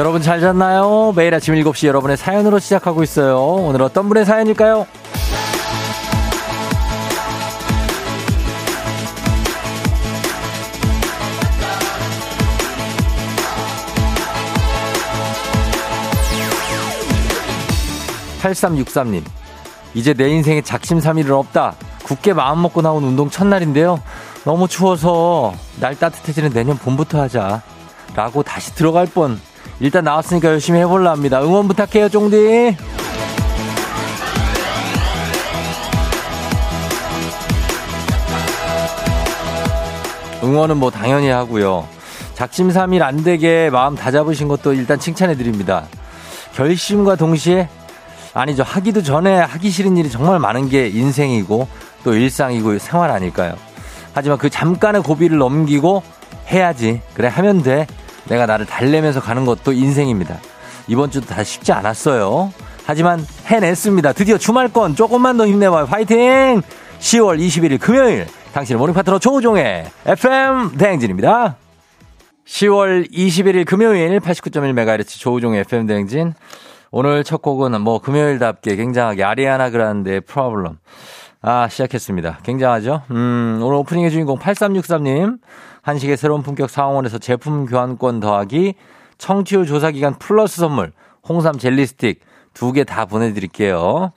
[0.00, 1.12] 여러분 잘 잤나요?
[1.14, 3.38] 매일 아침 7시 여러분의 사연으로 시작하고 있어요.
[3.38, 4.86] 오늘 어떤 분의 사연일까요?
[18.40, 19.22] 8363님.
[19.92, 21.74] 이제 내 인생에 작심삼일은 없다.
[22.04, 24.00] 굳게 마음 먹고 나온 운동 첫날인데요.
[24.44, 27.60] 너무 추워서 날 따뜻해지는 내년 봄부터 하자.
[28.16, 29.38] 라고 다시 들어갈 뻔.
[29.80, 31.42] 일단 나왔으니까 열심히 해볼라 합니다.
[31.42, 32.76] 응원 부탁해요, 쫑디.
[40.42, 41.86] 응원은 뭐 당연히 하고요.
[42.34, 45.84] 작심삼일 안 되게 마음 다 잡으신 것도 일단 칭찬해 드립니다.
[46.54, 47.68] 결심과 동시에
[48.32, 48.62] 아니죠.
[48.62, 51.68] 하기도 전에 하기 싫은 일이 정말 많은 게 인생이고
[52.04, 53.54] 또 일상이고 생활 아닐까요?
[54.12, 56.02] 하지만 그 잠깐의 고비를 넘기고
[56.48, 57.00] 해야지.
[57.14, 57.86] 그래, 하면 돼.
[58.30, 60.38] 내가 나를 달래면서 가는 것도 인생입니다.
[60.86, 62.52] 이번 주도 다 쉽지 않았어요.
[62.86, 64.12] 하지만 해냈습니다.
[64.12, 65.86] 드디어 주말권 조금만 더 힘내봐요.
[65.86, 66.62] 파이팅!
[67.00, 71.56] 10월 21일 금요일 당신의 모닝 파트너 조우종의 FM 대행진입니다.
[72.46, 76.34] 10월 21일 금요일 89.1MHz 조우종의 FM 대행진
[76.90, 80.78] 오늘 첫 곡은 뭐 금요일답게 굉장하게 아리아나 그란데의 Problem.
[81.42, 82.40] 아, 시작했습니다.
[82.42, 83.02] 굉장하죠?
[83.12, 85.38] 음, 오늘 오프닝의 주인공 8363님.
[85.82, 88.74] 한식의 새로운 품격 상황원에서 제품 교환권 더하기
[89.18, 90.92] 청취율 조사 기간 플러스 선물
[91.28, 92.20] 홍삼 젤리 스틱
[92.54, 94.12] 두 개 다 보내드릴게요.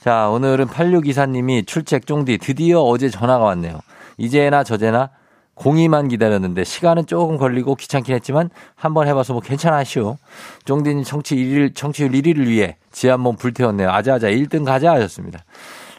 [0.00, 3.80] 자, 오늘은 8624님이 출첵 쫑디 드디어 어제 전화가 왔네요.
[4.18, 5.10] 이제나 저제나
[5.54, 10.18] 공의만 기다렸는데 시간은 조금 걸리고 귀찮긴 했지만 한번 해봐서 뭐 괜찮아시오.
[10.64, 13.90] 쫑디님 청취 1일, 청취율 1위를 위해 지 한번 불태웠네요.
[13.90, 15.44] 아자아자 1등 가자 하셨습니다.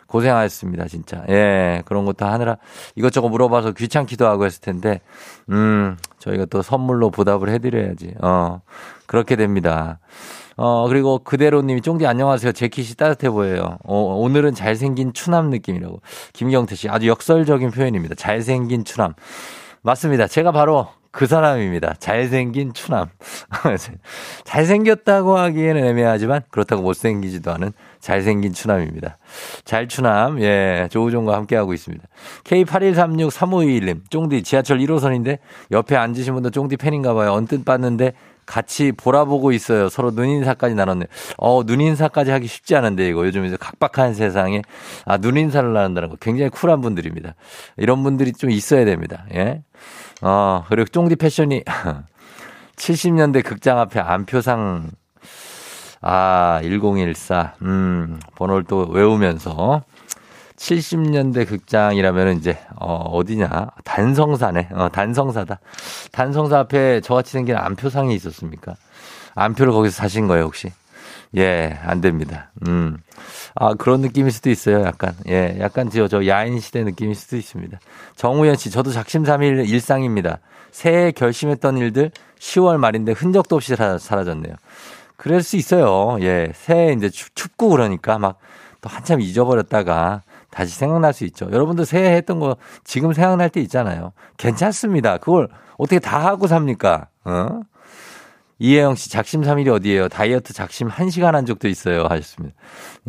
[0.08, 1.24] 고생하셨습니다, 진짜.
[1.30, 2.58] 예, 그런 것도 하느라
[2.96, 5.02] 이것저것 물어봐서 귀찮기도 하고 했을 텐데,
[5.50, 8.16] 음, 저희가 또 선물로 보답을 해드려야지.
[8.22, 8.62] 어,
[9.06, 10.00] 그렇게 됩니다.
[10.58, 12.52] 어, 그리고 그대로님이 쫑디 안녕하세요.
[12.52, 13.78] 재킷이 따뜻해 보여요.
[13.84, 16.02] 어, 오늘은 잘생긴 추남 느낌이라고.
[16.34, 18.16] 김경태 씨 아주 역설적인 표현입니다.
[18.16, 19.14] 잘생긴 추남.
[19.84, 20.26] 맞습니다.
[20.26, 21.96] 제가 바로 그 사람입니다.
[22.00, 23.08] 잘생긴 추남.
[24.46, 29.18] 잘생겼다고 하기에는 애매하지만 그렇다고 못생기지도 않은 잘생긴 추남입니다.
[29.66, 32.06] 잘 추남, 예, 조우종과 함께하고 있습니다.
[32.44, 35.40] K81363521님, 쫑디 지하철 1호선인데
[35.72, 37.34] 옆에 앉으신 분도 쫑디 팬인가 봐요.
[37.34, 38.14] 언뜻 봤는데
[38.48, 39.90] 같이 보라보고 있어요.
[39.90, 41.06] 서로 눈인사까지 나눴네.
[41.38, 43.26] 어, 눈인사까지 하기 쉽지 않은데, 이거.
[43.26, 44.62] 요즘 이제 각박한 세상에,
[45.06, 47.36] 아, 눈인사를 나눈다는 거 굉장히 쿨한 분들입니다.
[47.76, 49.26] 이런 분들이 좀 있어야 됩니다.
[49.34, 49.64] 예.
[50.22, 51.64] 어, 그리고 쫑디 패션이
[52.78, 54.92] 70년대 극장 앞에 안표상,
[56.02, 59.84] 아, 1014, 음, 번호를 또 외우면서
[60.58, 63.68] 70년대 극장이라면 이제 어 어디냐?
[63.84, 65.60] 단성사네 어 단성사다.
[66.12, 68.76] 단성사 앞에 저같이 생긴 안표상이 있었습니까?
[69.36, 70.72] 안표를 거기서 사신 거예요 혹시?
[71.36, 72.50] 예 안 됩니다.
[72.68, 72.98] 음
[73.60, 75.14] 아 그런 느낌일 수도 있어요 약간.
[75.28, 77.80] 예 약간 저, 저 야인 시대 느낌일 수도 있습니다.
[78.16, 80.40] 정우현 씨 저도 작심삼일 일상입니다.
[80.72, 84.54] 새해 결심했던 일들 10월 말인데 흔적도 없이 사라졌네요
[85.18, 88.40] 그럴 수 있어요 예 새해 이제 춥고 그러니까 막
[88.82, 91.50] 또 한참 잊어버렸다가 다시 생각날 수 있죠.
[91.52, 94.14] 여러분도 새해 했던 거 지금 생각날 때 있잖아요.
[94.38, 95.18] 괜찮습니다.
[95.18, 97.08] 그걸 어떻게 다 하고 삽니까?
[97.26, 97.62] 어?
[98.60, 100.10] 이혜영 씨 작심삼일이 어디예요?
[100.10, 102.06] 다이어트 작심 1시간 한 적도 있어요.
[102.10, 102.56] 하셨습니다.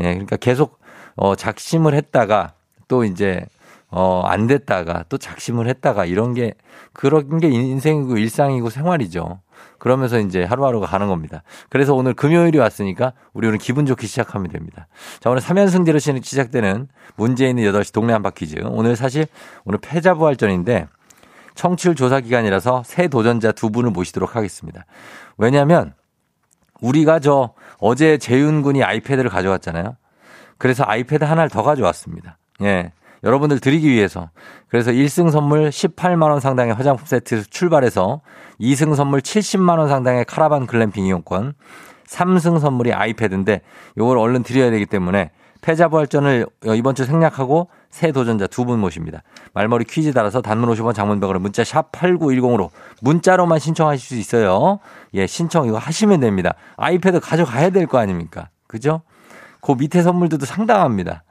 [0.01, 0.79] 예, 그러니까 계속
[1.17, 2.53] 어 작심을 했다가
[2.87, 3.45] 또 이제
[3.91, 6.53] 어 안 됐다가 또 작심을 했다가 이런 게
[6.93, 9.41] 그런 게 인생이고 일상이고 생활이죠.
[9.79, 11.43] 그러면서 이제 하루하루가 가는 겁니다.
[11.71, 14.89] 그래서 오늘 금요일이 왔으니까 우리 오늘 기분 좋게 시작하면 됩니다.
[15.21, 18.57] 자, 오늘 3연승제로 시작되는 문제 있는 8시 동네 한바 퀴즈.
[18.65, 19.27] 오늘 사실
[19.65, 20.89] 오늘 패자부활전인데
[21.55, 24.85] 청취율 조사 기간이라서 새 도전자 두 분을 모시도록 하겠습니다.
[25.39, 25.95] 왜냐하면
[26.81, 29.97] 우리가 저 어제 재윤 군이 아이패드를 가져왔잖아요.
[30.59, 32.39] 그래서 아이패드 하나를 더 가져왔습니다.
[32.63, 32.93] 예.
[33.25, 34.31] 여러분들 드리기 위해서.
[34.69, 38.21] 그래서 1승 선물 18만 원 상당의 화장품 세트 출발해서
[38.61, 41.55] 2승 선물 70만 원 상당의 카라반 글램핑 이용권,
[42.09, 43.63] 3승 선물이 아이패드인데
[43.97, 45.31] 이걸 얼른 드려야 되기 때문에
[45.61, 49.23] 패자부활전을 이번 주 생략하고 새 도전자 두 분 모십니다.
[49.55, 52.71] 말머리 퀴즈 따라서 단문 50원 장문병으로 문자 샵 8910으로
[53.03, 54.79] 문자로만 신청하실 수 있어요.
[55.15, 56.55] 예, 신청 이거 하시면 됩니다.
[56.77, 58.51] 아이패드 가져가야 될 거 아닙니까?
[58.69, 59.03] 그죠?
[59.61, 61.25] 그 밑에 선물들도 상당합니다.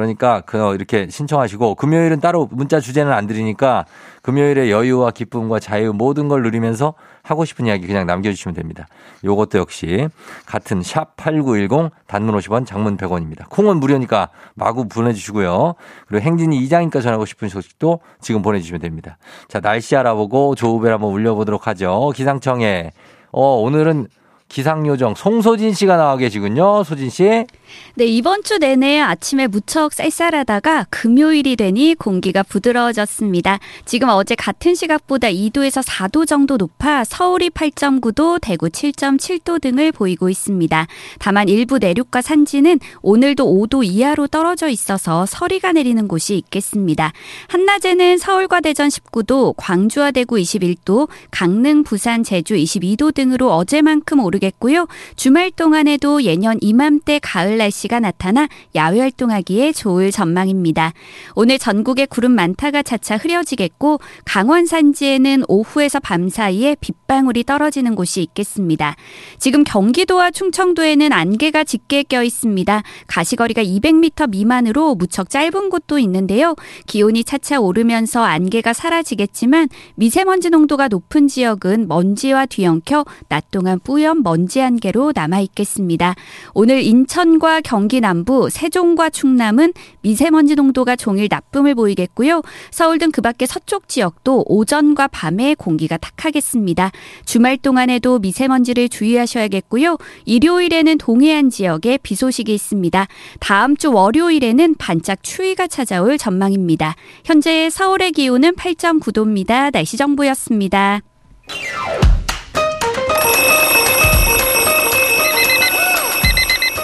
[0.00, 3.84] 그러니까 그 이렇게 신청하시고 금요일은 따로 문자 주제는 안 드리니까
[4.22, 8.86] 금요일에 여유와 기쁨과 자유 모든 걸 누리면서 하고 싶은 이야기 그냥 남겨주시면 됩니다.
[9.24, 10.08] 요것도 역시
[10.46, 13.48] 같은 샵 8910 단문 50원 장문 100원입니다.
[13.48, 15.74] 콩은 무료니까 마구 보내주시고요.
[16.08, 19.18] 그리고 행진이 이장님까 전하고 싶은 소식도 지금 보내주시면 됩니다.
[19.48, 22.12] 자 날씨 알아보고 조우벨 한번 울려보도록 하죠.
[22.14, 22.92] 기상청에
[23.32, 24.08] 어, 오늘은
[24.50, 26.82] 기상요정 송소진 씨가 나와 계시군요.
[26.82, 27.46] 소진 씨.
[27.94, 33.60] 네, 이번 주 내내 아침에 무척 쌀쌀하다가 금요일이 되니 공기가 부드러워졌습니다.
[33.84, 40.86] 지금 어제 같은 시각보다 2도에서 4도 정도 높아 서울이 8.9도, 대구 7.7도 등을 보이고 있습니다.
[41.20, 47.12] 다만 일부 내륙과 산지는 오늘도 5도 이하로 떨어져 있어서 서리가 내리는 곳이 있겠습니다.
[47.46, 54.88] 한낮에는 서울과 대전 19도, 광주와 대구 21도, 강릉, 부산, 제주 22도 등으로 어제만큼 오르 겠고요.
[55.14, 60.92] 주말 동안에도 예년 이맘때 가을 날씨가 나타나 야외 활동하기에 좋을 전망입니다.
[61.34, 68.96] 오늘 전국에 구름 많다가 차차 흐려지겠고 강원 산지에는 오후에서 밤 사이에 빗방울이 떨어지는 곳이 있겠습니다.
[69.38, 72.82] 지금 경기도와 충청도에는 안개가 짙게 껴 있습니다.
[73.06, 76.54] 가시거리가 200m 미만으로 무척 짧은 곳도 있는데요.
[76.86, 84.62] 기온이 차차 오르면서 안개가 사라지겠지만 미세먼지 농도가 높은 지역은 먼지와 뒤엉켜 낮 동안 뿌연 먼지
[84.62, 86.14] 안개로 남아 있겠습니다.
[86.54, 92.40] 오늘 인천과 경기 남부, 세종과 충남은 미세먼지 농도가 종일 나쁨을 보이겠고요.
[92.70, 96.90] 서울 등 그 밖의 서쪽 지역도 오전과 밤에 공기가 탁하겠습니다.
[97.24, 99.98] 주말 동안에도 미세먼지를 주의하셔야겠고요.
[100.24, 103.06] 일요일에는 동해안 지역에 비 소식이 있습니다.
[103.40, 106.94] 다음 주 월요일에는 반짝 추위가 찾아올 전망입니다.
[107.24, 109.72] 현재 서울의 기온은 8.9도입니다.
[109.72, 111.00] 날씨 정보였습니다.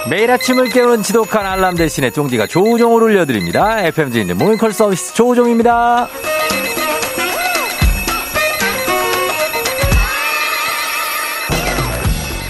[0.08, 3.80] 매일 아침을 깨우는 지독한 알람 대신에 쫑디가 조우종을 울려드립니다.
[3.86, 6.06] FM진의 모닝콜 서비스 조우종입니다.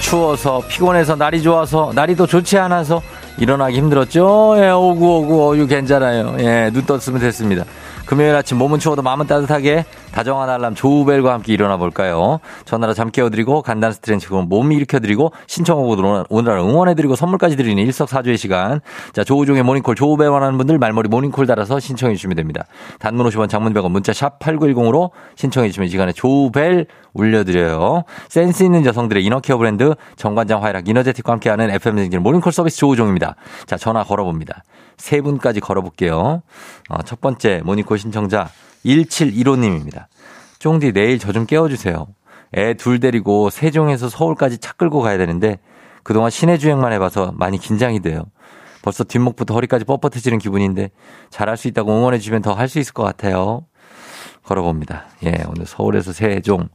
[0.01, 3.03] 추워서 피곤해서 날이 좋아서 날이 더 좋지 않아서
[3.39, 4.55] 일어나기 힘들었죠?
[4.59, 6.37] 예, 오구 오구 어유 괜찮아요.
[6.39, 7.65] 예, 눈 떴으면 됐습니다.
[8.07, 12.39] 금요일 아침 몸은 추워도 마음은 따뜻하게 다정한 알람 조우벨과 함께 일어나 볼까요?
[12.65, 18.81] 전화로 잠 깨워드리고 간단 스트레칭으로 몸 일으켜드리고 신청곡으로 오늘 응원해드리고 선물까지 드리는 일석사조의 시간.
[19.13, 22.65] 자 조우종의 모닝콜 조우벨 원하는 분들 말머리 모닝콜 달아서 신청해 주시면 됩니다.
[23.01, 28.05] 단문 50원 장문 100원 문자 샵 8910으로 신청해 주시면 이 시간에 조우벨 올려드려요.
[28.29, 33.35] 센스 있는 여성들의 inner care 브랜드 정관장 화이락 이너제틱과 함께하는 FM 댕진 모닝콜 서비스 조우종입니다.
[33.67, 34.63] 자 전화 걸어봅니다.
[34.97, 36.43] 세 분까지 걸어볼게요.
[36.89, 38.49] 어, 첫 번째 모닝콜 신청자
[38.85, 40.07] 1715님입니다.
[40.59, 42.07] 쫑디 내일 저 좀 깨워주세요.
[42.57, 45.59] 애 둘 데리고 세종에서 서울까지 차 끌고 가야 되는데
[46.03, 48.23] 그동안 시내 주행만 해봐서 많이 긴장이 돼요.
[48.83, 50.91] 벌써 뒷목부터 허리까지 뻣뻣해지는 기분인데
[51.31, 53.67] 잘할 수 있다고 응원해 주시면 더 할 수 있을 것 같아요.
[54.45, 55.07] 걸어봅니다.
[55.25, 56.69] 예, 오늘 서울에서 세종,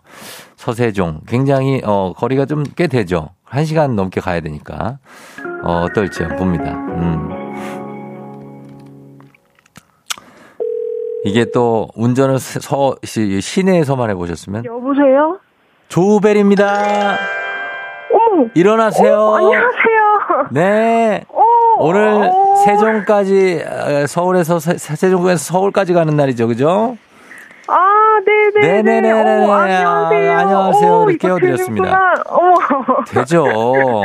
[0.57, 3.29] 서세종 굉장히 어 거리가 좀 꽤 되죠.
[3.45, 4.99] 한 시간 넘게 가야 되니까
[5.63, 6.73] 어 어떨지 봅니다.
[6.73, 7.40] 음.
[11.23, 14.65] 이게 또 운전을 서, 시내에서만 해보셨으면?
[14.65, 15.39] 여보세요?
[15.87, 17.17] 조우벨입니다.
[18.13, 18.47] 어머.
[18.55, 19.19] 일어나세요.
[19.19, 20.47] 어, 안녕하세요.
[20.51, 21.23] 네.
[21.29, 21.41] 어,
[21.79, 22.55] 오늘 어.
[22.65, 23.63] 세종까지,
[24.07, 26.97] 서울에서, 세종에서 서울까지 가는 날이죠, 그죠?
[27.67, 28.81] 아, 네네.
[28.81, 29.11] 네네네.
[29.11, 30.37] 어, 안녕하세요.
[30.37, 30.91] 안녕하세요.
[30.91, 32.15] 오, 이렇게 깨워드렸습니다.
[33.09, 33.45] 되죠.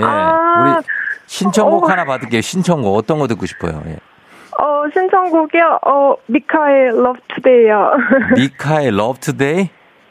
[0.00, 0.04] 예.
[0.04, 0.78] 아.
[0.78, 0.86] 우리
[1.26, 1.88] 신청곡 어.
[1.88, 2.40] 하나 받을게요.
[2.40, 2.96] 신청곡.
[2.96, 3.82] 어떤 거 듣고 싶어요?
[3.86, 3.96] 예.
[4.58, 5.78] 어, 신청곡이요.
[5.86, 7.92] 어, 미카의 Love Today요.
[8.36, 9.68] 미카의 Love Today?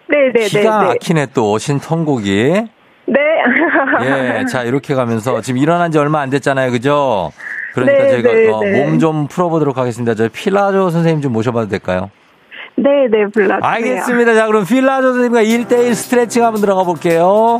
[0.07, 0.45] 네네네.
[0.47, 0.87] 기가 네.
[0.87, 2.67] 막히네 또 신청곡이.
[3.07, 3.19] 네.
[4.03, 7.31] 예, 자 이렇게 가면서 지금 일어난 지 얼마 안 됐잖아요, 그죠?
[7.73, 8.85] 그러니까 네, 저희가 네, 어, 네.
[8.85, 10.15] 몸좀 풀어보도록 하겠습니다.
[10.15, 12.09] 저 필라조 선생님 좀 모셔봐도 될까요?
[12.77, 13.59] 네 네, 불러주세요.
[13.61, 14.33] 알겠습니다.
[14.33, 17.59] 자 그럼 필라조 선생님과 1대1 스트레칭 한번 들어가 볼게요.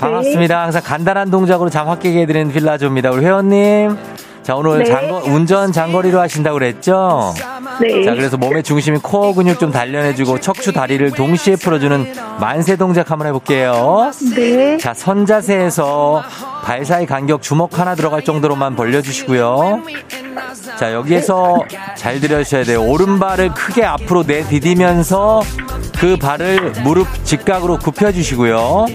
[0.00, 0.62] 반갑습니다.
[0.62, 3.10] 항상 간단한 동작으로 잠확 깨게 해드리는 필라조입니다.
[3.12, 3.96] 우리 회원님.
[4.42, 4.84] 자 오늘 네.
[4.84, 7.32] 장거, 운전 장거리로 하신다고 그랬죠?
[7.80, 8.04] 네.
[8.04, 13.28] 자, 그래서 몸의 중심이 코어 근육 좀 단련해주고 척추 다리를 동시에 풀어주는 만세 동작 한번
[13.28, 14.10] 해볼게요.
[14.34, 14.76] 네.
[14.78, 16.22] 자, 선자세에서
[16.64, 19.82] 발 사이 간격 주먹 하나 들어갈 정도로만 벌려주시고요.
[20.78, 21.62] 자, 여기에서
[21.96, 22.82] 잘 들으셔야 돼요.
[22.82, 25.42] 오른발을 크게 앞으로 내디디면서
[25.98, 28.86] 그 발을 무릎 직각으로 굽혀주시고요.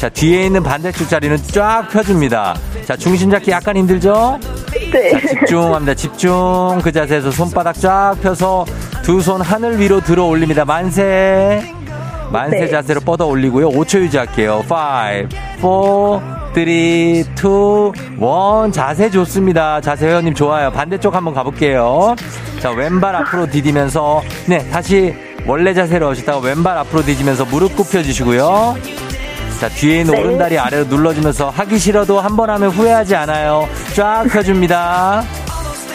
[0.00, 2.56] 자, 뒤에 있는 반대쪽 자리는 쫙 펴줍니다.
[2.84, 4.38] 자, 중심 잡기 약간 힘들죠?
[4.92, 5.12] 네.
[5.12, 5.94] 자, 집중합니다.
[5.94, 6.80] 집중.
[6.82, 8.64] 그 자세에서 손바닥 쫙 펴서
[9.04, 10.64] 두 손 하늘 위로 들어 올립니다.
[10.64, 11.72] 만세.
[12.32, 12.68] 만세 네.
[12.68, 13.70] 자세로 뻗어 올리고요.
[13.70, 14.64] 5초 유지할게요.
[14.66, 15.12] 5, 4,
[15.60, 17.24] 3, 2,
[18.66, 18.72] 1.
[18.72, 19.80] 자세 좋습니다.
[19.80, 20.72] 자세 회원님 좋아요.
[20.72, 22.16] 반대쪽 한번 가볼게요.
[22.58, 25.14] 자, 왼발 앞으로 디디면서, 네, 다시
[25.46, 28.74] 원래 자세로 오시다가 왼발 앞으로 디디면서 무릎 굽혀 주시고요.
[29.60, 30.20] 자, 뒤에 있는 네.
[30.20, 33.68] 오른다리 아래로 눌러주면서 하기 싫어도 한 번 하면 후회하지 않아요.
[33.94, 35.22] 쫙 펴줍니다.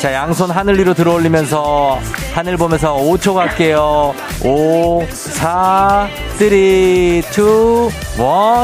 [0.02, 2.00] 자, 양손 하늘 위로 들어 올리면서
[2.34, 4.16] 하늘 보면서 5초 갈게요.
[4.44, 6.08] 5, 4,
[6.40, 7.22] 3, 2, 1.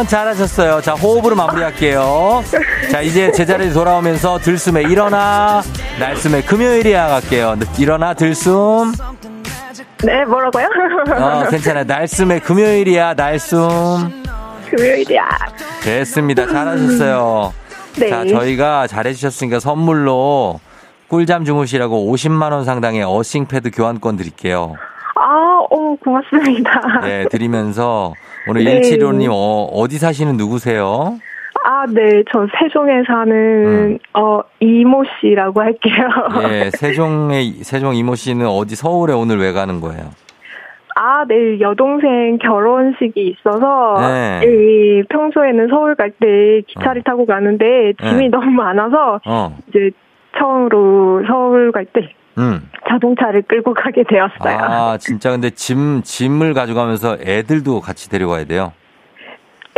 [0.08, 0.82] 잘하셨어요.
[0.82, 2.44] 자, 호흡으로 마무리할게요.
[2.92, 5.62] 자, 이제 제자리에 돌아오면서 들숨에 일어나,
[6.00, 7.56] 날숨에 금요일이야 갈게요.
[7.78, 8.94] 일어나, 들숨.
[10.04, 10.68] 네, 뭐라고요?
[11.20, 11.84] 어, 괜찮아요.
[11.84, 14.24] 날숨에 금요일이야, 날숨.
[14.72, 15.22] 금요일이야.
[15.84, 16.48] 됐습니다.
[16.48, 17.54] 잘하셨어요.
[18.00, 18.10] 네.
[18.10, 20.60] 자, 저희가 잘해주셨으니까 선물로
[21.08, 24.76] 꿀잠 주무시라고 50만 원 상당의 어싱 패드 교환권 드릴게요.
[25.16, 27.00] 아, 어, 고맙습니다.
[27.02, 28.14] 네, 드리면서
[28.48, 28.82] 오늘 네.
[28.82, 31.18] 175님 어, 어디 사시는 누구세요?
[31.64, 33.98] 아, 네, 저 세종에 사는, 음.
[34.14, 35.96] 어, 이모 씨라고 할게요.
[36.50, 40.12] 예, 세종의 세종 이모 씨는 어디 서울에 오늘 왜 가는 거예요?
[40.96, 44.42] 아, 내일 여동생 결혼식이 있어서, 네.
[44.46, 48.30] 이 평소에는 서울 갈 때 기차를 타고 가는데 짐이 네.
[48.30, 49.92] 너무 많아서 어, 이제
[50.38, 52.70] 처음으로 서울 갈때 음.
[52.88, 54.58] 자동차를 끌고 가게 되었어요.
[54.60, 58.74] 아, 진짜 근데 짐 짐을 가져가면서 애들도 같이 데려가야 돼요.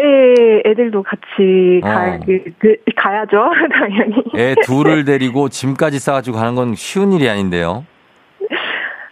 [0.02, 2.20] 예, 애들도 같이 가, 어.
[2.26, 4.16] 그, 그, 가야죠, 당연히.
[4.38, 7.86] 애 둘을 데리고 짐까지 싸가지고 가는 건 쉬운 일이 아닌데요.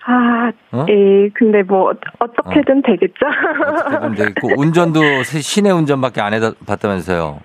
[0.05, 0.85] 아, 어?
[0.87, 3.25] 예, 근데 뭐, 어떻게든 되겠죠?
[3.69, 7.41] 어떻게든 되겠고 운전도 세- 시내 운전밖에 안 해봤다면서요.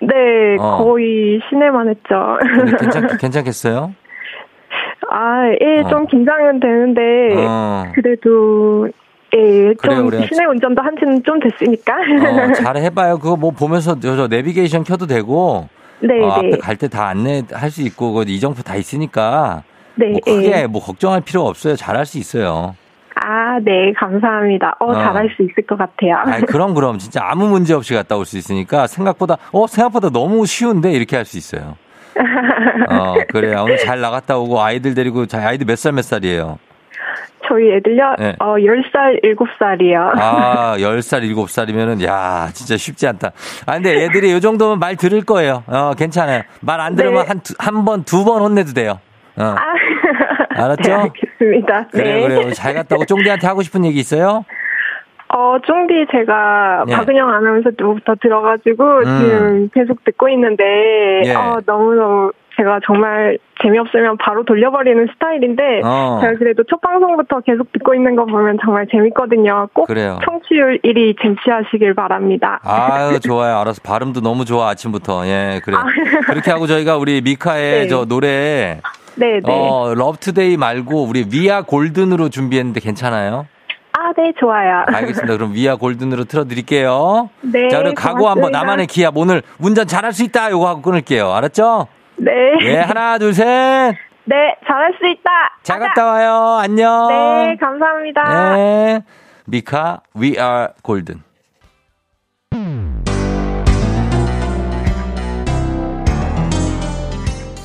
[0.00, 0.78] 네, 어.
[0.82, 2.38] 거의 시내만 했죠.
[2.78, 3.94] 괜찮 괜찮겠어요?
[5.10, 5.88] 아, 예, 어.
[5.88, 7.00] 좀 긴장은 되는데,
[7.36, 8.88] 어, 그래도,
[9.36, 10.24] 예, 좀 그래요.
[10.26, 11.94] 시내 운전도 한 지는 좀 됐으니까.
[11.94, 13.18] 어, 잘 해봐요.
[13.18, 15.68] 그거 뭐 보면서 저, 저 내비게이션 켜도 되고
[16.00, 16.48] 네, 어, 네.
[16.48, 19.62] 앞에 갈 때 다 안내할 수 있고 그 이정표 다 있으니까
[19.96, 20.66] 네, 뭐 크게 예.
[20.66, 21.76] 뭐 걱정할 필요 없어요.
[21.76, 22.74] 잘할 수 있어요.
[23.16, 24.76] 아, 네, 감사합니다.
[24.80, 24.94] 어, 어.
[24.94, 26.16] 잘할 수 있을 것 같아요.
[26.24, 30.46] 아, 그럼 그럼 진짜 아무 문제 없이 갔다 올 수 있으니까 생각보다 어 생각보다 너무
[30.46, 31.76] 쉬운데 이렇게 할 수 있어요.
[32.90, 33.62] 어 그래요.
[33.64, 36.58] 오늘 잘 나갔다 오고 아이들 데리고 자 아이들 몇 살 몇 살이에요?
[37.48, 38.36] 저희 애들요, 네.
[38.38, 40.12] 어, 10살, 7살이요.
[40.20, 43.32] 아, 10살, 7살이면은, 야, 진짜 쉽지 않다.
[43.66, 45.64] 아, 근데 애들이 요 정도면 말 들을 거예요.
[45.66, 46.42] 어, 괜찮아요.
[46.60, 47.28] 말 안 들으면 네.
[47.28, 49.00] 한, 두- 한 번, 두 번 혼내도 돼요.
[49.36, 49.42] 어.
[49.42, 49.56] 아,
[50.62, 50.96] 알았죠?
[50.96, 51.10] 네,
[51.44, 51.86] 알겠습니다.
[51.92, 52.22] 그래, 네.
[52.22, 52.36] 그래.
[52.36, 54.44] 오늘 잘 갔다 오고 쫑디한테 하고 싶은 얘기 있어요?
[55.32, 56.92] 어, 쫑디 제가 예.
[56.92, 59.04] 박은영 아나운서 때부터 들어가지고 음.
[59.04, 60.64] 지금 계속 듣고 있는데,
[61.24, 61.34] 예.
[61.34, 66.18] 어, 너무너무 제가 정말 재미없으면 바로 돌려버리는 스타일인데, 어.
[66.20, 69.68] 제가 그래도 첫 방송부터 계속 듣고 있는 거 보면 정말 재밌거든요.
[69.72, 70.18] 꼭 그래요.
[70.24, 72.58] 청취율 1위 쟁취하시길 바랍니다.
[72.64, 73.58] 아유, 좋아요.
[73.60, 73.80] 알아서.
[73.84, 75.26] 발음도 너무 좋아, 아침부터.
[75.28, 75.76] 예, 그래.
[75.76, 75.84] 아.
[76.26, 77.86] 그렇게 하고 저희가 우리 미카의 네.
[77.86, 78.80] 저 노래,
[79.20, 79.52] 네, 네.
[79.52, 83.46] 어, Love Today 말고 우리 We Are Golden으로 준비했는데 괜찮아요?
[83.92, 84.84] 아, 네, 좋아요.
[84.86, 85.36] 알겠습니다.
[85.36, 87.28] 그럼 We Are Golden으로 틀어드릴게요.
[87.42, 87.68] 네.
[87.68, 88.50] 자, 그럼 각오 한번.
[88.50, 91.30] 나만의 기합 오늘 운전 잘할 수 있다 요거 하고 끊을게요.
[91.30, 91.86] 알았죠?
[92.16, 92.30] 네.
[92.62, 93.44] 예, 하나, 둘, 셋.
[94.24, 94.36] 네,
[94.66, 95.30] 잘할 수 있다.
[95.64, 95.88] 잘 가자.
[95.88, 96.58] 갔다 와요.
[96.62, 97.08] 안녕.
[97.08, 98.54] 네, 감사합니다.
[98.54, 99.00] 네.
[99.46, 101.22] 미카, we are golden.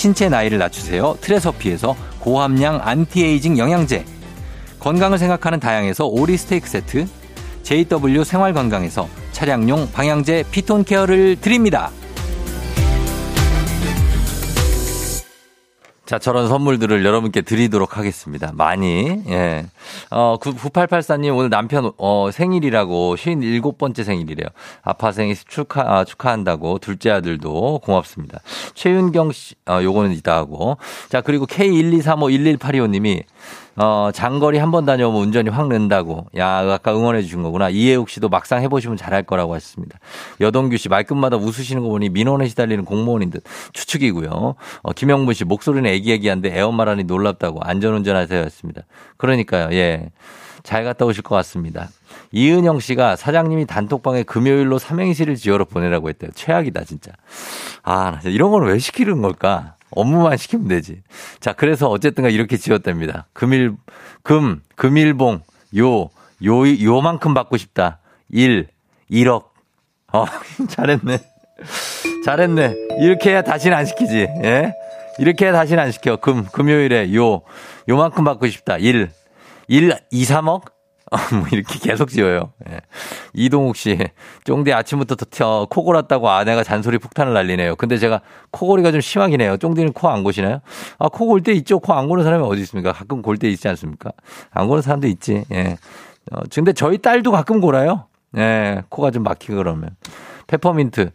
[0.00, 1.18] 신체 나이를 낮추세요.
[1.20, 4.06] 트레서피에서 고함량 안티에이징 영양제,
[4.78, 7.06] 건강을 생각하는 다양에서 오리 스테이크 세트,
[7.62, 11.90] JW 생활건강에서 차량용 방향제 피톤 케어를 드립니다.
[16.10, 18.50] 자, 저런 선물들을 여러분께 드리도록 하겠습니다.
[18.52, 19.22] 많이.
[19.28, 19.66] 예.
[20.10, 24.48] 어, 9884님 오늘 남편 어, 생일이라고 57번째 생일이래요.
[24.82, 28.40] 아파 생일 축하 아, 축하한다고 둘째 아들도 고맙습니다.
[28.74, 30.78] 최윤경 씨 어, 요거는 이따 하고.
[31.10, 33.22] 자, 그리고 K123511825 님이
[33.76, 36.26] 어, 장거리 한 번 다녀오면 운전이 확 는다고.
[36.36, 37.70] 야, 아까 응원해 주신 거구나.
[37.70, 39.98] 이혜욱 씨도 막상 해보시면 잘할 거라고 하셨습니다.
[40.40, 44.54] 여동규 씨 말끝마다 웃으시는 거 보니 민원에 시달리는 공무원인 듯 추측이고요.
[44.82, 47.60] 어, 김영문 씨 목소리는 애기애기한데 애엄마라니 놀랍다고.
[47.62, 48.40] 안전운전 하세요.
[48.44, 48.82] 였습니다.
[49.16, 49.68] 그러니까요.
[49.72, 50.10] 예.
[50.62, 51.88] 잘 갔다 오실 것 같습니다.
[52.32, 56.30] 이은영 씨가 사장님이 단톡방에 금요일로 삼행시를 지어러 보내라고 했대요.
[56.34, 57.12] 최악이다, 진짜.
[57.82, 59.74] 아, 이런 걸왜 시키는 걸까?
[59.90, 61.02] 업무만 시키면 되지.
[61.40, 63.26] 자, 그래서 어쨌든가 이렇게 지었답니다.
[63.32, 63.74] 금일,
[64.22, 65.42] 금, 금일봉,
[65.78, 66.02] 요,
[66.44, 67.98] 요, 요만큼 받고 싶다.
[68.30, 68.68] 1,
[69.10, 69.44] 1억.
[70.12, 70.24] 어,
[70.68, 71.18] 잘했네.
[72.24, 72.74] 잘했네.
[73.00, 74.28] 이렇게 해야 다시는 안 시키지.
[74.44, 74.72] 예?
[75.18, 76.16] 이렇게 해야 다시는 안 시켜.
[76.16, 77.42] 금, 금요일에 요,
[77.88, 78.76] 요만큼 받고 싶다.
[78.78, 79.10] 1,
[79.68, 80.62] 1, 2, 3억?
[81.10, 82.52] 뭐 이렇게 계속 지어요.
[82.70, 82.78] 예.
[83.34, 83.98] 이동욱 씨,
[84.44, 87.76] 쫑디 아침부터 터, 코 골았다고 아내가 잔소리 폭탄을 날리네요.
[87.76, 88.20] 근데 제가
[88.52, 89.56] 코골이가 좀 심하긴 해요.
[89.56, 90.60] 쫑디는 코 안 고시나요?
[90.98, 91.80] 아, 코 골 때 있죠.
[91.80, 92.92] 코 안 고는 사람이 어디 있습니까?
[92.92, 94.12] 가끔 골 때 있지 않습니까?
[94.52, 95.44] 안 고는 사람도 있지.
[95.52, 95.76] 예.
[96.32, 98.06] 어, 근데 저희 딸도 가끔 골아요.
[98.36, 99.90] 예, 코가 좀 막히고 그러면.
[100.46, 101.10] 페퍼민트.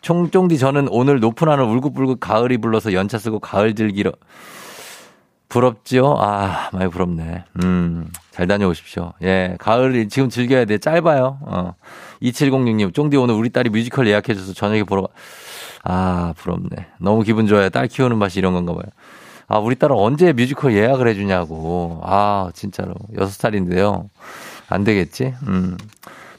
[0.00, 4.12] 총쫑디 저는 오늘 높은 하늘 울긋불긋 가을이 불러서 연차 쓰고 가을 즐기러
[5.54, 6.16] 부럽지요?
[6.18, 7.44] 아, 많이 부럽네.
[7.62, 9.12] 음, 잘 다녀오십시오.
[9.22, 10.78] 예, 가을 지금 즐겨야 돼.
[10.78, 11.38] 짧아요.
[11.42, 11.74] 어.
[12.22, 15.08] 2706님, 쫑디 오늘 우리 딸이 뮤지컬 예약해줘서 저녁에 보러 가.
[15.84, 16.86] 아, 부럽네.
[16.98, 17.68] 너무 기분 좋아요.
[17.68, 18.82] 딸 키우는 맛이 이런 건가 봐요.
[19.46, 22.00] 아, 우리 딸은 언제 뮤지컬 예약을 해주냐고.
[22.02, 22.94] 아, 진짜로.
[23.14, 24.08] 6살인데요.
[24.68, 25.34] 안 되겠지?
[25.46, 25.76] 음.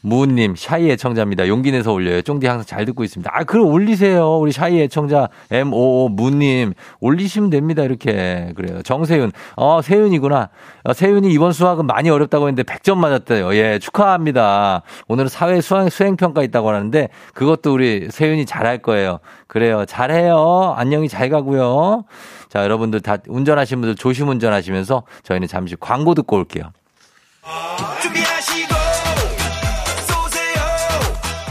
[0.05, 1.47] 무은님, shy 애청자입니다.
[1.47, 2.21] 용기 내서 올려요.
[2.21, 3.31] 쫑디 항상 잘 듣고 있습니다.
[3.33, 4.37] 아, 그럼 올리세요.
[4.37, 6.73] 우리 shy 애청자, M55 무님.
[6.99, 7.81] 올리시면 됩니다.
[7.81, 8.53] 이렇게.
[8.55, 8.83] 그래요.
[8.83, 9.31] 정세윤.
[9.55, 10.49] 어, 세윤이구나.
[10.83, 13.55] 어, 세윤이 이번 수학은 많이 어렵다고 했는데 100점 맞았대요.
[13.55, 14.83] 예, 축하합니다.
[15.07, 19.19] 오늘은 사회 수행, 수행평가 있다고 하는데 그것도 우리 세윤이 잘할 거예요.
[19.47, 19.85] 그래요.
[19.87, 20.75] 잘해요.
[20.77, 22.05] 안녕히 잘 가고요.
[22.49, 26.65] 자, 여러분들 다 운전하시는 분들 조심 운전하시면서 저희는 잠시 광고 듣고 올게요.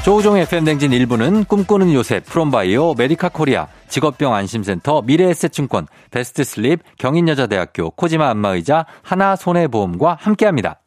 [0.04, 8.84] 조우종의 FM댕진 1부는 꿈꾸는 요새 프롬바이오 메디카 코리아 직업병 안심센터 미래에셋증권 베스트슬립 경인여자대학교 코지마 안마의자
[9.00, 10.82] 하나손해보험과 함께합니다.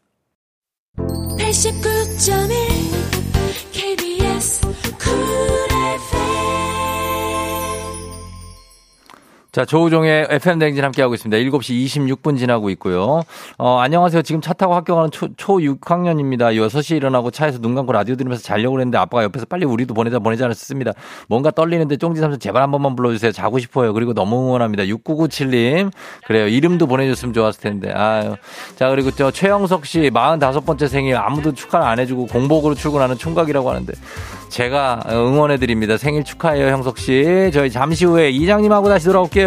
[1.00, 2.87] 89.1
[9.58, 11.36] 자, 조우종의 FM대행진 함께하고 있습니다.
[11.50, 13.24] 7시 26분 지나고 있고요.
[13.58, 14.22] 어, 안녕하세요.
[14.22, 16.54] 지금 차 타고 학교 가는 초, 초 6학년입니다.
[16.54, 20.46] 6시에 일어나고 차에서 눈 감고 라디오 들으면서 자려고 그랬는데 아빠가 옆에서 빨리 우리도 보내자 보내자
[20.46, 20.92] 하셨습니다.
[21.28, 23.32] 뭔가 떨리는데 쫑지 삼촌 제발 한 번만 불러주세요.
[23.32, 23.94] 자고 싶어요.
[23.94, 24.84] 그리고 너무 응원합니다.
[24.84, 25.92] 6997님.
[26.28, 26.48] 그래요.
[26.48, 27.92] 이름도 보내줬으면 좋았을 텐데.
[27.94, 28.36] 아유.
[28.76, 33.92] 자, 그리고 저 최영석 씨 45번째 생일 아무도 축하를 안 해주고 공복으로 출근하는 총각이라고 하는데
[34.50, 35.98] 제가 응원해드립니다.
[35.98, 37.50] 생일 축하해요, 형석 씨.
[37.52, 39.47] 저희 잠시 후에 이장님하고 다시 돌아올게요.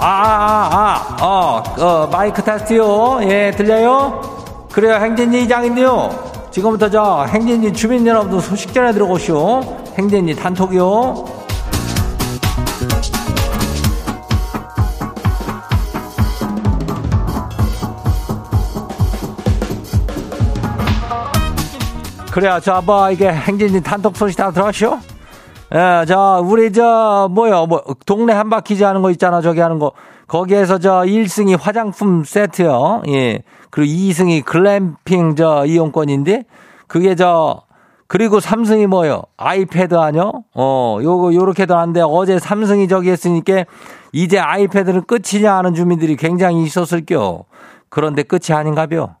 [0.00, 3.18] 아, 아, 아, 어, 어, 마이크 테스트요.
[3.22, 4.20] 예, 들려요?
[4.70, 6.48] 그래요, 행진이 이장인데요.
[6.52, 9.60] 지금부터 저 행진이 주민 여러분들 소식 전해 들어오시오.
[9.98, 11.24] 행진이 단톡이요.
[22.30, 25.00] 그래요, 저, 뭐, 이게 행진이 단톡 소식 다 들어왔시오?
[25.74, 29.92] 예, 저, 우리 저, 뭐요, 뭐, 동네 한 바퀴즈 하는 거 있잖아, 저기 하는 거.
[30.26, 33.02] 거기에서 저 1승이 화장품 세트요.
[33.08, 33.42] 예.
[33.70, 36.44] 그리고 2승이 글램핑 저 이용권인데,
[36.86, 37.62] 그게 저,
[38.06, 39.22] 그리고 3승이 뭐요?
[39.36, 40.32] 아이패드 아뇨?
[40.54, 43.64] 어, 요거, 요렇게도 한데, 어제 3승이 저기 했으니까,
[44.12, 47.44] 이제 아이패드는 끝이냐 하는 주민들이 굉장히 있었을겨.
[47.90, 49.16] 그런데 끝이 아닌가벼.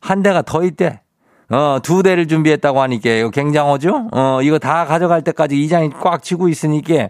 [0.00, 1.00] 한 대가 더 있대.
[1.50, 4.08] 어, 두 대를 준비했다고 하니까 이거 굉장하죠?
[4.12, 7.08] 어, 이거 다 가져갈 때까지 이장이 꽉 쥐고 있으니까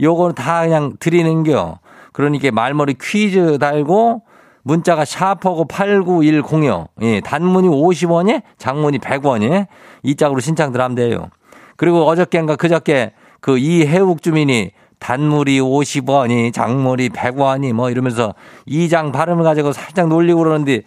[0.00, 1.78] 요거는 다 그냥 드리는 겨.
[2.12, 4.22] 그러니까 말머리 퀴즈 달고
[4.62, 6.88] 문자가 샤퍼고 8910이요.
[7.02, 9.68] 예, 단문이 50원에 장문이 100원에
[10.02, 11.28] 이 짝으로 신청들 하면 돼요.
[11.76, 19.72] 그리고 어저께인가 그저께 그 이해욱 주민이 단물이 50원이, 작물이 100원이 뭐 이러면서 이장 발음을 가지고
[19.72, 20.82] 살짝 놀리고 그러는데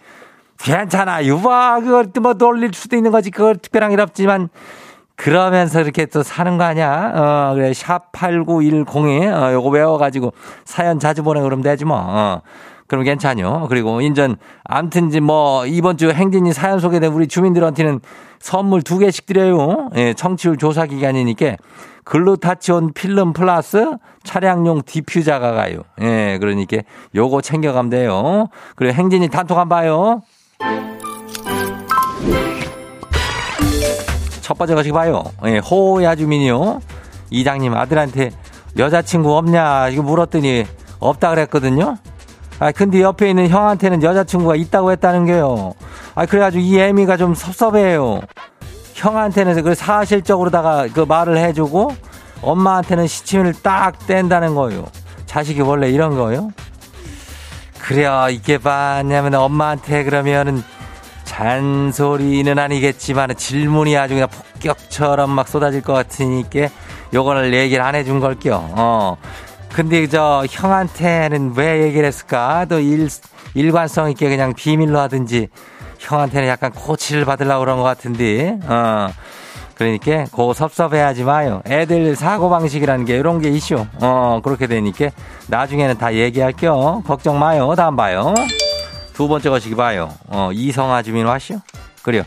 [0.62, 1.24] 괜찮아.
[1.24, 1.80] 유봐.
[1.80, 3.30] 그걸 뭐 놀릴 수도 있는 거지.
[3.30, 4.48] 그걸 특별한 일 없지만
[5.16, 7.12] 그러면서 이렇게 또 사는 거 아니야?
[7.14, 7.72] 어, 그래.
[7.74, 10.32] 샵 8910에, 어, 요거 외워가지고
[10.64, 11.98] 사연 자주 보내 그러면 되지 뭐.
[11.98, 12.40] 어.
[12.86, 13.66] 그럼 괜찮아요.
[13.68, 18.00] 그리고 인전, 암튼 뭐, 이번 주 행진이 사연 소개된 우리 주민들한테는
[18.40, 19.90] 선물 두 개씩 드려요.
[19.94, 21.56] 예, 청취율 조사 기간이니까
[22.04, 23.92] 글루타치온 필름 플러스
[24.24, 25.82] 차량용 디퓨저가 가요.
[26.00, 26.78] 예, 그러니까
[27.14, 28.48] 요거 챙겨가면 돼요.
[28.74, 30.22] 그리고 행진이 단톡 한 봐요.
[34.40, 35.22] 첫 번째 것이 봐요.
[35.46, 36.80] 예, 호야 주민이요.
[37.30, 38.30] 이장님 아들한테
[38.76, 40.66] 여자친구 없냐 이거 물었더니
[40.98, 41.96] 없다 그랬거든요.
[42.58, 45.74] 아 근데 옆에 있는 형한테는 여자친구가 있다고 했다는 게요.
[46.14, 48.20] 아 그래가지고 이 애미가 좀 섭섭해요.
[48.94, 51.94] 형한테는 그 사실적으로다가 그 말을 해주고
[52.42, 54.84] 엄마한테는 시침을 딱 뗀다는 거예요.
[55.26, 56.50] 자식이 원래 이런 거예요?
[57.82, 58.26] 그래요.
[58.30, 60.62] 이게 봐냐면 엄마한테 그러면은
[61.24, 66.68] 잔소리는 아니겠지만 질문이 아주 그냥 폭격처럼 막 쏟아질 것 같으니까
[67.14, 68.68] 요거를 얘기를 안 해준 걸게요.
[68.76, 69.16] 어.
[69.72, 72.66] 근데 저 형한테는 왜 얘기를 했을까?
[72.68, 73.08] 또 일,
[73.54, 75.48] 일관성 있게 그냥 비밀로 하든지
[75.98, 79.10] 형한테는 약간 코치를 받으려고 그런 것 같은데, 어.
[79.80, 81.62] 그러니까 고 섭섭해하지 마요.
[81.64, 83.86] 애들 사고방식이라는 게 이런 게 이슈.
[84.02, 85.08] 어, 그렇게 되니까
[85.46, 87.02] 나중에는 다 얘기할게요.
[87.06, 87.74] 걱정 마요.
[87.74, 88.34] 다음 봐요.
[89.14, 90.10] 두 번째 것이 봐요.
[90.26, 91.62] 어, 이성아 주민 와시오.
[92.02, 92.24] 그래요.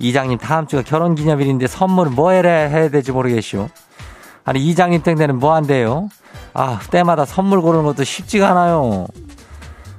[0.00, 3.68] 이장님 다음 주가 결혼 기념일인데 선물은 뭐 해야, 해야 될지 모르겠시오.
[4.44, 6.08] 아니 이장님 땡대는 뭐 한대요?
[6.54, 9.06] 아 때마다 선물 고르는 것도 쉽지가 않아요.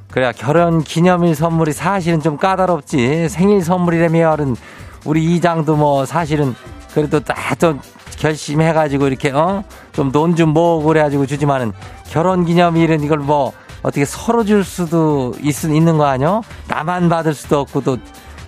[0.10, 3.30] 그래야 결혼 기념일 선물이 사실은 좀 까다롭지.
[3.30, 4.58] 생일 선물이라면
[5.06, 6.54] 우리 이장도 뭐 사실은
[6.94, 7.80] 그래도 딱좀
[8.18, 11.74] 결심해가지고 이렇게 어 좀 돈 좀 모으고 그래가지고 주지만은
[12.10, 13.52] 결혼 기념일은 이걸 뭐
[13.82, 16.42] 어떻게 서로 줄 수도 있, 있는 거 아니요?
[16.68, 17.98] 나만 받을 수도 없고 또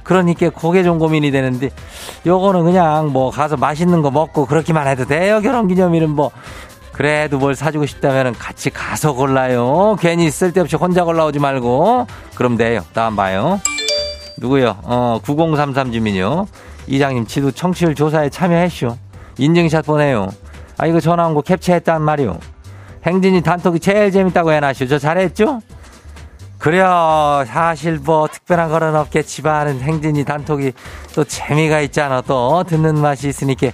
[0.04, 1.70] 그러니까 그게 좀 고민이 되는데
[2.26, 5.42] 요거는 그냥 뭐 가서 맛있는 거 먹고 그렇게만 해도 돼요.
[5.42, 6.32] 결혼 기념일은 뭐
[6.92, 9.98] 그래도 뭘 사주고 싶다면 같이 가서 골라요.
[10.00, 12.06] 괜히 쓸데없이 혼자 골라오지 말고.
[12.36, 12.82] 그럼 돼요.
[12.94, 13.60] 다음 봐요.
[14.38, 14.76] 누구요?
[14.84, 16.46] 어 9033 주민요
[16.88, 18.98] 이장님 지도 청취율 조사에 참여했쇼
[19.38, 20.30] 인증샷 보내요
[20.78, 22.38] 아 이거 전화 온 거 캡처했단 말이오
[23.06, 25.62] 행진이 단톡이 제일 재밌다고 해놨쇼 저 잘했죠?
[26.58, 27.44] 그래요.
[27.46, 30.72] 사실 뭐 특별한 거는 없겠지만 행진이 단톡이
[31.14, 32.22] 또 재미가 있잖아.
[32.22, 33.68] 또 듣는 맛이 있으니까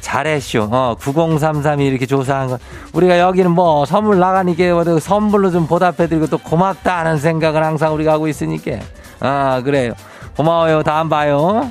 [0.00, 0.68] 잘했쇼.
[0.72, 2.58] 어, 9033이 이렇게 조사한 거.
[2.94, 8.26] 우리가 여기는 뭐 선물 나가니까 뭐 선물로 좀 보답해드리고 또 고맙다는 생각을 항상 우리가 하고
[8.26, 8.78] 있으니까.
[9.20, 9.92] 아, 그래요.
[10.34, 10.82] 고마워요.
[10.82, 11.68] 다음 봐요.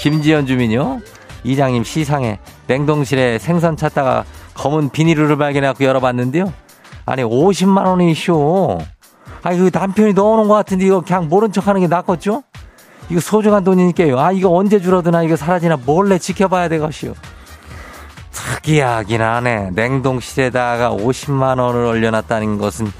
[0.00, 1.00] 김지연 주민요.
[1.44, 6.52] 이장님 시상에 냉동실에 생선 찾다가 검은 비닐을 발견해갖고 열어봤는데요.
[7.04, 8.78] 아니, 50만 원이 쇼.
[9.42, 12.42] 아, 이거 남편이 넣어놓은 것 같은데 이거 그냥 모른 척 하는 게 낫겠죠?
[13.10, 14.18] 이거 소중한 돈이니까요.
[14.18, 17.14] 아, 이거 언제 줄어드나 이거 사라지나 몰래 지켜봐야 되겠시오.
[18.32, 19.70] 특이하긴 하네.
[19.74, 22.90] 냉동실에다가 50만 원을 올려놨다는 것은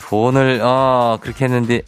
[0.00, 1.80] 돈을, 어, 그렇게 했는데,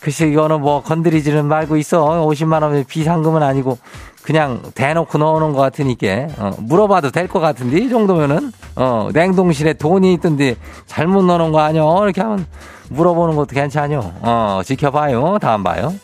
[0.00, 2.04] 글쎄, 이거는 뭐 건드리지는 말고 있어.
[2.26, 3.78] 50만 원은 비상금은 아니고,
[4.22, 6.06] 그냥 대놓고 넣어놓은 것 같으니까
[6.38, 10.54] 어, 물어봐도 될 것 같은데 이 정도면은 어, 냉동실에 돈이 있던데
[10.86, 11.82] 잘못 넣어놓은 거 아니야?
[12.02, 12.46] 이렇게 하면
[12.90, 14.12] 물어보는 것도 괜찮요.
[14.20, 15.38] 어, 지켜봐요.
[15.40, 15.94] 다음 봐요.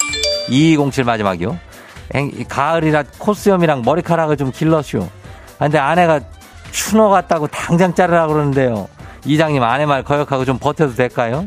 [0.49, 1.59] 2207 마지막이요.
[2.49, 5.07] 가을이라 코스염이랑 머리카락을 좀 길러쇼.
[5.59, 6.21] 근데 아내가
[6.71, 8.89] 추노 같다고 당장 자르라 그러는데요.
[9.27, 11.47] 이장님 아내 말 거역하고 좀 버텨도 될까요?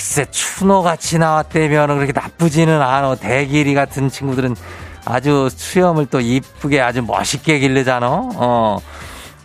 [0.00, 4.56] 글쎄 추노같이 나왔다면 그렇게 나쁘지는 않아 대길이 같은 친구들은
[5.04, 8.06] 아주 수염을 또 이쁘게 아주 멋있게 길르잖아.
[8.08, 8.78] 어.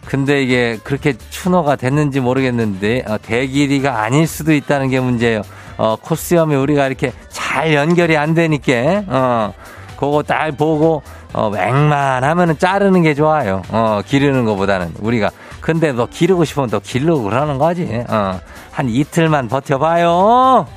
[0.06, 5.41] 근데 이게 그렇게 추노가 됐는지 모르겠는데 어, 대길이가 아닐 수도 있다는 게 문제예요.
[5.78, 9.54] 어, 코스염이 우리가 이렇게 잘 연결이 안 되니까 어,
[9.98, 13.62] 그거 딱 보고 어, 웬만하면은 자르는 게 좋아요.
[13.70, 15.32] 어, 기르는 것보다는 우리가
[15.65, 18.06] 근데 너 기르고 싶으면 또 기르고 그러는 거지.
[18.08, 18.39] 어,
[18.71, 20.67] 한 이틀만 버텨봐요.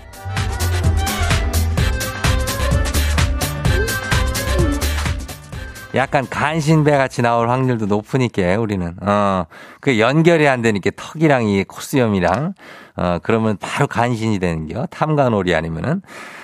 [5.94, 8.94] 약간 간신배 같이 나올 확률도 높으니까 우리는.
[9.02, 12.54] 어그 연결이 안 되니까 턱이랑 이 코스염이랑.
[12.96, 14.86] 어 그러면 바로 간신이 되는겨.
[14.86, 16.00] 탐관오리 아니면은.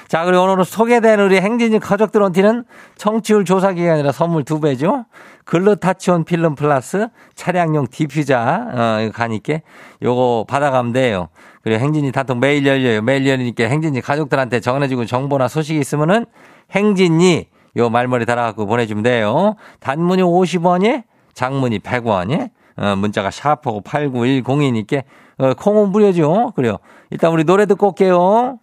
[0.07, 2.65] 자 그리고 오늘 소개된 우리 행진이 가족들한테는
[2.97, 5.07] 청취율 조사 기간이라 선물 두 배죠
[5.45, 9.59] 글루타치온 필름 플러스 차량용 디퓨저 어 가니까
[10.03, 11.29] 요거 받아가면 돼요
[11.63, 16.27] 그리고 행진이 단톡 매일 열려요 매일 열리니까 행진이 가족들한테 전해주고 정보나 소식이 있으면은
[16.71, 19.57] 행진이 요 말머리 달아갖고 보내주면 돼요.
[19.81, 21.03] 단문이 50원이
[21.33, 25.03] 장문이 100원이 어, 문자가 샵 8910이니까
[25.39, 26.53] 어, 콩은 무료죠.
[26.55, 26.79] 그래요.
[27.11, 28.59] 일단 우리 노래 듣고 올게요.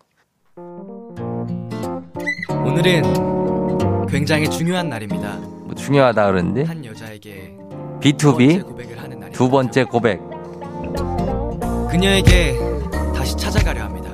[2.66, 5.61] 오늘은 굉장히 중요한 날입니다.
[5.72, 7.56] 뭐 중요하다 그러는데 한 여자에게
[8.02, 9.32] B2B 고백을 하는 날입니다.
[9.32, 10.20] 두 번째 고백.
[11.90, 12.58] 그녀에게
[13.16, 14.12] 다시 찾아가려 합니다.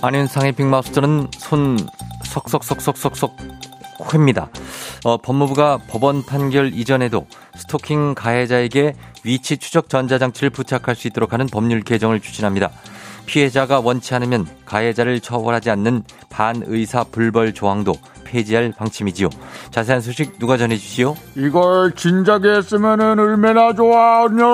[0.00, 1.76] 안윤상의 빅마우스들은 손
[2.24, 3.47] 석석석석석석
[4.12, 4.50] 회입니다.
[5.04, 8.94] 어, 법무부가 법원 판결 이전에도 스토킹 가해자에게
[9.24, 12.70] 위치 추적 전자장치를 부착할 수 있도록 하는 법률 개정을 추진합니다.
[13.26, 17.92] 피해자가 원치 않으면 가해자를 처벌하지 않는 반의사 불벌 조항도
[18.28, 19.28] 폐지할 방침이지요.
[19.70, 21.14] 자세한 소식 누가 전해주시오?
[21.36, 24.44] 이걸 진작에 했으면은 얼마나 좋았냐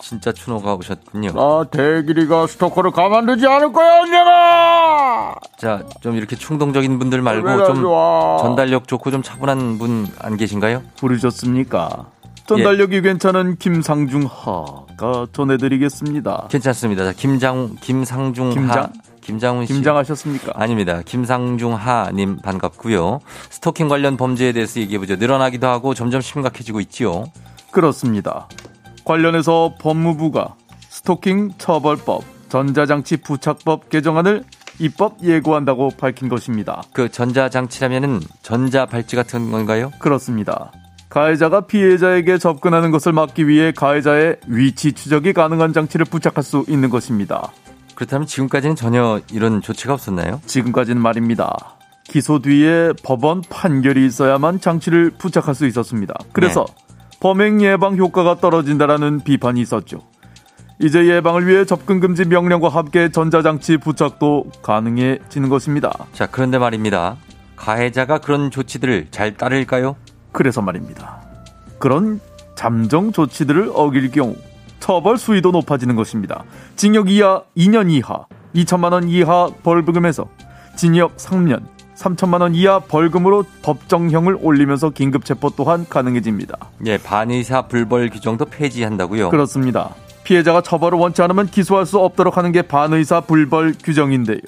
[0.00, 1.32] 진짜 추노가 오셨군요.
[1.32, 8.38] 나 대길이가 스토커를 가만두지 않을 거야 언제가 자, 좀 이렇게 충동적인 분들 말고 좀 좋아.
[8.38, 10.82] 전달력 좋고 좀 차분한 분 안 계신가요?
[10.98, 12.06] 부르셨습니까
[12.46, 17.04] 전달력이 괜찮은 김상중 하가 전해드리겠습니다 괜찮습니다.
[17.04, 18.84] 자, 김장 김상중 김장?
[18.84, 18.88] 하
[19.30, 21.02] 김장훈 씨 김장하셨습니까 아닙니다.
[21.04, 23.20] 김상중 하님 반갑고요.
[23.50, 25.16] 스토킹 관련 범죄에 대해서 얘기해 보죠.
[25.16, 27.26] 늘어나기도 하고 점점 심각해지고 있지요.
[27.70, 28.48] 그렇습니다
[29.04, 30.56] 관련해서 법무부가
[30.88, 34.42] 스토킹 처벌법 전자장치 부착법 개정안을
[34.80, 39.92] 입법 예고한다고 밝힌 것입니다 그 전자장치라면은 전자 발찌 같은 건가요?
[40.00, 40.72] 그렇습니다.
[41.08, 47.52] 가해자가 피해자에게 접근하는 것을 막기 위해 가해자의 위치 추적이 가능한 장치를 부착할 수 있는 것입니다.
[48.00, 50.40] 그렇다면 지금까지는 전혀 이런 조치가 없었나요?
[50.46, 51.76] 지금까지는 말입니다.
[52.02, 56.14] 기소 뒤에 법원 판결이 있어야만 장치를 부착할 수 있었습니다.
[56.32, 56.64] 그래서
[57.20, 60.00] 범행 예방 효과가 떨어진다라는 비판이 있었죠.
[60.78, 65.92] 이제 예방을 위해 접근 금지 명령과 함께 전자장치 부착도 가능해지는 것입니다.
[66.14, 67.18] 자, 그런데 말입니다.
[67.56, 69.96] 가해자가 그런 조치들을 잘 따를까요?
[70.32, 71.20] 그래서 말입니다.
[71.78, 72.18] 그런
[72.54, 74.36] 잠정 조치들을 어길 경우
[74.80, 76.44] 처벌 수위도 높아지는 것입니다.
[76.74, 80.26] 징역 이하 2년 이하 2천만 원 이하 벌금에서
[80.76, 81.62] 징역 3년
[81.94, 86.56] 3천만 원 이하 벌금으로 법정형을 올리면서 긴급 체포 또한 가능해집니다.
[86.86, 89.28] 예, 반의사 불벌 규정도 폐지한다고요.
[89.28, 89.94] 그렇습니다.
[90.24, 94.40] 피해자가 처벌을 원치 않으면 기소할 수 없도록 하는 게 반의사 불벌 규정인데요.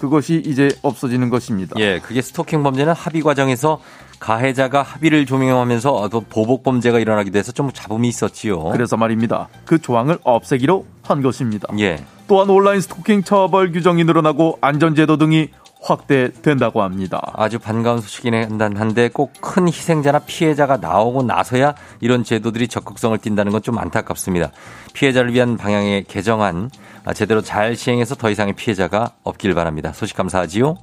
[0.00, 1.78] 그것이 이제 없어지는 것입니다.
[1.78, 3.80] 예, 그게 스토킹 범죄는 합의 과정에서
[4.18, 8.64] 가해자가 합의를 조명하면서 또 보복 범죄가 일어나기도 해서 좀 잡음이 있었지요.
[8.64, 9.48] 그래서 말입니다.
[9.64, 11.68] 그 조항을 없애기로 한 것입니다.
[11.78, 12.04] 예.
[12.28, 15.48] 또한 온라인 스토킹 처벌 규정이 늘어나고 안전제도 등이
[15.82, 17.20] 확대된다고 합니다.
[17.34, 23.60] 아주 반가운 소식이긴 한데 꼭 큰 희생자나 피해자가 나오고 나서야 이런 제도들이 적극성을 띈다는 건
[23.62, 24.50] 좀 안타깝습니다.
[24.94, 26.70] 피해자를 위한 방향의 개정안
[27.04, 29.92] 아, 제대로 잘 시행해서 더 이상의 피해자가 없길 바랍니다.
[29.92, 30.76] 소식 감사하지요.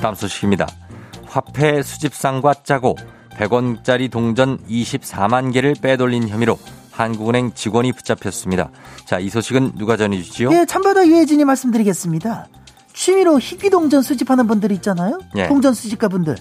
[0.00, 0.66] 다음 소식입니다.
[1.26, 2.96] 화폐 수집상과 짜고
[3.38, 6.58] 100원짜리 동전 24만 개를 빼돌린 혐의로
[6.94, 8.70] 한국은행 직원이 붙잡혔습니다.
[9.04, 10.50] 자, 이 소식은 누가 전해주시죠?
[10.52, 12.46] 예, 참바다 유혜진이 말씀드리겠습니다.
[12.92, 15.18] 취미로 희귀동전 수집하는 분들 있잖아요.
[15.36, 15.48] 예.
[15.48, 16.36] 동전 수집가 분들.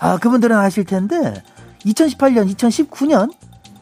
[0.00, 1.42] 아, 그분들은 아실 텐데
[1.84, 3.30] 2018년, 2019년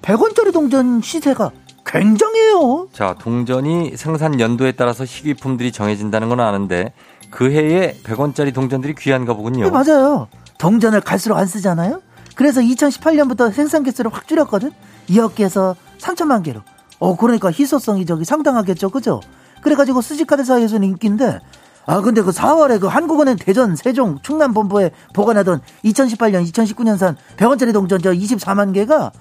[0.02, 1.52] 100원짜리 동전 시세가
[1.86, 2.88] 굉장해요.
[2.92, 6.92] 자, 동전이 생산 연도에 따라서 희귀품들이 정해진다는 건 아는데
[7.30, 9.64] 그 해에 100원짜리 동전들이 귀한가 보군요.
[9.64, 10.26] 네, 맞아요.
[10.58, 12.02] 동전을 갈수록 안 쓰잖아요.
[12.34, 14.72] 그래서 2018년부터 생산 개수를 확 줄였거든.
[15.08, 16.60] 2억 개에서 3천만 개로.
[16.98, 19.20] 어, 그러니까 희소성이 저기 상당하겠죠, 그죠?
[19.62, 21.40] 그래가지고 수집카드 사이에서는 인기인데,
[21.86, 28.00] 아, 근데 그 4월에 그 한국은행 대전, 세종, 충남 본부에 보관하던 2018년, 2019년산 100원짜리 동전
[28.00, 29.12] 저 24만 개가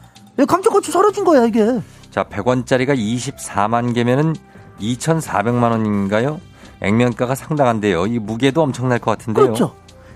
[0.47, 1.81] 감쪽같이 사라진 거야, 이게.
[2.11, 4.35] 자, 100원짜리가 24만 개면은
[4.79, 6.39] 2,400만 원인가요?
[6.81, 8.07] 액면가가 상당한데요.
[8.07, 9.45] 이 무게도 엄청날 것 같은데요.
[9.45, 9.75] 그렇죠.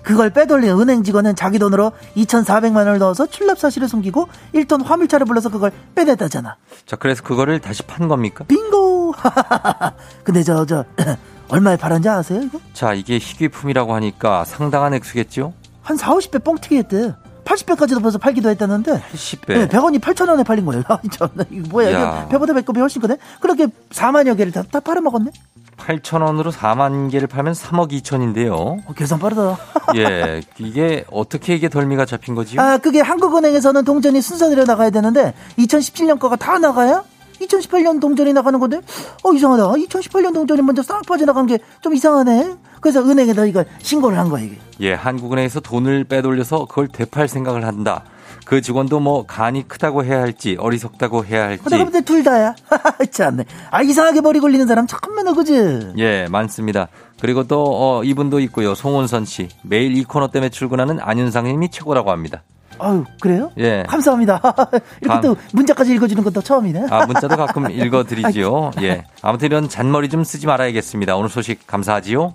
[0.10, 5.50] 그걸 빼돌린 은행 직원은 자기 돈으로 2,400만 원을 넣어서 출납 사실을 숨기고 1톤 화물차를 불러서
[5.50, 6.58] 그걸 빼냈다잖아.
[6.88, 8.44] 자, 그래서 그거를 다시 판 겁니까?
[8.48, 9.14] 빙고!
[10.26, 10.84] 근데 저, 저,
[11.50, 12.60] 얼마에 팔았는지 아세요, 이거?
[12.74, 15.54] 자, 이게 희귀품이라고 하니까 상당한 액수겠죠?
[15.84, 17.14] 한 4, 50배 뻥튀기 했대.
[17.50, 19.02] 80배까지도 벌써 팔기도 했다는데.
[19.14, 19.48] 80배.
[19.48, 20.84] 네, 100원이 8,000원에 팔린 거예요.
[21.50, 22.00] 이거 뭐야, 야.
[22.22, 23.18] 이거 배보다 배꼽이 훨씬 크네?
[23.40, 25.32] 그렇게 4만여 개를 다, 다 팔아먹었네?
[25.78, 28.52] 8,000원으로 4만 개를 팔면 3억 2천인데요.
[28.54, 29.58] 어, 계산 빠르다.
[29.96, 32.62] 예, 이게 어떻게 이게 덜미가 잡힌 거지요?
[32.62, 37.04] 아, 그게 한국은행에서는 동전이 순서대로 나가야 되는데, 2017년 거가 다 나가야
[37.42, 38.82] 2018년 동전이 나가는 건데,
[39.24, 39.64] 어, 이상하다.
[39.74, 42.56] 2018년 동전이 먼저 싹 빠져나간 게 좀 이상하네.
[42.82, 44.58] 그래서 은행에다 이거 신고를 한 거야, 이게.
[44.82, 48.04] 예, 한국은행에서 돈을 빼돌려서 그걸 되팔 생각을 한다.
[48.46, 52.56] 그 직원도 뭐 간이 크다고 해야 할지 어리석다고 해야 할지 근데 근데 둘 다야.
[53.12, 53.46] 참네.
[53.70, 55.92] 아, 이상하게 머리 걸리는 사람 참 많아, 그지?
[55.98, 56.88] 예, 많습니다.
[57.22, 58.74] 그리고 또 어, 이분도 있고요.
[58.76, 59.50] 송은선 씨.
[59.64, 62.42] 매일 이 코너 때문에 출근하는 안윤상 님이 최고라고 합니다.
[62.80, 63.52] 아유, 그래요?
[63.58, 63.84] 예.
[63.88, 64.42] 감사합니다.
[65.02, 66.88] 이렇게 감- 또 문자까지 읽어주는 것도 처음이네.
[66.90, 68.72] 아, 문자도 가끔 읽어드리지요.
[68.82, 69.06] 예.
[69.22, 71.16] 아무튼 이런 잔머리 좀 쓰지 말아야겠습니다.
[71.16, 72.34] 오늘 소식 감사하지요.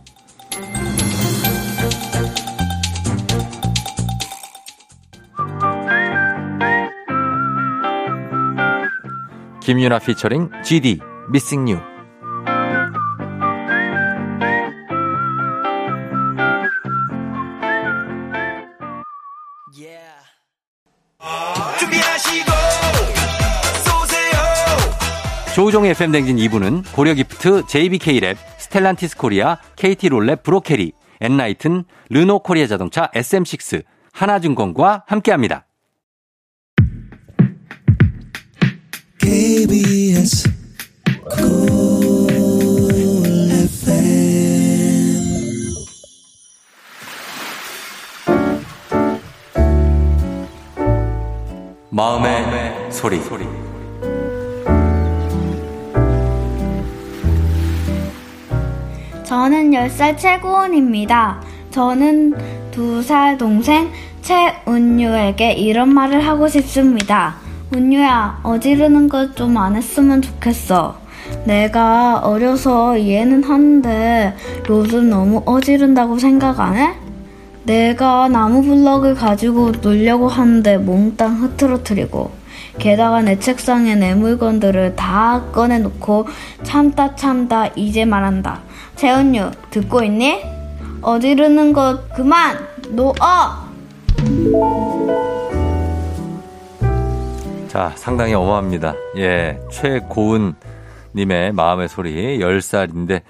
[9.61, 11.94] 김유나 피처링 GD Missing You
[25.55, 30.91] 조우종의 FM 대행진 2부는 고려기프트, JBK랩, 스텔란티스 코리아, KT롤랩, 브로케리,
[31.21, 35.65] 엔라이튼, 르노 코리아 자동차, SM6, 하나증권과 함께합니다.
[39.21, 40.51] KBS
[51.91, 53.64] 마음의, 소리.
[59.25, 61.41] 저는 10살 최고원입니다.
[61.71, 62.35] 저는
[62.73, 63.91] 2살 동생
[64.23, 67.37] 최운유에게 이런 말을 하고 싶습니다.
[67.75, 70.97] 운유야, 어지르는 걸 좀 안 했으면 좋겠어.
[71.47, 74.35] 내가 어려서 이해는 하는데
[74.69, 76.95] 요즘 너무 어지른다고 생각 안 해?
[77.65, 82.31] 내가 나무 블럭을 가지고 놀려고 하는데 몽땅 흐트러뜨리고
[82.79, 86.27] 게다가 내 책상에 내 물건들을 다 꺼내놓고
[86.63, 88.61] 참다 참다 이제 말한다.
[88.97, 90.43] 재훈유 듣고 있니?
[91.03, 92.59] 어지르는 것 그만
[92.91, 93.15] 놓어.
[97.69, 98.95] 자, 상당히 어마합니다.
[99.17, 100.55] 예, 최고은
[101.17, 103.23] 님의 마음의 소리 10살인데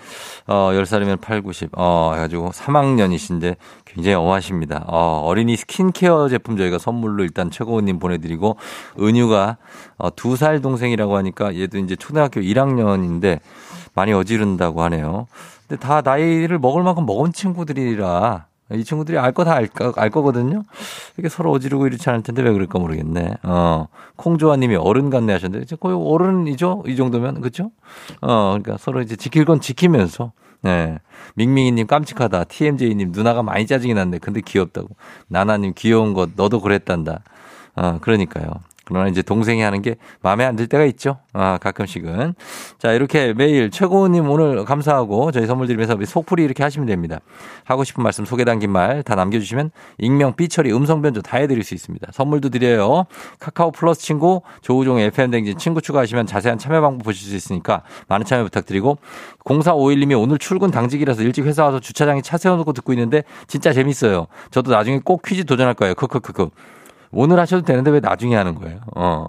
[0.46, 1.70] 어 10살이면 8, 90.
[1.76, 4.84] 어 해가지고 3학년이신데 굉장히 어마하십니다.
[4.86, 8.56] 어 어린이 스킨케어 제품 저희가 선물로 일단 최고은 님 보내드리고
[9.00, 9.58] 은유가
[9.98, 13.40] 어 2살 동생이라고 하니까 얘도 이제 초등학교 1학년인데
[13.94, 15.26] 많이 어지른다고 하네요.
[15.68, 20.64] 근데 다 나이를 먹을 만큼 먹은 친구들이라 이 친구들이 알 거 다 알 알 거거든요.
[21.18, 23.34] 이게 서로 어지르고 이렇지 않을 텐데 왜 그럴까 모르겠네.
[23.42, 26.84] 어, 콩조아 님이 어른 같네 하셨는데, 이제 거의 어른이죠?
[26.86, 27.70] 이 정도면, 그죠?
[28.22, 30.32] 어, 그러니까 서로 이제 지킬 건 지키면서.
[30.62, 30.98] 네.
[31.34, 32.44] 밍밍이님 깜찍하다.
[32.44, 34.18] TMJ님 누나가 많이 짜증이 났네.
[34.18, 34.88] 근데 귀엽다고.
[35.28, 37.20] 나나님 귀여운 것 너도 그랬단다.
[37.76, 38.46] 어, 그러니까요.
[38.84, 41.18] 그러나 이제 동생이 하는 게 마음에 안 들 때가 있죠.
[41.32, 42.34] 아, 가끔씩은.
[42.78, 47.18] 자, 이렇게 매일 최고님 오늘 감사하고 저희 선물 드리면서 속풀이 이렇게 하시면 됩니다.
[47.64, 51.74] 하고 싶은 말씀 소개 담긴 말 다 남겨주시면 익명, 삐처리, 음성 변조 다 해드릴 수
[51.74, 52.08] 있습니다.
[52.12, 53.04] 선물도 드려요.
[53.40, 58.44] 카카오 플러스 친구, 조우종의 FM댕진 친구 추가하시면 자세한 참여 방법 보실 수 있으니까 많은 참여
[58.44, 58.98] 부탁드리고
[59.44, 64.26] 0451님이 오늘 출근 당직이라서 일찍 회사 와서 주차장에 차 세워놓고 듣고 있는데 진짜 재밌어요.
[64.50, 65.94] 저도 나중에 꼭 퀴즈 도전할 거예요.
[65.94, 66.48] 크크크크.
[67.14, 68.80] 오늘 하셔도 되는데 왜 나중에 하는 거예요?
[68.96, 69.26] 어.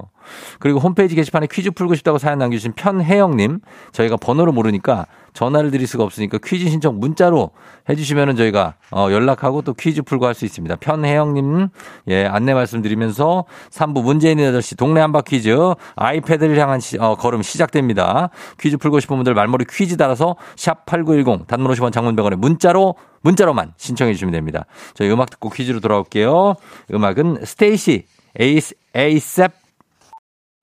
[0.60, 3.60] 그리고 홈페이지 게시판에 퀴즈 풀고 싶다고 사연 남겨주신 편혜영님,
[3.92, 7.52] 저희가 번호를 모르니까 전화를 드릴 수가 없으니까 퀴즈 신청 문자로
[7.90, 10.76] 해주시면은 저희가 어, 연락하고 또 퀴즈 풀고 할 수 있습니다.
[10.76, 11.70] 편혜영님,
[12.10, 15.56] 예, 안내 말씀드리면서 3부 문재인의 8시 동네 한바 퀴즈
[15.96, 18.30] 아이패드를 향한 시, 어, 걸음 시작됩니다.
[18.60, 23.74] 퀴즈 풀고 싶은 분들 말머리 퀴즈 달아서 샵 8910 단문 50원 장문 100원에 문자로 문자로만
[23.78, 24.66] 신청해 주시면 됩니다.
[24.94, 26.56] 저희 음악 듣고 퀴즈로 돌아올게요.
[26.94, 28.06] 음악은 스테이씨
[28.40, 29.65] 에이스 ASAP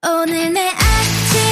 [0.05, 1.52] 오늘 내 아침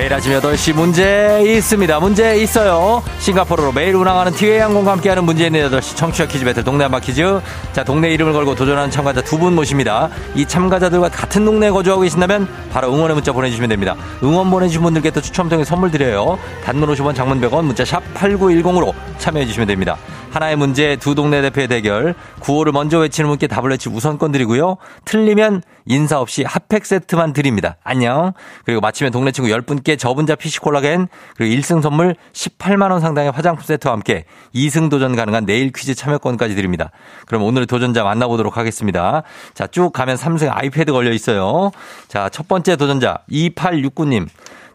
[0.00, 2.00] 매일 아침 8시 문제 있습니다.
[2.00, 3.02] 문제 있어요.
[3.18, 7.38] 싱가포르로 매일 운항하는 티웨이 항공과 함께하는 문제 있는 8시 청취자 퀴즈 배틀 동네 한바 퀴즈.
[7.74, 10.08] 자, 동네 이름을 걸고 도전하는 참가자 두 분 모십니다.
[10.34, 13.94] 이 참가자들과 같은 동네에 거주하고 계신다면 바로 응원의 문자 보내주시면 됩니다.
[14.22, 16.38] 응원 보내주신 분들께 또 추첨 통해 선물 드려요.
[16.64, 19.98] 단문 50원 장문 100원 문자 샵 8910으로 참여해 주시면 됩니다.
[20.30, 22.14] 하나의 문제 두 동네 대표의 대결.
[22.38, 24.76] 구호를 먼저 외치는 분께 답을 외치 우선권 드리고요.
[25.04, 27.76] 틀리면 인사 없이 핫팩 세트만 드립니다.
[27.82, 28.32] 안녕.
[28.64, 33.64] 그리고 마치면 동네 친구 10분께 저분자 fish 콜라겐 그리고 1승 선물 18만 원 상당의 화장품
[33.64, 34.24] 세트와 함께
[34.54, 36.92] 2승 도전 가능한 내일 퀴즈 참여권까지 드립니다.
[37.26, 39.24] 그럼 오늘의 도전자 만나보도록 하겠습니다.
[39.54, 41.72] 자, 쭉 가면 3승 아이패드 걸려 있어요.
[42.06, 44.28] 자, 첫 번째 도전자 2869님.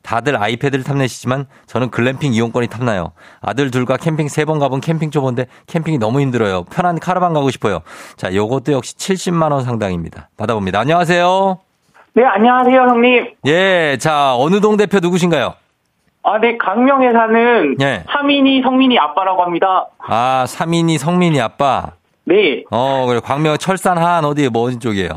[0.05, 3.11] 다들 아이패드를 탐내시지만 저는 글램핑 이용권이 탐나요.
[3.41, 6.63] 아들 둘과 캠핑 세 번 가본 캠핑 초보인데 캠핑이 너무 힘들어요.
[6.65, 7.79] 편한 카라반 가고 싶어요.
[8.15, 10.29] 자, 요것도 역시 70만 원 상당입니다.
[10.37, 10.79] 받아봅니다.
[10.79, 11.57] 안녕하세요.
[12.13, 13.33] 네, 안녕하세요, 형님.
[13.47, 15.55] 예, 자, 어느 동 대표 누구신가요?
[16.23, 18.03] 아, 네, 강명에 사는 예.
[18.05, 19.87] 하민이 성민이 아빠라고 합니다.
[20.07, 21.91] 아, 삼인이 성민이 아빠.
[22.25, 23.19] 네, 어, 그래.
[23.23, 25.09] 광명 철산 한 어디 뭐 어디 쪽이에요?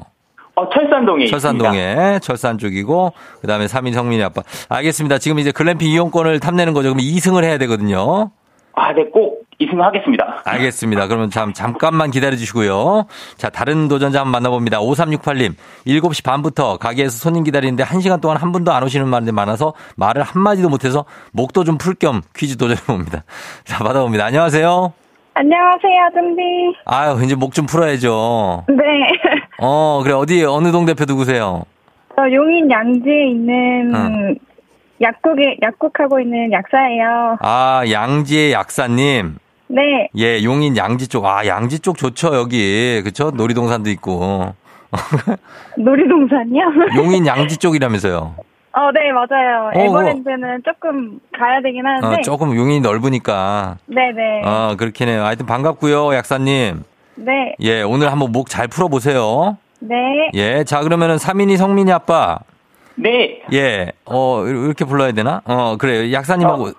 [0.59, 1.26] 어, 철산동에.
[1.26, 4.42] 철산동에 철산 쪽이고 그 다음에 삼인 성민이 아빠.
[4.68, 5.18] 알겠습니다.
[5.18, 6.88] 지금 이제 글램핑 이용권을 탐내는 거죠.
[6.88, 8.30] 그럼 2승을 해야 되거든요.
[8.74, 10.40] 아, 네, 꼭 2승 하겠습니다.
[10.44, 11.09] 알겠습니다.
[11.09, 13.06] 그러면 잠, 잠깐만 기다려 주시고요.
[13.36, 14.78] 자, 다른 도전자 한번 만나봅니다.
[14.78, 15.54] 5368님.
[15.86, 20.68] 7시 반부터 가게에서 손님 기다리는데 1시간 동안 한 분도 안 오시는 분들이 많아서 말을 한마디도
[20.68, 23.24] 못해서 목도 좀 풀 겸 퀴즈 도전해봅니다.
[23.64, 24.26] 자, 받아봅니다.
[24.26, 24.92] 안녕하세요.
[25.34, 26.42] 안녕하세요, 준비.
[26.84, 28.64] 아유, 이제 목 좀 풀어야죠.
[28.68, 28.76] 네.
[29.61, 30.14] 어, 그래.
[30.14, 31.64] 어디, 어느 동 대표 누구세요?
[32.16, 34.34] 저 용인 양지에 있는 응.
[35.00, 37.36] 약국에 약국하고 있는 약사예요.
[37.40, 39.36] 아, 양지의 약사님.
[39.68, 40.09] 네.
[40.16, 41.26] 예, 용인 양지 쪽.
[41.26, 43.00] 아, 양지 쪽 좋죠, 여기.
[43.04, 43.30] 그쵸?
[43.30, 44.54] 놀이동산도 있고.
[45.76, 46.64] 놀이동산이요?
[46.96, 48.34] 용인 양지 쪽이라면서요.
[48.72, 49.70] 어, 네, 맞아요.
[49.74, 52.06] 어, 에버랜드는 조금 가야 되긴 하는데.
[52.16, 53.76] 어, 조금 용인이 넓으니까.
[53.86, 54.42] 네네.
[54.44, 55.24] 어, 그렇긴 해요.
[55.24, 56.82] 하여튼 반갑고요, 약사님.
[57.24, 57.54] 네.
[57.60, 59.56] 예, 오늘 한번 목 잘 풀어보세요.
[59.80, 59.94] 네.
[60.34, 62.38] 예, 자, 그러면은 삼인이 성민이 아빠.
[62.96, 65.40] 네, 예, 어, 이렇게 불러야 되나?
[65.44, 66.12] 어, 그래요.
[66.12, 66.72] 약사님하고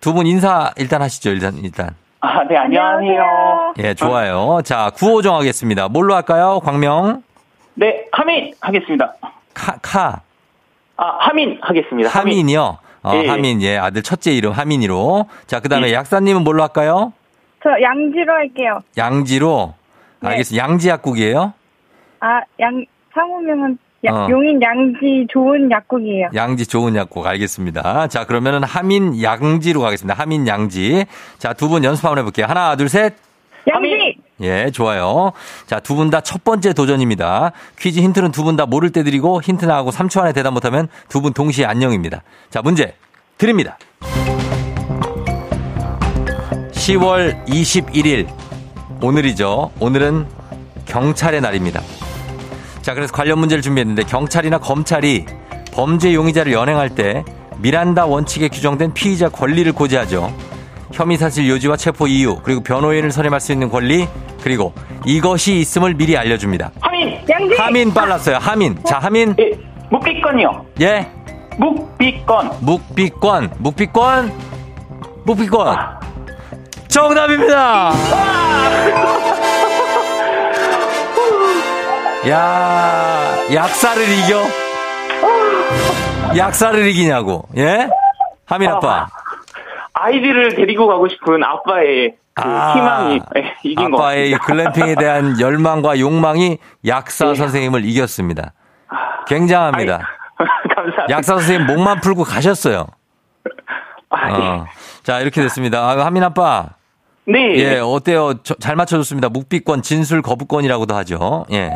[0.00, 1.90] 두분 인사 일단 하시죠, 일단, 일단.
[2.20, 3.74] 아, 네, 안녕하세요.
[3.78, 4.60] 예, 좋아요.
[4.64, 5.88] 자, 구호 정하겠습니다.
[5.88, 6.60] 뭘로 할까요?
[6.62, 7.22] 광명?
[7.74, 9.14] 네, 하민 하겠습니다.
[9.52, 10.20] 카, 카.
[10.96, 12.08] 아, 하민 하겠습니다.
[12.08, 12.34] 하민.
[12.34, 12.78] 하민이요?
[13.02, 13.26] 어, 예.
[13.28, 15.26] 하민, 예, 아들 첫째 이름 하민이로.
[15.46, 15.92] 자, 그 다음에 예.
[15.94, 17.12] 약사님은 뭘로 할까요?
[17.62, 18.78] 저 양지로 할게요.
[18.96, 19.74] 양지로.
[20.24, 20.30] 네.
[20.30, 20.64] 알겠습니다.
[20.64, 21.52] 양지 약국이에요?
[22.20, 24.26] 아, 양, 상호명은 야- 어.
[24.28, 26.28] 용인 양지 좋은 약국이에요.
[26.34, 28.08] 양지 좋은 약국 알겠습니다.
[28.08, 30.18] 자, 그러면은 하민 양지로 가겠습니다.
[30.20, 31.06] 하민 양지.
[31.38, 32.46] 자, 두 분 연습 한번 해볼게요.
[32.46, 33.14] 하나, 둘, 셋.
[33.66, 34.18] 양지!
[34.42, 35.32] 예, 좋아요.
[35.66, 37.52] 자, 두 분 다 첫 번째 도전입니다.
[37.78, 41.22] 퀴즈 힌트는 두 분 다 모를 때 드리고 힌트 나하고 3초 안에 대답 못하면 두
[41.22, 42.22] 분 동시에 안녕입니다.
[42.50, 42.94] 자, 문제
[43.38, 43.78] 드립니다.
[46.72, 48.26] 10월 21일
[49.04, 49.70] 오늘이죠.
[49.80, 50.26] 오늘은
[50.86, 51.82] 경찰의 날입니다.
[52.80, 55.26] 자, 그래서 관련 문제를 준비했는데 경찰이나 검찰이
[55.74, 57.22] 범죄 용의자를 연행할 때
[57.58, 60.34] 미란다 원칙에 규정된 피의자 권리를 고지하죠.
[60.92, 64.06] 혐의 사실 요지와 체포 이유, 그리고 변호인을 선임할 수 있는 권리,
[64.42, 64.72] 그리고
[65.04, 66.70] 이것이 있음을 미리 알려줍니다.
[66.80, 67.18] 하민!
[67.28, 67.54] 양지!
[67.56, 68.38] 하민 빨랐어요.
[68.38, 68.78] 하민.
[68.84, 69.34] 자, 하민.
[69.38, 69.50] 예,
[69.90, 70.66] 묵비권이요.
[70.80, 71.06] 예.
[71.58, 72.50] 묵비권.
[72.60, 73.50] 묵비권.
[73.58, 74.32] 묵비권.
[75.24, 76.03] 묵비권.
[76.94, 77.90] 정답입니다.
[82.28, 84.40] 야, 약사를 이겨?
[86.38, 87.48] 약사를 이기냐고.
[87.56, 87.88] 예?
[88.46, 89.08] 하민 아빠.
[89.92, 94.34] 아이들을 데리고 가고 싶은 아빠의 그 아, 희망이 예, 이긴 것 아빠의 이.
[94.34, 97.34] 글램핑에 대한 열망과 욕망이 약사 네.
[97.34, 98.52] 선생님을 이겼습니다.
[99.26, 99.98] 굉장합니다.
[100.76, 101.06] 감사합니다.
[101.10, 102.86] 약사 선생님 목만 풀고 가셨어요.
[104.10, 104.34] 아, 예.
[104.34, 104.66] 어.
[105.02, 105.80] 자, 이렇게 됐습니다.
[105.80, 106.68] 아, 하민 아빠.
[107.26, 107.56] 네.
[107.58, 108.34] 예, 어때요?
[108.42, 109.28] 저- 잘 맞춰줬습니다.
[109.30, 111.46] 묵비권, 진술 거부권이라고도 하죠.
[111.52, 111.70] 예.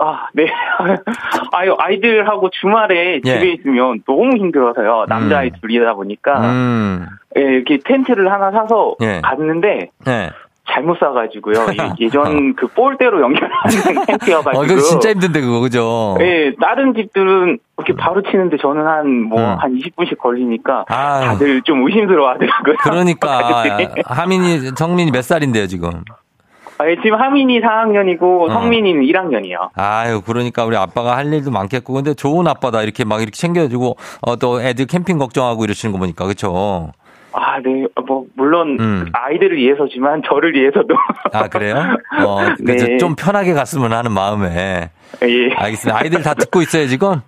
[0.00, 0.44] 아, 네.
[1.52, 3.20] 아유, 아이들하고 주말에 예.
[3.20, 5.06] 집에 있으면 너무 힘들어서요.
[5.08, 6.40] 남자아이 둘이다 보니까.
[6.40, 7.06] 음,
[7.36, 9.20] 예, 이렇게 텐트를 하나 사서 예.
[9.22, 10.30] 갔는데 예.
[10.70, 11.66] 잘못 사가지고요.
[11.72, 14.62] 예- 예전 그 볼대로 연결하는 텐트여가지고.
[14.62, 16.16] 어, 그거 진짜 힘든데, 그거, 그죠?
[16.20, 19.56] 예, 다른 집들은 이렇게 바로 치는데 저는 한뭐 음.
[19.58, 21.24] 한 20분씩 걸리니까 아유.
[21.26, 22.76] 다들 좀 의심스러워 하더라고요.
[22.82, 23.64] 그러니까.
[24.06, 25.90] 하민이, 성민이 몇 살인데요, 지금?
[26.80, 28.52] 아, 예, 지금 하민이 4학년이고 어.
[28.52, 29.70] 성민이는 1학년이요.
[29.74, 32.82] 아유, 그러니까 우리 아빠가 할 일도 많겠고, 근데 좋은 아빠다.
[32.82, 36.92] 이렇게 막 이렇게 챙겨주고, 어, 또 애들 캠핑 걱정하고 이러시는 거 보니까, 그쵸?
[37.38, 37.86] 아, 네.
[38.06, 39.06] 뭐 물론 음.
[39.12, 40.94] 아이들을 위해서지만 저를 위해서도.
[41.32, 41.76] 아, 그래요?
[42.24, 42.98] 어, 네.
[42.98, 44.90] 좀 편하게 갔으면 하는 마음에.
[45.22, 45.54] 예.
[45.54, 45.98] 알겠습니다.
[45.98, 47.20] 아이들 다 듣고 있어요, 지금?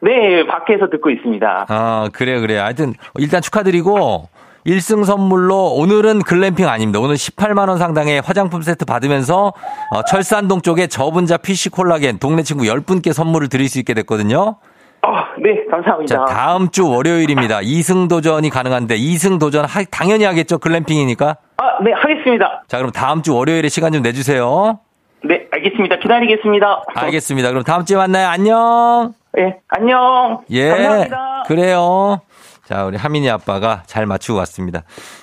[0.00, 1.66] 네, 밖에서 듣고 있습니다.
[1.68, 2.62] 아, 그래요, 그래요.
[2.62, 4.28] 하여튼, 일단 축하드리고,
[4.66, 7.00] 1승 선물로 오늘은 글램핑 아닙니다.
[7.00, 9.52] 오늘 18만 원 상당의 화장품 세트 받으면서,
[9.90, 14.56] 어, 철산동 쪽에 저분자 PC 콜라겐 동네 친구 10분께 선물을 드릴 수 있게 됐거든요.
[15.02, 16.14] 아, 네, 감사합니다.
[16.14, 17.60] 자, 다음 주 월요일입니다.
[17.60, 20.58] 2승 도전이 가능한데, 2승 도전 하, 당연히 하겠죠?
[20.58, 21.36] 글램핑이니까.
[21.56, 22.62] 아, 네, 하겠습니다.
[22.68, 24.78] 자, 그럼 다음 주 월요일에 시간 좀 내주세요.
[25.24, 25.98] 네, 알겠습니다.
[25.98, 26.82] 기다리겠습니다.
[26.94, 27.48] 알겠습니다.
[27.50, 28.28] 그럼 다음 주에 만나요.
[28.28, 29.14] 안녕!
[29.32, 30.42] 네, 안녕.
[30.50, 30.68] 예.
[30.68, 31.42] 감사합니다.
[31.46, 32.20] 그래요.
[32.64, 34.82] 자, 우리 하민이 아빠가 잘 맞추고 왔습니다.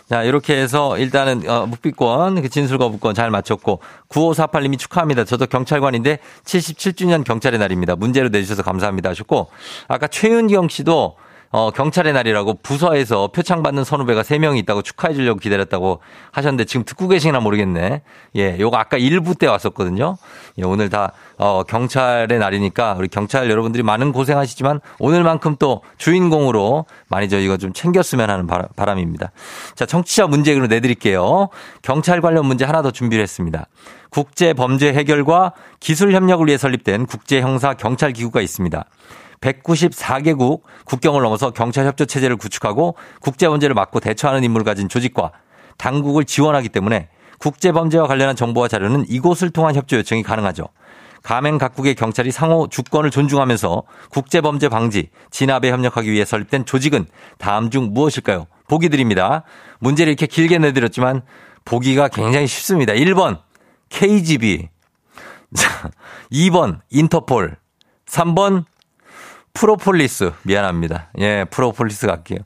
[0.09, 5.25] 자, 이렇게 해서 일단은 어, 묵비권, 그 진술 거부권 잘 맞췄고 9548님이 축하합니다.
[5.25, 7.95] 저도 경찰관인데 77주년 경찰의 날입니다.
[7.97, 9.49] 문제로 내주셔서 감사합니다 하셨고
[9.89, 11.15] 아까 최윤경 씨도
[11.51, 17.07] 어, 경찰의 날이라고 부서에서 표창 받는 선후배가 3명이 있다고 축하해 주려고 기다렸다고 하셨는데 지금 듣고
[17.07, 18.01] 계시나 모르겠네.
[18.35, 20.17] 예, 요거 아까 1부 때 왔었거든요.
[20.57, 27.29] 예, 오늘 다, 어, 경찰의 날이니까 우리 경찰 여러분들이 많은 고생하시지만 오늘만큼 또 주인공으로 많이
[27.29, 29.31] 저희가 좀 챙겼으면 하는 바람, 바람입니다.
[29.75, 31.49] 자, 청취자 문제로 내드릴게요.
[31.81, 33.67] 경찰 관련 문제 하나 더 준비를 했습니다.
[34.09, 38.85] 국제 범죄 해결과 기술 협력을 위해 설립된 국제 형사 경찰 기구가 있습니다.
[39.41, 45.31] 194개국 국경을 넘어서 경찰 협조 체제를 구축하고 국제 문제를 막고 대처하는 임무를 가진 조직과
[45.77, 47.09] 당국을 지원하기 때문에
[47.39, 50.67] 국제 범죄와 관련한 정보와 자료는 이곳을 통한 협조 요청이 가능하죠.
[51.23, 57.05] 가맹 각국의 경찰이 상호 주권을 존중하면서 국제 범죄 방지, 진압에 협력하기 위해 설립된 조직은
[57.37, 58.47] 다음 중 무엇일까요?
[58.67, 59.43] 보기 드립니다.
[59.79, 61.21] 문제를 이렇게 길게 내드렸지만
[61.65, 62.93] 보기가 굉장히 쉽습니다.
[62.93, 63.39] 1번
[63.89, 64.69] KGB,
[66.31, 67.57] 2번 인터폴,
[68.05, 68.65] 3번
[69.59, 70.31] 프로폴리스.
[70.43, 71.09] 미안합니다.
[71.19, 72.39] 예, 프로폴리스 갈게요.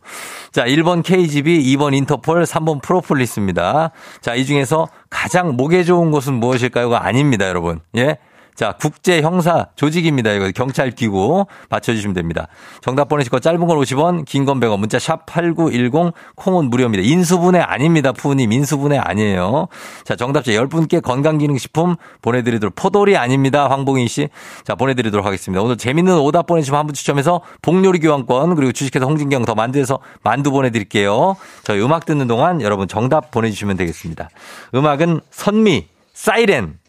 [0.52, 3.92] 자, 1번 KGB, 2번 인터폴, 3번 프로폴리스입니다.
[4.22, 7.82] 자, 이 중에서 가장 목에 좋은 곳은 무엇일까요가 아닙니다, 여러분.
[7.98, 8.18] 예?
[8.56, 10.32] 자, 국제 형사 조직입니다.
[10.32, 12.48] 이거 경찰 기구 맞춰주시면 됩니다.
[12.82, 17.04] 정답 보내시고 짧은 건 50원, 긴 건 100원, 문자 샵 8910, 콩은 무료입니다.
[17.04, 18.12] 인수분해 아닙니다.
[18.12, 19.68] 푸우님, 인수분해 아니에요.
[20.04, 23.70] 자, 정답자 10분께 건강기능식품 보내드리도록, 포돌이 아닙니다.
[23.70, 24.30] 황봉희 씨.
[24.64, 25.62] 자, 보내드리도록 하겠습니다.
[25.62, 30.52] 오늘 재밌는 오답 보내주시면 한 분 추첨해서 복요리 교환권, 그리고 주식회사 홍진경 더 만두에서 만두
[30.52, 31.36] 보내드릴게요.
[31.64, 34.30] 저희 음악 듣는 동안 여러분 정답 보내주시면 되겠습니다.
[34.76, 36.81] 음악은 선미, 사이렌.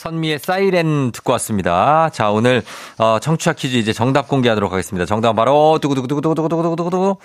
[0.00, 2.08] 선미의 사이렌 듣고 왔습니다.
[2.08, 2.62] 자, 오늘,
[2.96, 5.04] 어, 청취자 퀴즈 이제 정답 공개하도록 하겠습니다.
[5.04, 7.16] 정답은 바로, 두구두구두구두구두구두구두구.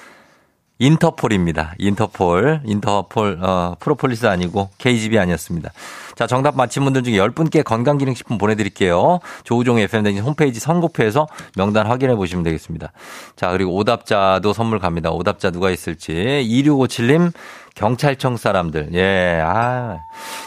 [0.80, 1.76] 인터폴입니다.
[1.78, 2.64] 인터폴.
[2.66, 5.72] 인터폴, 어, 프로폴리스 아니고 KGB 아니었습니다.
[6.16, 9.20] 자, 정답 맞힌 분들 중에 10분께 건강기능식품 보내드릴게요.
[9.46, 12.92] 조우종의 FM대행진 홈페이지 선곡표에서 명단 확인해 보시면 되겠습니다.
[13.38, 15.12] 자, 그리고 오답자도 선물 갑니다.
[15.12, 16.12] 오답자 누가 있을지.
[16.14, 17.32] 2657님,
[17.76, 18.90] 경찰청 사람들.
[18.94, 20.00] 예, 아.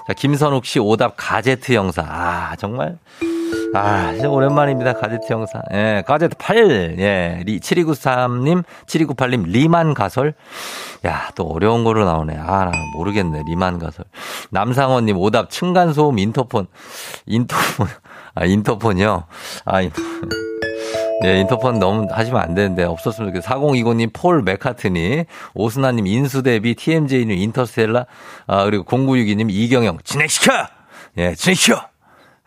[0.07, 2.03] 자, 김선욱 씨 오답 가제트 형사.
[2.03, 2.99] 아, 정말.
[3.75, 4.95] 아, 진짜 오랜만입니다.
[4.95, 5.61] 가제트 형사.
[5.73, 6.97] 예, 가제트 8.
[6.99, 10.33] 예, 리, 7293님, 7298님, 리만 가설.
[11.07, 12.37] 야, 또 어려운 거로 나오네.
[12.39, 13.43] 아, 나 모르겠네.
[13.47, 14.07] 리만 가설.
[14.51, 16.67] 남상원님, 오답 층간소음 인터폰.
[17.27, 17.89] 인터폰.
[18.35, 19.25] 아, 인터폰이요?
[19.67, 20.48] 아, 인터폰.
[21.21, 23.61] 네, 인터폰 너무 하시면 안 되는데 없었으면 좋겠어요.
[23.61, 28.07] 4020님 폴 메카트니, 오스나님 인수대비, TMJ님 인터스텔라,
[28.47, 30.53] 아, 그리고 0962님 이경영 진행시켜!
[31.17, 31.81] 예, 진행시켜!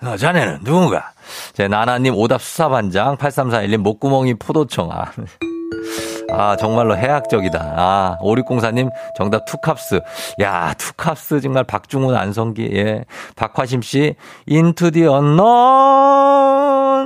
[0.04, 1.12] 어, 자네는 누군가?
[1.54, 4.90] 제 나나님 오답 수사반장, 8341님 목구멍이 포도청.
[4.92, 5.12] 아,
[6.32, 7.74] 아, 정말로 해학적이다.
[7.76, 10.00] 아, 5604님 정답 투캅스.
[10.42, 12.70] 야, 투캅스 정말 박중훈 안성기.
[12.74, 13.04] 예.
[13.36, 14.16] 박화심 씨
[14.46, 17.06] Into the Unknown.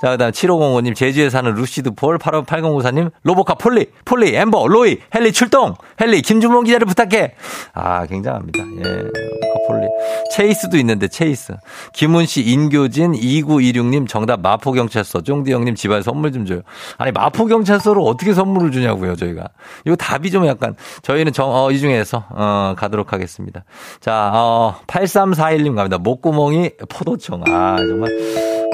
[0.00, 5.32] 자, 그 다음 7505님, 제주에 사는 루시드 폴, 858094님, 로보카 폴리, 폴리, 엠버, 로이, 헬리
[5.32, 7.34] 출동, 헬리, 김준범 기자를 부탁해.
[7.74, 8.60] 아, 굉장합니다.
[8.60, 9.87] 예, 로보카 폴리.
[10.32, 11.54] 체이스도 있는데, 체이스.
[11.92, 16.60] 김훈 씨, 인교진, 2926님, 정답 마포경찰서, 쫑디 형님 집안에 선물 좀 줘요.
[16.96, 19.48] 아니, 마포경찰서로 어떻게 선물을 주냐고요, 저희가.
[19.86, 23.64] 이거 답이 좀 약간, 저희는 정, 어, 이 중에서, 어, 가도록 하겠습니다.
[24.00, 25.98] 자, 어, 8341님 갑니다.
[25.98, 27.42] 목구멍이 포도청.
[27.46, 28.10] 아, 정말.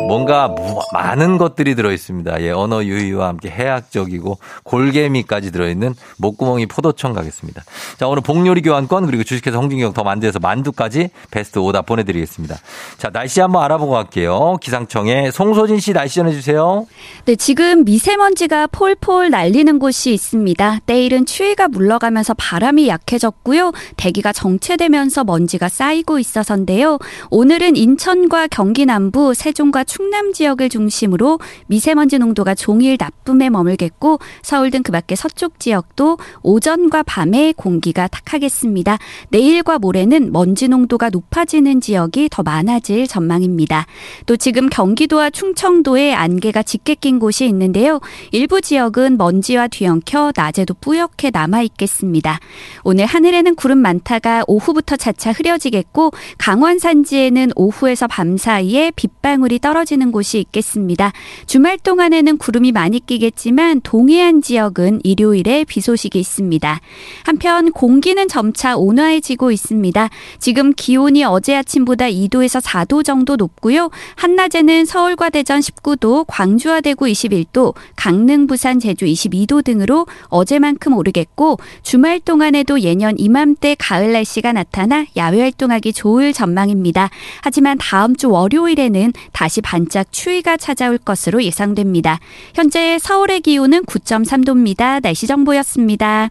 [0.08, 2.42] 뭔가 무, 많은 것들이 들어있습니다.
[2.42, 7.62] 예, 언어 유희와 함께 해학적이고 골개미까지 들어있는 목구멍이 포도청 가겠습니다.
[7.98, 12.56] 자, 오늘 복요리 교환권 그리고 주식회사 홍진경 더 만두에서 만두까지 베스트 오답 보내드리겠습니다.
[12.98, 14.58] 자, 날씨 한번 알아보고 갈게요.
[14.60, 16.86] 기상청에 송소진 씨 날씨 전해주세요.
[17.24, 20.80] 네, 지금 미세먼지가 폴폴 날리는 곳이 있습니다.
[20.86, 23.72] 내일은 추위가 물러가면서 바람이 약해졌고요.
[23.96, 26.98] 대기가 정체되면서 먼지가 쌓이고 있어서인데요.
[27.30, 34.84] 오늘은 인천과 경기 남부, 세종과 충남 지역을 중심으로 미세먼지 농도가 종일 나쁨에 머물겠고 서울 등
[34.84, 38.98] 그 밖의 서쪽 지역도 오전과 밤에 공기가 탁하겠습니다.
[39.30, 43.86] 내일과 모레는 먼지 농도가 지수가 높아지는 지역이 더 많아질 전망입니다.
[44.26, 48.00] 또 지금 경기도와 충청도에 안개가 짙게 낀 곳이 있는데요.
[48.32, 52.38] 일부 지역은 먼지와 뒤엉켜 낮에도 뿌옇게 남아 있겠습니다.
[52.84, 60.38] 오늘 하늘에는 구름 많다가 오후부터 차차 흐려지겠고 강원 산지에는 오후에서 밤 사이에 빗방울이 떨어지는 곳이
[60.40, 61.12] 있겠습니다.
[61.46, 66.80] 주말 동안에는 구름이 많이 끼겠지만 동해안 지역은 일요일에 비 소식이 있습니다.
[67.24, 70.08] 한편 공기는 점차 온화해지고 있습니다.
[70.38, 73.90] 지금 기 온이 어제 아침보다 2도에서 4도 정도 높고요.
[74.16, 82.20] 한낮에는 서울과 대전 19도, 광주와 대구 21도, 강릉, 부산, 제주 22도 등으로 어제만큼 오르겠고 주말
[82.20, 87.10] 동안에도 예년 이맘때 가을 날씨가 나타나 야외 활동하기 좋을 전망입니다.
[87.42, 92.20] 하지만 다음 주 월요일에는 다시 반짝 추위가 찾아올 것으로 예상됩니다.
[92.54, 95.02] 현재 서울의 기온은 9.3도입니다.
[95.02, 96.30] 날씨 정보였습니다.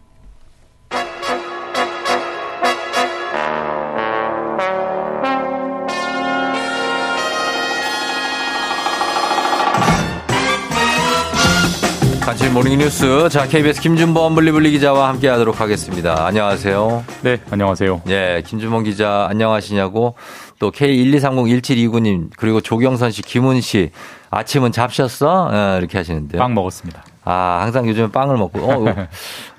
[12.34, 13.28] 간추린 모닝 뉴스.
[13.28, 16.26] 자, KBS 김준범 블리블리 기자와 함께 하도록 하겠습니다.
[16.26, 17.04] 안녕하세요.
[17.22, 18.02] 네, 안녕하세요.
[18.08, 20.16] 예, 김준범 기자 안녕하시냐고
[20.58, 23.92] 또 K123017229님 그리고 조경선 씨, 김훈 씨
[24.30, 25.50] 아침은 잡셨어?
[25.52, 26.40] 예, 이렇게 하시는데요.
[26.40, 27.04] 빵 먹었습니다.
[27.24, 28.84] 아, 항상 요즘에 빵을 먹고 어,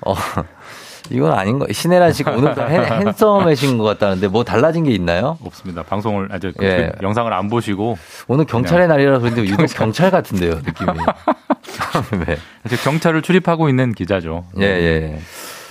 [0.02, 0.14] 어,
[1.10, 1.66] 이건 아닌 거.
[1.72, 5.38] 신혜란 씨가 오늘도 핸, 핸섬해신 것 같다는데 뭐 달라진 게 있나요?
[5.44, 5.82] 없습니다.
[5.82, 6.92] 방송을 아직 예.
[6.98, 7.96] 그 영상을 안 보시고
[8.28, 10.90] 오늘 경찰의 날이라서 그런데 유독 경찰 같은데요, 느낌이.
[12.26, 12.36] 네.
[12.64, 14.44] 아직 경찰을 출입하고 있는 기자죠.
[14.60, 15.18] 예, 예.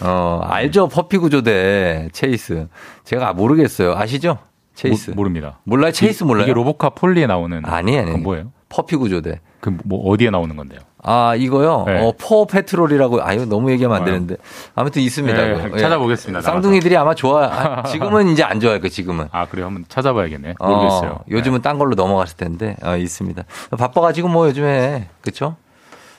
[0.02, 0.88] 어, 알죠?
[0.90, 2.68] 퍼피 구조대 체이스.
[3.04, 3.94] 제가 모르겠어요.
[3.96, 4.38] 아시죠?
[4.76, 5.12] 체이스.
[5.12, 5.92] 모, 릅니다 몰라요?
[5.92, 6.44] 체이스 몰라요?
[6.44, 8.12] 이게 로보카 폴리에 나오는 아니, 아니.
[8.18, 8.52] 뭐예요?
[8.70, 9.40] 퍼피 구조대.
[9.62, 10.80] 그 뭐 어디에 나오는 건데요?
[11.08, 11.84] 아, 이거요?
[11.86, 12.02] 네.
[12.04, 14.38] 어, Paw Patrol이라고, 아유, 너무 얘기하면 안 되는데.
[14.74, 15.38] 아무튼 있습니다.
[15.40, 15.70] 네.
[15.76, 15.78] 예.
[15.78, 16.42] 찾아보겠습니다.
[16.42, 19.28] 쌍둥이들이 아마 좋아, 아, 지금은 이제 안 좋아할 거예요, 지금은.
[19.32, 19.68] 아, 그래요?
[19.68, 20.56] 한번 찾아봐야겠네.
[20.60, 21.12] 모르겠어요.
[21.12, 23.44] 어, 요즘은 딴 걸로 넘어갔을 텐데, 어, 있습니다.
[23.78, 25.56] 바빠가지고 뭐 요즘에, 그쵸?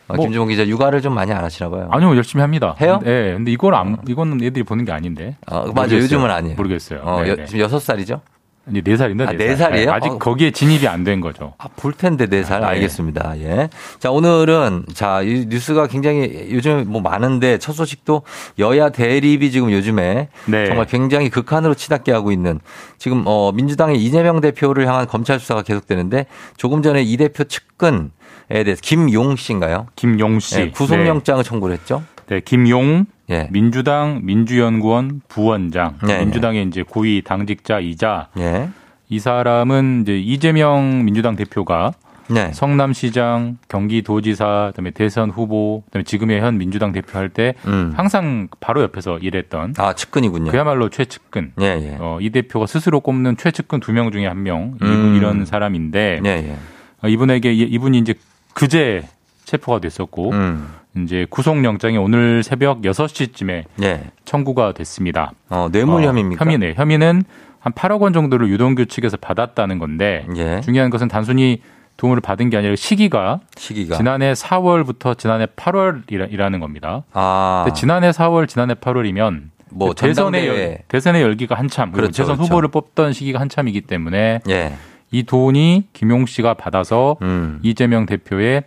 [0.08, 1.88] 어, 뭐- 김종국 기자 육아를 좀 많이 안 하시나 봐요.
[1.90, 2.76] 아니요, 열심히 합니다.
[2.80, 3.00] 해요?
[3.02, 5.36] 네, 근데 이걸 안, 이거는 애들이 보는 게 아닌데.
[5.50, 5.96] 어, 맞아요.
[5.96, 6.54] 요즘은 아니에요.
[6.56, 7.00] 모르겠어요.
[7.02, 7.44] 어, 네, 여, 네.
[7.46, 8.20] 지금 여섯 살이죠?
[8.68, 9.24] 아니, 네 살인데.
[9.24, 9.70] 아, 네네 살.
[9.70, 9.92] 살이에요?
[9.92, 10.18] 아직 어.
[10.18, 11.54] 거기에 진입이 안 된 거죠.
[11.58, 12.66] 아, 볼 텐데 네살 네.
[12.66, 13.38] 알겠습니다.
[13.38, 13.68] 예.
[14.00, 18.22] 자, 오늘은 자, 이 뉴스가 굉장히 요즘 뭐 많은데 첫 소식도
[18.58, 20.66] 여야 대립이 지금 요즘에 네.
[20.66, 22.58] 정말 굉장히 극한으로 치닫게 하고 있는
[22.98, 28.08] 지금 어 민주당의 이재명 대표를 향한 검찰 수사가 계속되는데 조금 전에 이 대표 측근에
[28.48, 29.86] 대해서 김용 씨인가요?
[29.94, 30.58] 김용 씨.
[30.58, 32.02] 예, 구속영장을 청구를 했죠.
[32.28, 33.48] 네, 김용 예.
[33.50, 38.68] 민주당 민주연구원 부원장, 네, 민주당의 이제 고위 당직자이자 예.
[39.08, 41.92] 이 사람은 이제 이재명 민주당 대표가
[42.28, 42.52] 네.
[42.52, 47.92] 성남시장, 경기도지사, 그다음에 대선 후보, 그다음에 지금의 현 민주당 대표 할때 음.
[47.96, 50.50] 항상 바로 옆에서 일했던 아, 측근이군요.
[50.50, 51.52] 그야말로 최측근.
[51.60, 51.96] 예, 예.
[52.00, 55.14] 어, 이 대표가 스스로 꼽는 최측근 두 명 중에 한 명 음.
[55.16, 56.56] 이런 사람인데 예, 예.
[57.02, 58.14] 어, 이분에게 이- 이분이 이제
[58.54, 59.02] 그제
[59.44, 60.66] 체포가 됐었고 음.
[61.04, 64.04] 이제 구속영장이 오늘 새벽 6시쯤에 예.
[64.24, 65.32] 청구가 됐습니다.
[65.48, 66.44] 어, 뇌물 어, 혐의입니까?
[66.44, 66.74] 혐의네.
[66.74, 67.22] 혐의는
[67.60, 70.60] 한 8억 원 정도를 유동규 측에서 받았다는 건데 예.
[70.62, 71.60] 중요한 것은 단순히
[71.96, 73.96] 도움을 받은 게 아니라 시기가 시기가.
[73.96, 77.02] 지난해 4월부터 지난해 8월이라는 겁니다.
[77.12, 77.66] 아.
[77.74, 80.62] 지난해 4월, 지난해 8월이면 뭐 대선의 전당대회.
[80.70, 82.42] 열, 대선의 열기가 한참 그렇죠, 대선 그렇죠.
[82.44, 84.74] 후보를 뽑던 시기가 한참이기 때문에 예.
[85.10, 87.60] 이 돈이 김용 씨가 받아서 음.
[87.62, 88.64] 이재명 대표의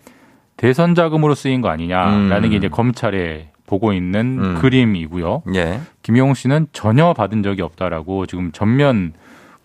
[0.59, 2.49] 대선 자금으로 쓰인 거 아니냐라는 음.
[2.49, 4.55] 게 이제 검찰에 보고 있는 음.
[4.55, 5.43] 그림이고요.
[5.55, 5.79] 예.
[6.03, 9.13] 김용 씨는 전혀 받은 적이 없다라고 지금 전면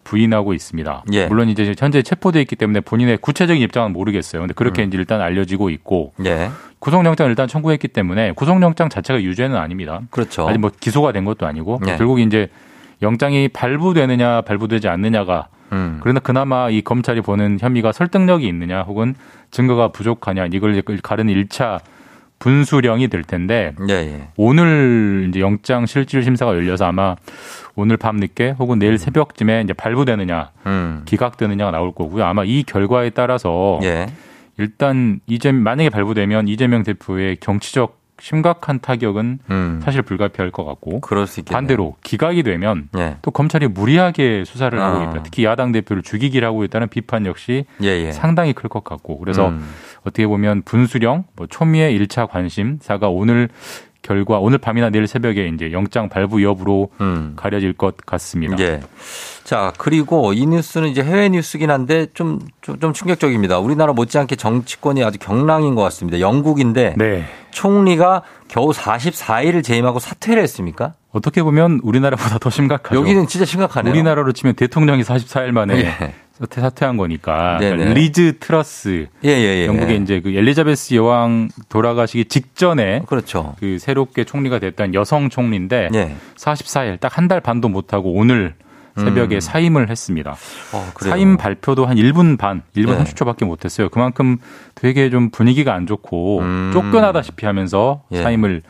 [0.05, 1.05] 부인하고 있습니다.
[1.13, 1.27] 예.
[1.27, 4.43] 물론 이제 현재 체포돼 있기 때문에 본인의 구체적인 입장은 모르겠어요.
[4.43, 4.89] 근데 그렇게 음.
[4.89, 6.51] 이제 일단 알려지고 있고 예.
[6.79, 10.03] 구속영장 을 일단 청구했기 때문에 구속영장 자체가 유죄는 아닙니다.
[10.11, 10.49] 그렇죠.
[10.49, 11.97] 아직 뭐 기소가 된 것도 아니고 예.
[11.97, 12.49] 결국 이제
[13.03, 15.99] 영장이 발부되느냐 발부되지 않느냐가 음.
[16.03, 19.15] 그러나 그나마 이 검찰이 보는 혐의가 설득력이 있느냐 혹은
[19.51, 21.81] 증거가 부족하냐 이걸 가르는 일차
[22.39, 24.29] 분수령이 될 텐데 예, 예.
[24.37, 27.17] 오늘 이제 영장 실질 심사가 열려서 아마
[27.75, 31.03] 오늘 밤 늦게 혹은 내일 새벽쯤에 이제 발부되느냐 음.
[31.07, 32.25] 기각되느냐가 나올 거고요.
[32.25, 34.07] 아마 이 결과에 따라서 예.
[34.59, 39.81] 일단 이재 만약에 발부되면 이재명 대표의 정치적 심각한 타격은 음.
[39.83, 41.57] 사실 불가피할 것 같고 그럴 수 있겠네요.
[41.59, 43.17] 반대로 기각이 되면 예.
[43.23, 44.95] 또 검찰이 무리하게 수사를 아.
[44.95, 45.23] 하고 있다.
[45.25, 48.13] 특히 야당 대표를 죽이기를 하고 있다는 비판 역시 예, 예.
[48.13, 49.69] 상당히 클 것 같고 그래서 음.
[50.03, 53.49] 어떻게 보면 분수령, 뭐 초미의 1차 관심사가 오늘
[54.03, 56.91] 결과 오늘 밤이나 내일 새벽에 이제 영장 발부 여부로
[57.37, 58.55] 가려질 것 같습니다.
[58.57, 58.61] 음.
[58.61, 58.81] 예.
[59.45, 63.59] 자, 그리고 이 뉴스는 이제 해외 뉴스긴 한데 좀, 좀, 좀 충격적입니다.
[63.59, 66.19] 우리나라 못지않게 정치권이 아주 격랑인 것 같습니다.
[66.19, 67.25] 영국인데 네.
[67.51, 70.95] 총리가 겨우 44일을 재임하고 사퇴를 했습니까?
[71.13, 72.99] 어떻게 보면 우리나라보다 더 심각하죠.
[72.99, 73.93] 여기는 진짜 심각하네요.
[73.93, 76.15] 우리나라로 치면 대통령이 44일 만에 예.
[76.39, 77.59] 사퇴, 사퇴한 거니까.
[77.61, 79.07] 그러니까 리즈 트러스.
[79.25, 79.67] 예, 예, 예.
[79.67, 83.55] 영국의 이제 그 엘리자베스 여왕 돌아가시기 직전에 그렇죠.
[83.61, 86.17] 그 새롭게 총리가 됐던 여성 총리인데 예.
[86.37, 88.55] 44일 딱 한 달 반도 못 하고 오늘
[88.97, 89.41] 새벽에 음.
[89.41, 90.37] 사임을 했습니다.
[90.73, 91.11] 어, 그래요.
[91.13, 93.05] 사임 발표도 한 1분 반, 1분 네.
[93.05, 93.89] 30초밖에 못 했어요.
[93.89, 94.39] 그만큼
[94.75, 96.71] 되게 좀 분위기가 안 좋고 음.
[96.73, 98.23] 쫓겨나다시피 하면서 예.
[98.23, 98.63] 사임을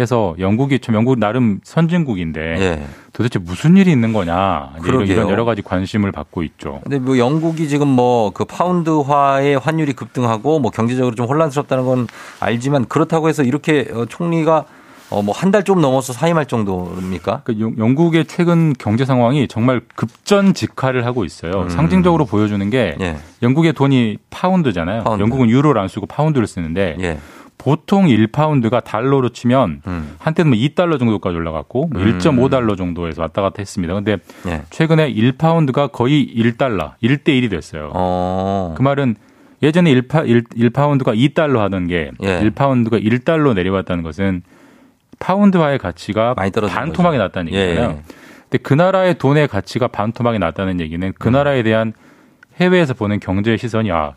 [0.00, 2.82] 해서 영국이 참 영국 나름 선진국인데 예.
[3.12, 5.06] 도대체 무슨 일이 있는 거냐 이런.
[5.06, 6.80] 이런 여러 가지 관심을 받고 있죠.
[6.82, 12.06] 근데 뭐 영국이 지금 뭐 그 파운드화의 환율이 급등하고 뭐 경제적으로 좀 혼란스럽다는 건
[12.40, 14.64] 알지만 그렇다고 해서 이렇게 어, 총리가
[15.12, 17.42] 어 뭐 한 달 좀 넘어서 사임할 정도입니까?
[17.44, 21.62] 그 영- 영국의 최근 경제 상황이 정말 급전직하를 하고 있어요.
[21.62, 21.68] 음.
[21.68, 23.16] 상징적으로 보여주는 게 예.
[23.42, 25.04] 영국의 돈이 파운드잖아요.
[25.04, 25.22] 파운드.
[25.22, 27.18] 영국은 유로를 안 쓰고 파운드를 쓰는데 예.
[27.58, 30.14] 보통 1파운드가 달러로 치면 음.
[30.18, 32.18] 한때는 뭐 2달러 정도까지 올라갔고 뭐 음.
[32.18, 33.94] 1.5달러 정도에서 왔다 갔다 했습니다.
[33.94, 34.62] 근데 예.
[34.70, 37.90] 최근에 1파운드가 거의 1달러, 1대 1이 됐어요.
[37.94, 38.74] 어.
[38.76, 39.14] 그 말은
[39.62, 42.40] 예전에 1파, 1, 파운드가 2달러 하던 게 예.
[42.40, 44.42] 1파운드가 1달러 내려왔다는 것은
[45.22, 47.90] 파운드화의 가치가 많이 떨어진 반토막이 났다는 예, 얘기잖아요.
[47.90, 48.02] 예.
[48.50, 51.32] 근데 그 나라의 돈의 가치가 반토막이 났다는 얘기는 그 음.
[51.32, 51.92] 나라에 대한
[52.60, 54.12] 해외에서 보는 경제의 시선이 아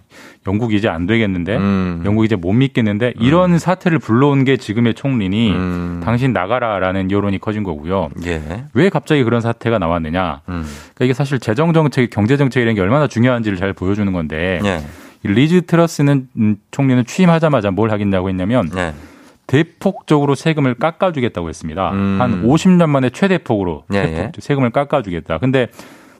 [0.45, 2.03] 영국이 이제 안 되겠는데 음.
[2.05, 6.01] 영국이 이제 못 믿겠는데 이런 사태를 불러온 게 지금의 총리니 음.
[6.03, 8.09] 당신 나가라라는 여론이 커진 거고요.
[8.25, 8.65] 예.
[8.73, 10.41] 왜 갑자기 그런 사태가 나왔느냐?
[10.49, 10.65] 음.
[10.95, 14.81] 그러니까 이게 사실 재정 정책, 경제 정책이라는 게 얼마나 중요한지를 잘 보여주는 건데 예.
[15.23, 18.93] 이 리즈 트러스는 음, 총리는 취임하자마자 뭘 하겠냐고 했냐면 예.
[19.47, 21.91] 대폭적으로 세금을 깎아주겠다고 했습니다.
[21.91, 22.17] 음.
[22.19, 24.41] 한 50년 만에 최대폭으로 예, 대폭 예.
[24.41, 25.37] 세금을 깎아주겠다.
[25.37, 25.67] 근데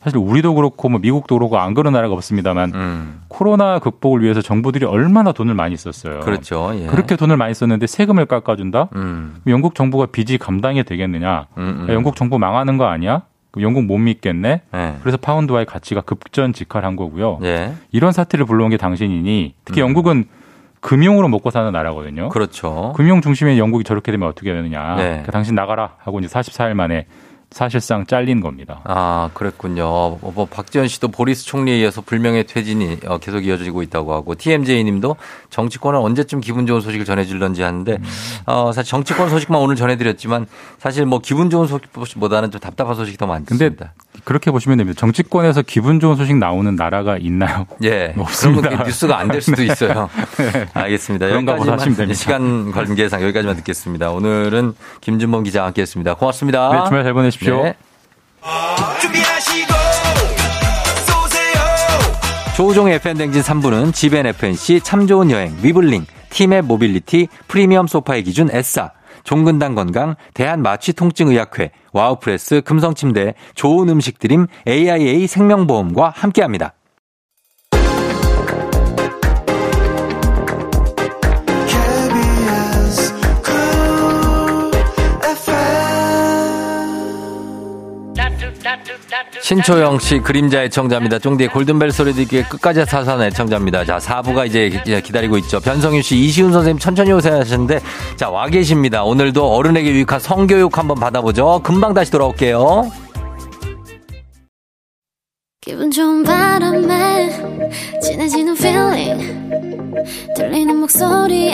[0.06, 3.22] 사실 우리도 그렇고 뭐 미국도 그렇고 안 그런 나라가 없습니다만 음.
[3.28, 6.20] 코로나 극복을 위해서 정부들이 얼마나 돈을 많이 썼어요.
[6.20, 6.74] 그렇죠.
[6.76, 6.86] 예.
[6.86, 8.90] 그렇게 돈을 많이 썼는데 세금을 깎아준다?
[8.96, 9.38] 음.
[9.48, 11.48] 영국 정부가 빚이 감당이 되겠느냐?
[11.58, 11.90] 음, 음.
[11.90, 13.24] 야, 영국 정부 망하는 거 아니야?
[13.60, 14.62] 영국 못 믿겠네?
[14.76, 14.96] 예.
[15.02, 17.40] 그래서 파운드와의 가치가 급전 직할한 거고요.
[17.42, 17.74] 예.
[17.92, 19.88] 이런 사태를 불러온 게 당신이니 특히 음.
[19.88, 20.26] 영국은
[20.86, 22.30] 금융으로 먹고 사는 나라거든요.
[22.30, 22.94] 그렇죠.
[22.96, 24.96] 금융 중심의 영국이 저렇게 되면 어떻게 되느냐.
[24.96, 25.04] 네.
[25.04, 27.08] 그러니까 당신 나가라 하고 이제 44일 만에
[27.50, 28.82] 사실상 잘린 겁니다.
[28.84, 29.86] 아, 그랬군요.
[29.86, 34.84] 어, 뭐, 박지원 씨도 보리스 총리에 이어서 불명예 퇴진이 어, 계속 이어지고 있다고 하고, TMJ
[34.84, 35.16] 님도
[35.50, 37.98] 정치권은 언제쯤 기분 좋은 소식을 전해 줄런지 하는데,
[38.46, 40.46] 어, 사실 정치권 소식만 오늘 전해 드렸지만,
[40.78, 43.94] 사실 뭐 기분 좋은 소식보다는 좀 답답한 소식이 더 근데 많습니다.
[44.24, 45.00] 그렇게 보시면 됩니다.
[45.00, 47.68] 정치권에서 기분 좋은 소식 나오는 나라가 있나요?
[47.84, 48.14] 예.
[48.18, 48.62] 없습니다.
[48.70, 49.66] 그런 건 뉴스가 안 될 수도 네.
[49.66, 50.10] 있어요.
[50.74, 51.28] 알겠습니다.
[51.28, 52.14] 보다 하시면 여기까지만 됩니다.
[52.14, 54.12] 시간 관계상 여기까지만 듣겠습니다.
[54.12, 56.14] 오늘은 김준범 기자와 함께 했습니다.
[56.16, 56.72] 고맙습니다.
[56.72, 57.64] 네, 주말 잘 보내십시오.
[57.64, 57.76] 네.
[62.56, 68.92] 조우종의 FM대행진 3부는 지벤 FNC 참 좋은 여행 위블링 티맵 모빌리티 프리미엄 소파의 기준 S사
[69.26, 76.75] 종근당 건강 대한마취통증의학회 와우프레스 금성침대 좋은 음식 드림 AIA 생명보험과 함께합니다.
[89.46, 91.20] 신초영 씨 그림자 애청자입니다.
[91.20, 93.86] 쫑디의 골든벨 소리 듣기에 끝까지 사선 애청자입니다.
[93.86, 95.60] 자, 4부가 이제 기- 기다리고 있죠.
[95.60, 97.80] 변성윤 씨, 이시훈 선생님 천천히 오세요 하셨는데
[98.16, 99.04] 자, 와 계십니다.
[99.04, 101.62] 오늘도 어른에게 유익한 성교육 한번 받아보죠.
[101.64, 102.90] 금방 다시 돌아올게요.
[105.62, 107.30] 기분 좋은 바람에
[108.02, 109.96] 진해지는 feeling
[110.36, 111.54] 들리는 목소리에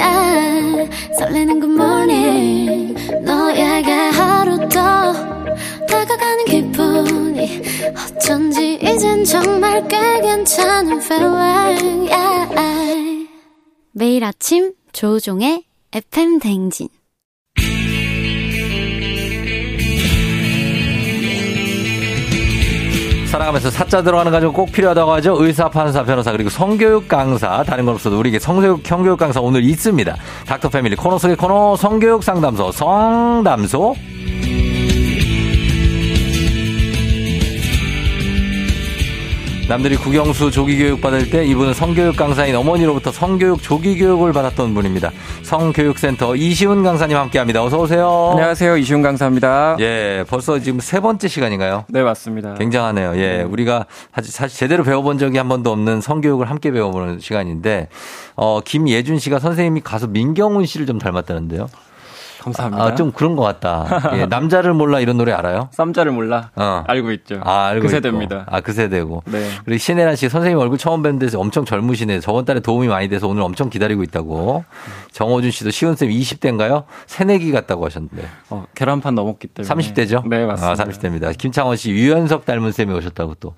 [1.19, 5.40] 설레는 good morning 너에게 하루 더
[5.91, 7.61] 다가가는 기분이
[8.15, 13.27] 어쩐지 이젠 정말 꽤 괜찮은 feeling yeah.
[13.91, 16.87] 매일 아침 조종의 FM 댕진
[23.31, 25.37] 살아가면서 사자 들어가는 가지고 꼭 필요하다고 하죠.
[25.39, 27.63] 의사, 판사, 변호사, 그리고 성교육 강사.
[27.63, 30.15] 다른 건 없어도 우리에게 성교육, 성교육 강사 오늘 있습니다.
[30.45, 33.95] 닥터 패밀리 코너 속의 코너 성교육 상담소, 성담소.
[39.71, 45.11] 남들이 국영수 조기교육 받을 때 이분은 성교육 강사인 어머니로부터 성교육 조기교육을 받았던 분입니다.
[45.43, 47.63] 성교육센터 이시훈 강사님 함께합니다.
[47.63, 48.31] 어서 오세요.
[48.33, 48.75] 안녕하세요.
[48.75, 49.77] 이시훈 강사입니다.
[49.79, 51.85] 예, 벌써 지금 세 번째 시간인가요?
[51.87, 52.55] 네, 맞습니다.
[52.55, 53.13] 굉장하네요.
[53.15, 57.87] 예, 우리가 사실, 사실 제대로 배워본 적이 한 번도 없는 성교육을 함께 배워보는 시간인데,
[58.35, 61.69] 어, 김예준 씨가 선생님이 가수 민경훈 씨를 좀 닮았다는데요.
[62.41, 62.83] 감사합니다.
[62.83, 63.85] 아, 좀 그런 것 같다.
[64.17, 65.69] 예, 남자를 몰라 이런 노래 알아요?
[65.73, 66.49] 쌈자를 몰라.
[66.55, 66.83] 어.
[66.87, 67.39] 알고 있죠.
[67.43, 67.89] 아, 알고 그.
[67.89, 68.45] 세대입니다.
[68.49, 69.23] 아, 그 세대고.
[69.27, 69.47] 네.
[69.63, 72.19] 그리고 신혜란 씨 선생님 얼굴 처음 뵀는데 엄청 젊으시네.
[72.19, 74.63] 저번 달에 도움이 많이 돼서 오늘 엄청 기다리고 있다고.
[75.11, 76.85] 정호준 씨도 시온쌤 20대인가요?
[77.05, 78.23] 새내기 같다고 하셨는데.
[78.49, 79.73] 어, 계란판 넘었기 때문에.
[79.73, 80.27] 30대죠?
[80.27, 80.83] 네, 맞습니다.
[80.83, 81.37] 아, 30대입니다.
[81.37, 83.53] 김창원 씨 유연석 닮은 쌤이 오셨다고 또.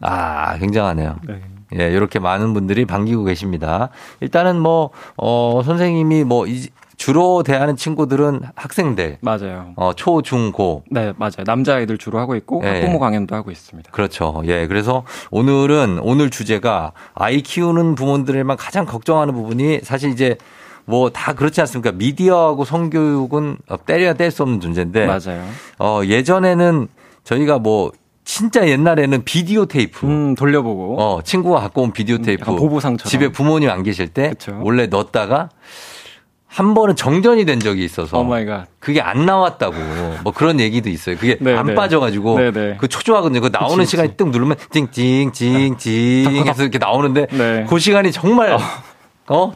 [0.00, 1.16] 아, 굉장하네요.
[1.28, 1.40] 네.
[1.78, 3.88] 예, 이렇게 많은 분들이 반기고 계십니다.
[4.20, 9.18] 일단은 뭐, 어, 선생님이 뭐, 이- 주로 대하는 친구들은 학생들.
[9.20, 9.72] 맞아요.
[9.76, 10.84] 어, 초, 중, 고.
[10.90, 11.44] 네, 맞아요.
[11.46, 12.98] 남자아이들 주로 하고 있고 예, 학부모 예.
[12.98, 13.90] 강연도 하고 있습니다.
[13.90, 14.42] 그렇죠.
[14.46, 14.66] 예.
[14.66, 20.36] 그래서 오늘은, 오늘 주제가 아이 키우는 부모들만 가장 걱정하는 부분이 사실 이제
[20.84, 21.92] 뭐 다 그렇지 않습니까?
[21.92, 25.06] 미디어하고 성교육은 때려야 뗄 수 없는 존재인데.
[25.06, 25.44] 맞아요.
[25.78, 26.88] 어, 예전에는
[27.24, 27.92] 저희가 뭐
[28.24, 30.06] 진짜 옛날에는 비디오 테이프.
[30.06, 31.00] 음, 돌려보고.
[31.00, 32.42] 어, 친구가 갖고 온 비디오 테이프.
[32.42, 33.08] 약간 보부상처럼.
[33.10, 34.60] 집에 부모님 안 계실 때 그쵸.
[34.62, 35.50] 원래 넣었다가
[36.52, 38.66] 한 번은 정전이 된 적이 있어서 갓.
[38.78, 39.74] 그게 안 나왔다고
[40.22, 41.16] 뭐 그런 얘기도 있어요.
[41.16, 41.74] 그게 네, 안 네.
[41.74, 42.76] 빠져가지고 네, 네.
[42.78, 43.40] 그 초조하거든요.
[43.40, 47.66] 그 나오는 그치, 시간이 뜩 누르면 찡찡찡찡 해서 이렇게 나오는데 네.
[47.68, 48.58] 그 시간이 정말 어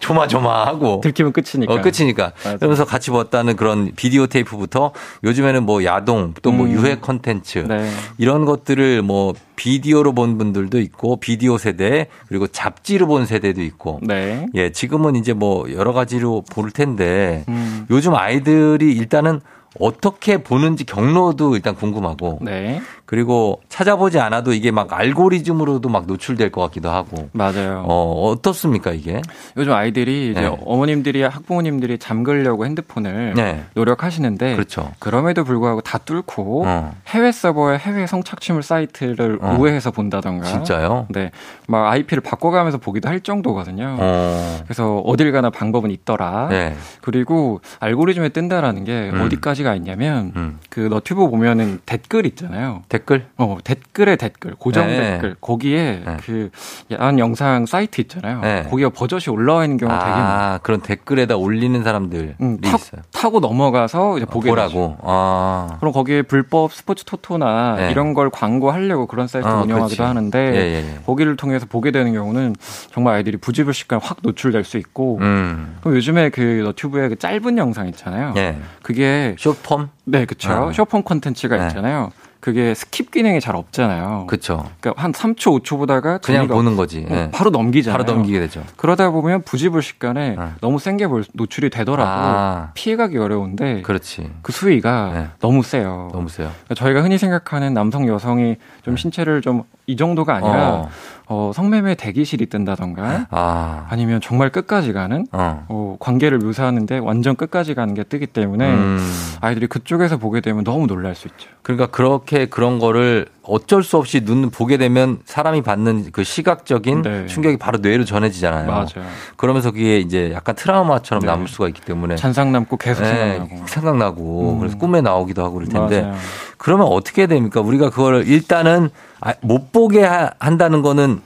[0.00, 1.72] 조마조마하고 들키면 끝이니까.
[1.72, 2.32] 어, 끝이니까.
[2.44, 2.58] 맞아요.
[2.58, 4.92] 그러면서 같이 봤다는 그런 비디오 테이프부터
[5.24, 6.70] 요즘에는 뭐 야동 또뭐 음.
[6.70, 7.90] 유해 컨텐츠 네.
[8.18, 14.46] 이런 것들을 뭐 비디오로 본 분들도 있고 비디오 세대 그리고 잡지로 본 세대도 있고 네.
[14.54, 17.86] 예, 지금은 이제 뭐 여러 가지로 볼 텐데 음.
[17.90, 19.40] 요즘 아이들이 일단은
[19.78, 22.80] 어떻게 보는지 경로도 일단 궁금하고 네.
[23.06, 27.84] 그리고 찾아보지 않아도 이게 막 알고리즘으로도 막 노출될 것 같기도 하고 맞아요.
[27.86, 29.22] 어, 어떻습니까 이게?
[29.56, 30.58] 요즘 아이들이 이제 네.
[30.66, 33.64] 어머님들이 학부모님들이 잠글려고 핸드폰을 네.
[33.74, 34.92] 노력하시는데 그렇죠.
[34.98, 36.94] 그럼에도 불구하고 다 뚫고 어.
[37.06, 39.56] 해외 서버에 해외 성착취물 사이트를 어.
[39.58, 40.44] 우회해서 본다던가.
[40.46, 41.06] 진짜요?
[41.10, 41.30] 네.
[41.68, 43.96] 막 IP를 바꿔가면서 보기도 할 정도거든요.
[44.00, 44.60] 어.
[44.64, 46.48] 그래서 어딜 가나 방법은 있더라.
[46.50, 46.74] 네.
[47.02, 49.20] 그리고 알고리즘에 뜬다라는 게 음.
[49.22, 50.58] 어디까지가 있냐면 음.
[50.70, 52.82] 그 너튜브 보면은 댓글 있잖아요.
[52.98, 53.26] 댓글?
[53.36, 55.12] 어, 댓글에 댓글, 고정 네.
[55.12, 55.36] 댓글.
[55.40, 56.16] 거기에 네.
[56.24, 56.50] 그
[56.92, 58.40] 야한 영상 사이트 있잖아요.
[58.40, 58.62] 네.
[58.70, 60.54] 거기가 버젓이 올라와 있는 경우가 되게 많아요.
[60.54, 63.02] 아, 그런 댓글에다 올리는 사람들이 음, 타, 있어요.
[63.12, 64.54] 타고 넘어가서 이제 보게 되죠.
[64.54, 64.96] 보라고.
[65.02, 65.76] 아.
[65.80, 67.90] 그럼 거기에 불법 스포츠 토토나 네.
[67.90, 70.02] 이런 걸 광고하려고 그런 사이트 어, 운영하기도 그렇지.
[70.02, 70.98] 하는데 예, 예, 예.
[71.04, 72.54] 거기를 통해서 보게 되는 경우는
[72.90, 75.76] 정말 아이들이 부지불식간 확 노출될 수 있고 음.
[75.80, 78.32] 그럼 요즘에 그 너튜브에 그 짧은 영상 있잖아요.
[78.36, 78.56] 예.
[78.82, 79.90] 그게 쇼폼?
[80.04, 80.52] 네, 그쵸.
[80.52, 80.72] 어.
[80.72, 81.66] 쇼폼 콘텐츠가 네.
[81.66, 82.10] 있잖아요.
[82.46, 84.26] 그게 skip 기능이 잘 없잖아요.
[84.28, 84.70] 그쵸.
[84.78, 87.04] 그러니까 한 3초, 5초 보다가 그냥 보는 거지.
[87.10, 87.28] 예.
[87.32, 87.98] 바로 넘기잖아요.
[88.00, 88.62] 바로 넘기게 되죠.
[88.76, 90.48] 그러다 보면 부지불식간에 네.
[90.60, 92.70] 너무 센게 노출이 되더라도 아.
[92.74, 94.30] 피해가기 어려운데 그 그렇지.
[94.48, 95.28] 수위가 네.
[95.40, 96.08] 너무 세요.
[96.12, 96.52] 너무 세요.
[96.66, 100.62] 그러니까 저희가 흔히 생각하는 남성 여성이 좀 신체를 좀 이 정도가 아니라 네.
[100.62, 100.88] 어.
[101.28, 103.86] 어, 성매매 대기실이 뜬다던가 아.
[103.88, 105.64] 아니면 정말 끝까지 가는 어.
[105.68, 109.12] 어, 관계를 묘사하는데 완전 끝까지 가는 게 뜨기 때문에 음.
[109.40, 111.48] 아이들이 그쪽에서 보게 되면 너무 놀랄 수 있죠.
[111.62, 117.26] 그러니까 그렇게 그런 거를 어쩔 수 없이 눈 보게 되면 사람이 받는 그 시각적인 네.
[117.26, 118.66] 충격이 바로 뇌로 전해지잖아요.
[118.66, 119.08] 맞아요.
[119.36, 121.26] 그러면서 그게 이제 약간 트라우마처럼 네.
[121.26, 123.66] 남을 수가 있기 때문에 잔상 남고 계속 네, 생각나고.
[123.66, 124.58] 생각나고 음.
[124.58, 126.16] 그래서 꿈에 나오기도 하고 그럴 텐데 맞아요.
[126.56, 127.60] 그러면 어떻게 됩니까?
[127.60, 131.20] 우리가 그걸 일단은 아, 못 보게 하- 한다는 거는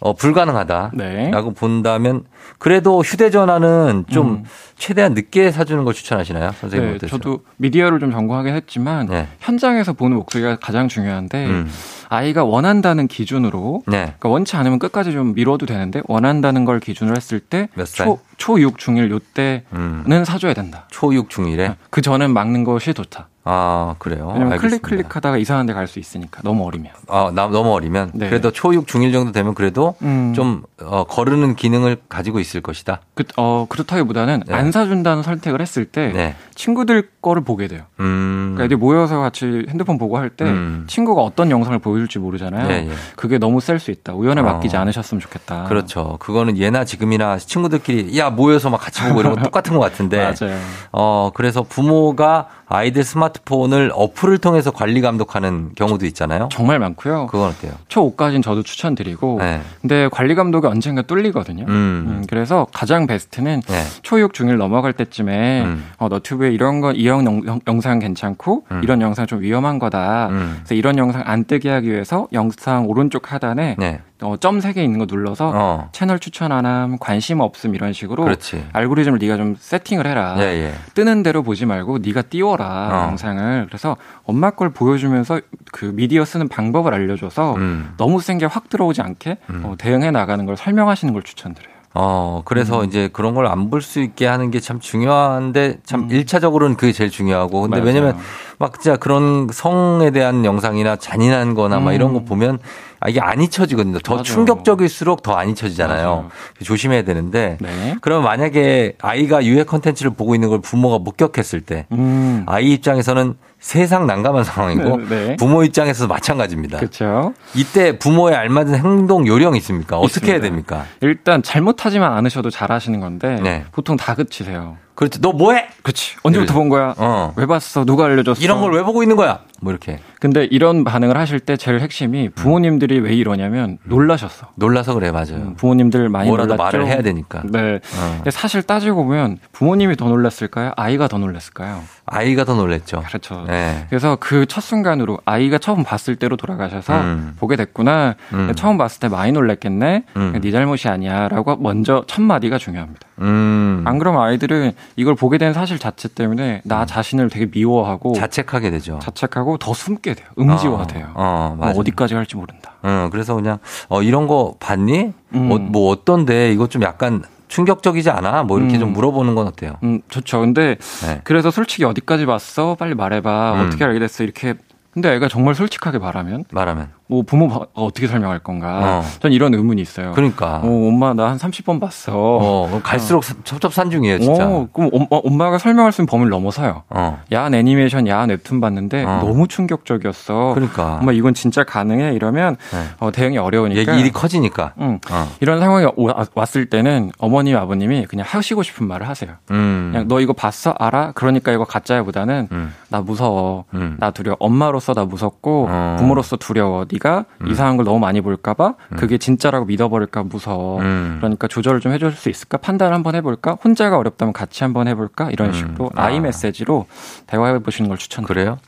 [0.00, 1.30] 어, 불가능하다라고 네.
[1.56, 2.24] 본다면
[2.58, 4.44] 그래도 휴대전화는 좀 음.
[4.78, 6.98] 최대한 늦게 사주는 걸 추천하시나요, 선생님?
[6.98, 7.06] 네?
[7.08, 9.26] 저도 미디어를 좀 전공하긴 했지만 네.
[9.40, 11.70] 현장에서 보는 목소리가 가장 중요한데 음.
[12.08, 13.98] 아이가 원한다는 기준으로 네.
[14.18, 17.68] 그러니까 원치 않으면 끝까지 좀 미뤄도 되는데 원한다는 걸 기준으로 했을 때?
[17.84, 20.24] 초, 초6, 중1 요때는 음.
[20.24, 20.86] 사줘야 된다.
[20.92, 23.28] 초6, 중1에 그 전엔 막는 것이 좋다.
[23.50, 24.30] 아 그래요.
[24.34, 24.58] 왜냐면.
[24.58, 26.92] 클릭 클릭하다가 이상한 데 갈 수 있으니까 너무 어리면.
[27.08, 28.28] 아, 나 너무 어리면 네.
[28.28, 30.34] 그래도 초6, 중1 정도 되면 그래도 음.
[30.34, 33.00] 좀 어, 거르는 기능을 가지고 있을 것이다.
[33.14, 34.54] 그, 어, 그렇다기보다는 네.
[34.54, 36.34] 안 사준다는 선택을 했을 때 네.
[36.54, 37.82] 친구들 거를 보게 돼요.
[38.00, 38.52] 음.
[38.54, 40.84] 그러니까 애들이 모여서 같이 핸드폰 보고 할때 음.
[40.88, 42.68] 친구가 어떤 영상을 보여줄지 모르잖아요.
[42.70, 42.90] 예, 예.
[43.16, 44.14] 그게 너무 셀 수 있다.
[44.14, 44.44] 우연에 어.
[44.44, 45.64] 맡기지 않으셨으면 좋겠다.
[45.64, 46.16] 그렇죠.
[46.18, 50.18] 그거는 예나 지금이나 친구들끼리 야 모여서 막 같이 보고 이런 거 똑같은 것 같은데.
[50.40, 50.58] 맞아요.
[50.90, 56.48] 어 그래서 부모가 아이들 스마트폰을 어플을 통해서 관리 감독하는 경우도 있잖아요.
[56.50, 57.26] 정말 많고요.
[57.28, 57.72] 그건 어때요?
[57.88, 59.60] 초 5까지는 저도 추천드리고 네.
[59.80, 61.64] 근데 관리 감독이 언젠가 뚫리거든요.
[61.64, 61.68] 음.
[61.68, 63.84] 음, 그래서 가장 베스트는 네.
[64.02, 65.84] 초6, 중1 넘어갈 때쯤에 음.
[65.98, 68.80] 어, 너튜브에 이런 거 이런 영, 영상 괜찮고 음.
[68.82, 70.28] 이런 영상 좀 위험한 거다.
[70.28, 70.56] 음.
[70.58, 74.00] 그래서 이런 영상 안 뜨게 하기 위해서 영상 오른쪽 하단에 네.
[74.20, 75.88] 어, 점 3개 있는 거 눌러서 어.
[75.92, 78.66] 채널 추천 안 함, 관심 없음 이런 식으로 그렇지.
[78.72, 80.34] 알고리즘을 네가 좀 세팅을 해라.
[80.38, 80.74] 예, 예.
[80.94, 83.08] 뜨는 대로 보지 말고 네가 띄워라 어.
[83.08, 83.66] 영상을.
[83.68, 85.40] 그래서 엄마 걸 보여주면서
[85.70, 87.94] 그 미디어 쓰는 방법을 알려줘서 음.
[87.96, 89.62] 너무 센 게 확 들어오지 않게 음.
[89.64, 91.77] 어, 대응해 나가는 걸 설명하시는 걸 추천드려요.
[91.94, 92.84] 어, 그래서 음.
[92.86, 97.10] 이제 그런 걸 안 볼 수 있게 하는 게 참 중요한데 참 일차적으로는 그게 제일
[97.10, 97.84] 중요하고 근데 음.
[97.84, 97.86] 맞아요.
[97.86, 98.18] 왜냐면
[98.58, 102.58] 막 진짜 그런 성에 대한 영상이나 잔인한 거나 막 이런 거 보면
[103.00, 103.98] 아, 이게 안 잊혀지거든요.
[104.00, 104.16] 더 음.
[104.16, 104.22] 맞아요.
[104.24, 106.08] 충격적일수록 더 안 잊혀지잖아요.
[106.08, 106.30] 맞아요.
[106.62, 107.96] 조심해야 되는데 네.
[108.00, 112.44] 그러면 만약에 아이가 유해 컨텐츠를 보고 있는 걸 부모가 목격했을 때 음.
[112.46, 115.36] 아이 입장에서는 세상 난감한 상황이고 네, 네.
[115.36, 116.78] 부모 입장에서도 마찬가지입니다.
[116.78, 117.34] 그렇죠.
[117.54, 119.98] 이때 부모의 알맞은 행동 요령이 있습니까?
[119.98, 120.42] 어떻게 해야 있습니다.
[120.42, 120.84] 됩니까?
[121.00, 123.64] 일단 잘못하지만 않으셔도 잘하시는 건데 네.
[123.72, 124.76] 보통 다 그치세요.
[124.98, 125.20] 그렇지.
[125.20, 125.68] 너 뭐해?
[125.82, 126.16] 그치.
[126.24, 126.92] 언제부터 본 거야?
[126.98, 127.32] 어.
[127.36, 127.84] 왜 봤어?
[127.84, 128.42] 누가 알려줬어?
[128.42, 129.40] 이런 걸 왜 보고 있는 거야?
[129.60, 134.48] 뭐 이렇게 근데 이런 반응을 하실 때 제일 핵심이 부모님들이 왜 이러냐면 놀라셨어.
[134.56, 135.34] 놀라서 그래 맞아요.
[135.34, 136.76] 음, 부모님들 많이 뭐라도 놀랐죠.
[136.78, 137.42] 말을 해야 되니까.
[137.44, 137.76] 네.
[137.76, 138.12] 어.
[138.16, 140.72] 근데 사실 따지고 보면 부모님이 더 놀랐을까요?
[140.76, 141.82] 아이가 더 놀랐을까요?
[142.06, 143.02] 아이가 더 놀랬죠.
[143.06, 143.44] 그렇죠.
[143.46, 143.86] 네.
[143.88, 147.34] 그래서 그 첫 순간으로 아이가 처음 봤을 때로 돌아가셔서 음.
[147.38, 148.14] 보게 됐구나.
[148.32, 148.52] 음.
[148.56, 150.04] 처음 봤을 때 많이 놀랬겠네.
[150.16, 150.40] 음.
[150.40, 153.00] 네 잘못이 아니야라고 먼저 첫 마디가 중요합니다.
[153.20, 153.82] 음.
[153.86, 158.98] 안 그러면 아이들은 이걸 보게 된 사실 자체 때문에 나 자신을 되게 미워하고 자책하게 되죠.
[159.02, 160.26] 자책하고 더 숨게 돼요.
[160.38, 161.12] 음지화돼요.
[161.14, 161.22] 어,
[161.52, 161.78] 어, 뭐 맞아.
[161.78, 162.74] 어디까지 갈지 모른다.
[162.82, 163.58] 어, 그래서 그냥
[163.88, 165.12] 어 이런 거 봤니?
[165.34, 165.52] 음.
[165.52, 168.42] 어, 뭐 어떤데 이거 좀 약간 충격적이지 않아?
[168.44, 168.80] 뭐 이렇게 음.
[168.80, 169.74] 좀 물어보는 건 어때요?
[169.82, 170.40] 음, 좋죠.
[170.40, 171.20] 근데 네.
[171.24, 172.74] 그래서 솔직히 어디까지 봤어?
[172.74, 173.54] 빨리 말해봐.
[173.54, 173.66] 음.
[173.66, 174.22] 어떻게 알게 됐어?
[174.22, 174.54] 이렇게.
[174.92, 176.97] 근데 애가 정말 솔직하게 말하면 말하면.
[177.10, 179.00] 뭐 부모 바- 어떻게 설명할 건가?
[179.00, 179.02] 어.
[179.20, 180.12] 전 이런 의문이 있어요.
[180.12, 180.60] 그러니까.
[180.62, 182.12] 어, 엄마 나 한 30번 봤어.
[182.14, 184.46] 어, 갈수록 첩첩산중이에요, 진짜.
[184.46, 186.82] 어, 그럼 엄마, 엄마가 설명할 수 있는 범위를 넘어서요.
[186.90, 187.20] 어.
[187.32, 189.20] 야한 애니메이션, 야한 웹툰 봤는데 어.
[189.24, 190.52] 너무 충격적이었어.
[190.54, 190.98] 그러니까.
[191.00, 192.12] 엄마 이건 진짜 가능해?
[192.14, 192.84] 이러면 네.
[193.00, 193.80] 어, 대응이 어려우니까.
[193.80, 194.74] 얘기 일이 커지니까.
[194.80, 195.00] 응.
[195.10, 195.28] 어.
[195.40, 199.30] 이런 상황이 와- 왔을 때는 어머님, 아버님이 그냥 하시고 싶은 말을 하세요.
[199.50, 199.90] 음.
[199.92, 200.74] 그냥 너 이거 봤어?
[200.78, 201.12] 알아?
[201.14, 202.74] 그러니까 이거 가짜야보다는 음.
[202.88, 203.64] 나 무서워.
[203.74, 203.96] 음.
[203.98, 204.36] 나 두려워.
[204.40, 205.96] 엄마로서 나 무섭고 어.
[205.98, 206.84] 부모로서 두려워.
[206.98, 210.80] 네가 이상한 걸 너무 많이 볼까봐 그게 진짜라고 믿어버릴까 무서워.
[210.80, 211.16] 음.
[211.20, 212.58] 그러니까 조절을 좀 해줄 수 있을까?
[212.58, 213.56] 판단 한번 해볼까?
[213.62, 215.30] 혼자가 어렵다면 같이 한번 해볼까?
[215.30, 215.52] 이런 음.
[215.52, 216.04] 식으로 아.
[216.04, 216.86] 아이 메시지로
[217.26, 218.28] 대화해 보시는 걸 추천드려요.
[218.28, 218.58] 그래요?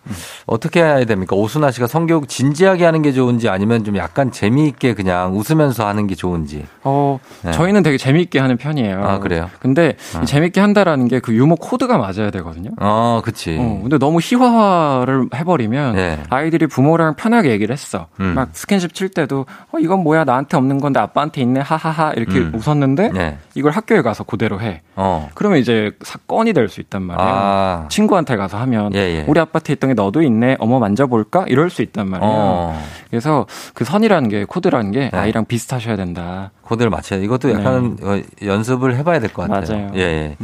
[0.46, 1.36] 어떻게 해야 됩니까?
[1.36, 6.14] 오순아 씨가 성교육 진지하게 하는 게 좋은지 아니면 좀 약간 재미있게 그냥 웃으면서 하는 게
[6.14, 6.64] 좋은지.
[6.82, 7.52] 어, 네.
[7.52, 9.02] 저희는 되게 재미있게 하는 편이에요.
[9.04, 9.50] 아, 그래요?
[9.60, 10.20] 근데 어.
[10.22, 12.70] 이 재미있게 한다라는 게 그 유머 코드가 맞아야 되거든요.
[12.80, 13.56] 어, 그치.
[13.60, 16.22] 어, 근데 너무 희화화를 해버리면 네.
[16.30, 18.06] 아이들이 부모랑 편하게 얘기를 했어.
[18.20, 18.34] 음.
[18.34, 22.52] 막 스킨십 칠 때도 어 이건 뭐야 나한테 없는 건데 아빠한테 있네 하하하 이렇게 음.
[22.54, 23.38] 웃었는데 네.
[23.54, 24.82] 이걸 학교에 가서 그대로 해.
[24.96, 25.28] 어.
[25.34, 27.28] 그러면 이제 사건이 될 수 있단 말이에요.
[27.32, 27.86] 아.
[27.88, 29.24] 친구한테 가서 하면 예, 예.
[29.26, 30.56] 우리 아파트에 있던 게 너도 있네.
[30.60, 31.46] 어머 만져볼까?
[31.48, 32.30] 이럴 수 있단 말이에요.
[32.32, 32.84] 어.
[33.10, 35.18] 그래서 그 선이라는 게 코드라는 게 네.
[35.18, 36.50] 아이랑 비슷하셔야 된다.
[36.62, 37.24] 코드를 맞춰야 돼.
[37.24, 39.60] 이것도 약간 어, 연습을 해봐야 될 것 같아요.
[39.62, 39.72] 네.
[39.82, 39.90] 맞아요.
[39.96, 40.36] 예, 예.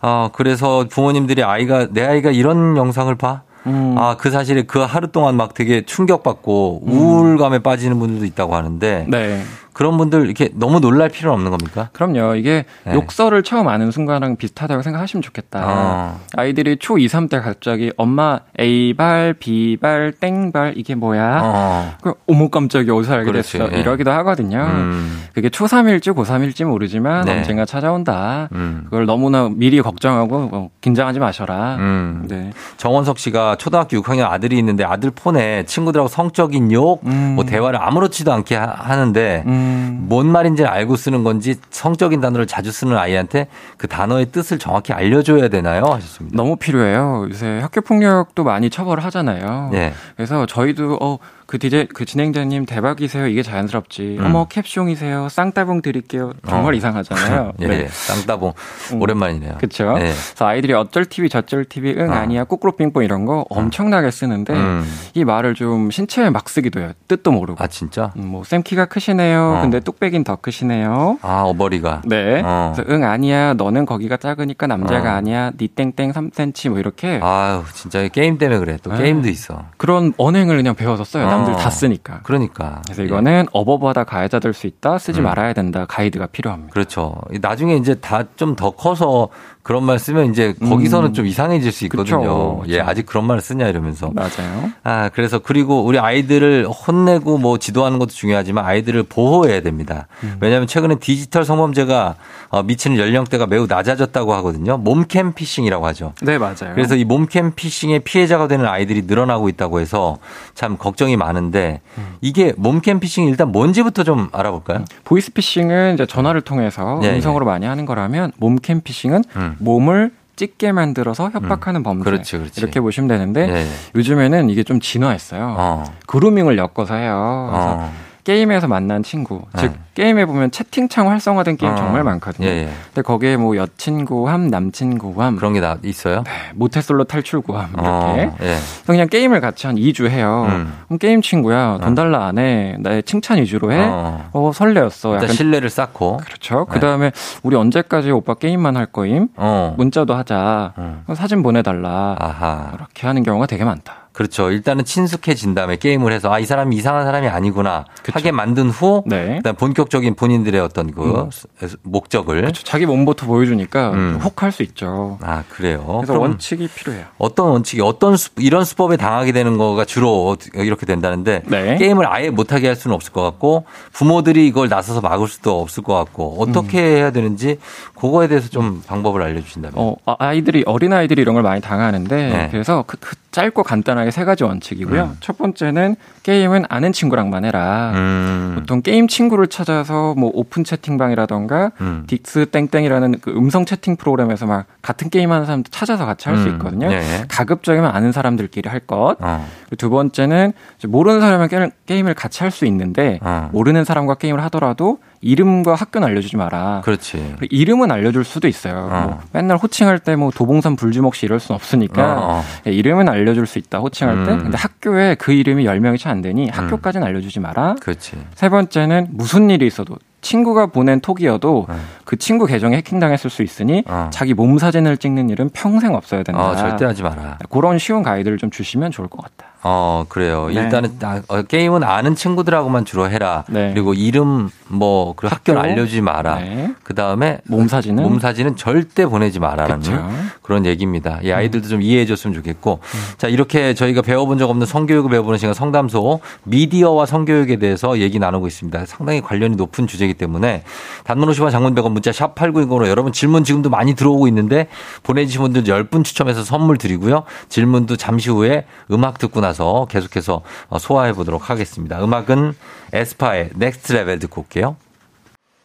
[0.00, 3.42] 아, 그래서 부모님들이 아이가, 내 아이가 이런 영상을 봐?
[3.68, 3.98] 음.
[3.98, 9.42] 아, 그 사실에 그 하루 동안 막 되게 충격받고 우울감에 빠지는 분들도 있다고 하는데 네.
[9.78, 11.88] 그런 분들 이렇게 너무 놀랄 필요는 없는 겁니까?
[11.92, 12.34] 그럼요.
[12.34, 12.94] 이게 네.
[12.94, 15.62] 욕설을 처음 아는 순간랑 비슷하다고 생각하시면 좋겠다.
[15.64, 16.20] 어.
[16.36, 21.40] 아이들이 초 2, 3때 갑자기 엄마 A발, B발, 땡발 이게 뭐야?
[21.44, 21.92] 어.
[22.02, 23.52] 그 어머 깜짝이야 어디서 알게 그렇지.
[23.58, 23.70] 됐어?
[23.72, 23.78] 예.
[23.78, 24.58] 이러기도 하거든요.
[24.68, 25.22] 음.
[25.32, 27.36] 그게 초 3일지 고 3일지 모르지만 네.
[27.38, 28.48] 언젠가 찾아온다.
[28.50, 28.80] 음.
[28.86, 31.76] 그걸 너무나 미리 걱정하고 어, 긴장하지 마셔라.
[31.76, 32.24] 음.
[32.28, 32.50] 네.
[32.78, 37.34] 정원석 씨가 초등학교 6학년 아들이 있는데 아들 폰에 친구들하고 성적인 욕, 음.
[37.36, 40.06] 뭐 대화를 아무렇지도 않게 하- 하는데 음.
[40.08, 45.48] 뭔 말인지 알고 쓰는 건지 성적인 단어를 자주 쓰는 아이한테 그 단어의 뜻을 정확히 알려줘야
[45.48, 45.84] 되나요?
[45.84, 46.36] 하셨습니다.
[46.36, 47.26] 너무 필요해요.
[47.28, 49.70] 요새 학교 폭력도 많이 처벌을 하잖아요.
[49.72, 49.92] 네.
[50.16, 53.26] 그래서 저희도 어 그 디제 그 진행자님 대박이세요.
[53.26, 54.18] 이게 자연스럽지.
[54.20, 54.26] 음.
[54.26, 55.30] 어머 캡숑이세요.
[55.30, 56.34] 쌍따봉 드릴게요.
[56.46, 56.76] 정말 어.
[56.76, 57.52] 이상하잖아요.
[57.60, 57.80] 예, 네.
[57.84, 57.88] 예.
[57.88, 58.52] 쌍따봉.
[58.92, 59.00] 음.
[59.02, 59.54] 오랜만이네요.
[59.56, 59.94] 그렇죠.
[59.94, 60.12] 네.
[60.12, 62.12] 그래서 아이들이 어쩔 TV 저쩔 TV 응 어.
[62.12, 64.84] 아니야 꾸꾸로 빙뽕 이런 거 엄청나게 쓰는데 음.
[65.14, 66.92] 이 말을 좀 신체에 막 쓰기도 해요.
[67.08, 67.64] 뜻도 모르고.
[67.64, 68.12] 아, 진짜?
[68.18, 69.54] 음, 뭐쌤 키가 크시네요.
[69.56, 69.62] 어.
[69.62, 71.18] 근데 뚝배기는 더 크시네요.
[71.22, 72.02] 아, 어버리가.
[72.04, 72.42] 네.
[72.44, 72.74] 어.
[72.76, 73.54] 그래서 응 아니야.
[73.54, 75.16] 너는 거기가 작으니까 남자가 어.
[75.16, 75.52] 아니야.
[75.58, 78.76] 니 땡땡 3cm 뭐 이렇게 아유, 진짜 게임 때문에 그래.
[78.82, 79.04] 또 네.
[79.04, 79.64] 게임도 있어.
[79.78, 81.37] 그런 언행을 그냥 배워서 써요.
[81.44, 81.56] 어.
[81.56, 82.20] 다 쓰니까.
[82.22, 82.82] 그러니까.
[82.86, 83.06] 그래서 예.
[83.06, 84.98] 이거는 어버버다 가해자 될 수 있다.
[84.98, 85.24] 쓰지 음.
[85.24, 85.86] 말아야 된다.
[85.86, 86.72] 가이드가 필요합니다.
[86.72, 87.20] 그렇죠.
[87.40, 89.28] 나중에 이제 다 좀 더 커서
[89.62, 91.12] 그런 말 쓰면 이제 거기서는 음.
[91.12, 92.18] 좀 이상해질 수 있거든요.
[92.20, 92.88] 그쵸, 예, 그쵸.
[92.88, 94.10] 아직 그런 말을 쓰냐 이러면서.
[94.14, 94.70] 맞아요.
[94.82, 100.06] 아, 그래서 그리고 우리 아이들을 혼내고 뭐 지도하는 것도 중요하지만 아이들을 보호해야 됩니다.
[100.22, 100.36] 음.
[100.40, 102.14] 왜냐하면 최근에 디지털 성범죄가
[102.50, 104.78] 어, 미치는 연령대가 매우 낮아졌다고 하거든요.
[104.78, 106.14] 몸캠 피싱이라고 하죠.
[106.22, 106.72] 네, 맞아요.
[106.74, 110.16] 그래서 이 몸캠 피싱의 피해자가 되는 아이들이 늘어나고 있다고 해서
[110.54, 112.16] 참 걱정이 많은데 음.
[112.22, 114.84] 이게 몸캠 피싱이 일단 뭔지부터 좀 알아볼까요?
[115.04, 119.56] 보이스 피싱은 이제 전화를 통해서 예, 음성으로 많이 하는 거라면 몸캠 피싱은 음.
[119.58, 122.04] 몸을 찍게 만들어서 협박하는 범죄.
[122.04, 122.60] 그렇지, 그렇지.
[122.60, 123.66] 이렇게 보시면 되는데 예.
[123.96, 125.56] 요즘에는 이게 좀 진화했어요.
[125.58, 125.84] 어.
[126.06, 127.48] grooming을 엮어서 해요.
[127.50, 127.92] 그래서 어.
[128.28, 129.62] 게임에서 만난 친구, 네.
[129.62, 131.76] 즉 게임에 보면 채팅창 활성화된 게임 어.
[131.76, 132.46] 정말 많거든요.
[132.46, 132.68] 예, 예.
[132.88, 136.24] 근데 거기에 뭐 여친 구함, 남친 구함, 그런 게 다 있어요?
[136.54, 138.58] 모태솔로 탈출 구함 이렇게 어, 예.
[138.84, 140.44] 그냥 게임을 같이 한 2주 해요.
[140.46, 140.74] 음.
[140.88, 142.76] 그럼 게임 친구야 돈 달라 안 해.
[142.80, 143.80] 나의 칭찬 위주로 해.
[143.80, 144.28] 어.
[144.34, 145.14] 어, 설레었어.
[145.14, 146.18] 일단 약간 신뢰를 쌓고.
[146.18, 146.66] 그렇죠.
[146.66, 147.12] 그 다음에
[147.42, 149.28] 우리 언제까지 오빠 게임만 할 거임?
[149.36, 149.74] 어.
[149.78, 150.74] 문자도 하자.
[150.76, 151.04] 음.
[151.14, 152.16] 사진 보내달라.
[152.18, 152.72] 아하.
[152.74, 154.07] 이렇게 하는 경우가 되게 많다.
[154.18, 154.50] 그렇죠.
[154.50, 159.36] 일단은 친숙해진 다음에 게임을 해서 아 이 사람이 이상한 사람이 아니구나 하게 만든 후 네.
[159.36, 161.30] 그다음 본격적인 본인들의 어떤 그 음.
[161.30, 162.64] 스- 목적을 그렇죠.
[162.64, 164.20] 자기 몸부터 보여주니까 음.
[164.22, 165.18] 혹할 수 있죠.
[165.22, 165.84] 아 그래요.
[166.02, 167.04] 그래서 원칙이 필요해요.
[167.18, 171.76] 어떤 원칙이 어떤 수, 이런 수법에 당하게 되는 거가 주로 이렇게 된다는데 네.
[171.76, 175.94] 게임을 아예 못하게 할 수는 없을 것 같고 부모들이 이걸 나서서 막을 수도 없을 것
[175.94, 176.96] 같고 어떻게 음.
[176.96, 177.58] 해야 되는지
[177.94, 179.72] 그거에 대해서 좀 방법을 알려주신다면.
[179.76, 182.48] 어, 아, 아이들이, 어린 아이들이 이런 걸 많이 당하는데, 네.
[182.52, 185.02] 그래서 그, 그 짧고 간단하게 세 가지 원칙이고요.
[185.02, 185.16] 음.
[185.20, 185.96] 첫 번째는
[186.28, 187.92] 게임은 아는 친구랑만 해라.
[187.94, 188.52] 음.
[188.54, 192.04] 보통 게임 친구를 찾아서 뭐 오픈 채팅방이라던가 음.
[192.06, 196.48] 디스 땡땡이라는 그 음성 채팅 프로그램에서 막 같은 게임 하는 사람들 찾아서 같이 할 수
[196.48, 196.52] 음.
[196.52, 196.92] 있거든요.
[196.92, 197.24] 예.
[197.30, 199.16] 가급적이면 아는 사람들끼리 할 것.
[199.20, 199.46] 어.
[199.78, 200.52] 두 번째는
[200.86, 203.48] 모르는 사람이랑 게임을, 같이 할 수 있는데 어.
[203.52, 206.82] 모르는 사람과 게임을 하더라도 이름과 학교는 알려주지 마라.
[206.84, 207.36] 그렇지.
[207.50, 208.88] 이름은 알려줄 수도 있어요.
[208.90, 209.00] 어.
[209.02, 212.42] 뭐 맨날 호칭할 때 뭐 도봉산 불주먹씨 이럴 순 없으니까 어, 어.
[212.66, 214.32] 예, 이름은 알려줄 수 있다 호칭할 때.
[214.32, 214.38] 음.
[214.42, 217.76] 근데 학교에 그 이름이 10명이 채 안 되니 학교까지는 알려주지 마라.
[217.80, 218.16] 그렇지.
[218.34, 221.80] 세 번째는 무슨 일이 있어도 친구가 보낸 톡이어도 어.
[222.04, 224.10] 그 친구 계정에 해킹당했을 수 있으니 어.
[224.12, 226.50] 자기 몸 사진을 찍는 일은 평생 없어야 된다.
[226.50, 227.38] 어, 절대 하지 마라.
[227.50, 229.47] 그런 쉬운 가이드를 좀 주시면 좋을 것 같다.
[229.62, 230.48] 어, 그래요.
[230.48, 230.54] 네.
[230.54, 233.44] 일단은 아, 어, 게임은 아는 친구들하고만 주로 해라.
[233.48, 233.72] 네.
[233.72, 235.72] 그리고 이름 뭐 그리고 학교는 학교.
[235.72, 236.36] 알려주지 마라.
[236.36, 236.74] 네.
[236.84, 240.08] 그 다음에 몸 사진은 몸 사진은 절대 보내지 마라는 그렇죠.
[240.42, 241.18] 그런 얘기입니다.
[241.22, 242.98] 이 아이들도 좀 이해해 줬으면 좋겠고, 음.
[243.18, 248.46] 자 이렇게 저희가 배워본 적 없는 성교육을 배워보는 시간 성담소 미디어와 성교육에 대해서 얘기 나누고
[248.46, 248.86] 있습니다.
[248.86, 250.62] 상당히 관련이 높은 주제이기 때문에
[251.04, 254.68] 단문 50원 장문 100원 문자 샵 8910으로 여러분 질문 지금도 많이 들어오고 있는데
[255.02, 257.24] 보내주신 분들 10분 추첨해서 선물 드리고요.
[257.48, 262.02] 질문도 잠시 후에 음악 듣고 나서 계속해서 어, 소화해 보도록 하겠습니다.
[262.02, 262.54] 음악은
[262.92, 264.76] 에스파의 Next Level 듣고 올게요.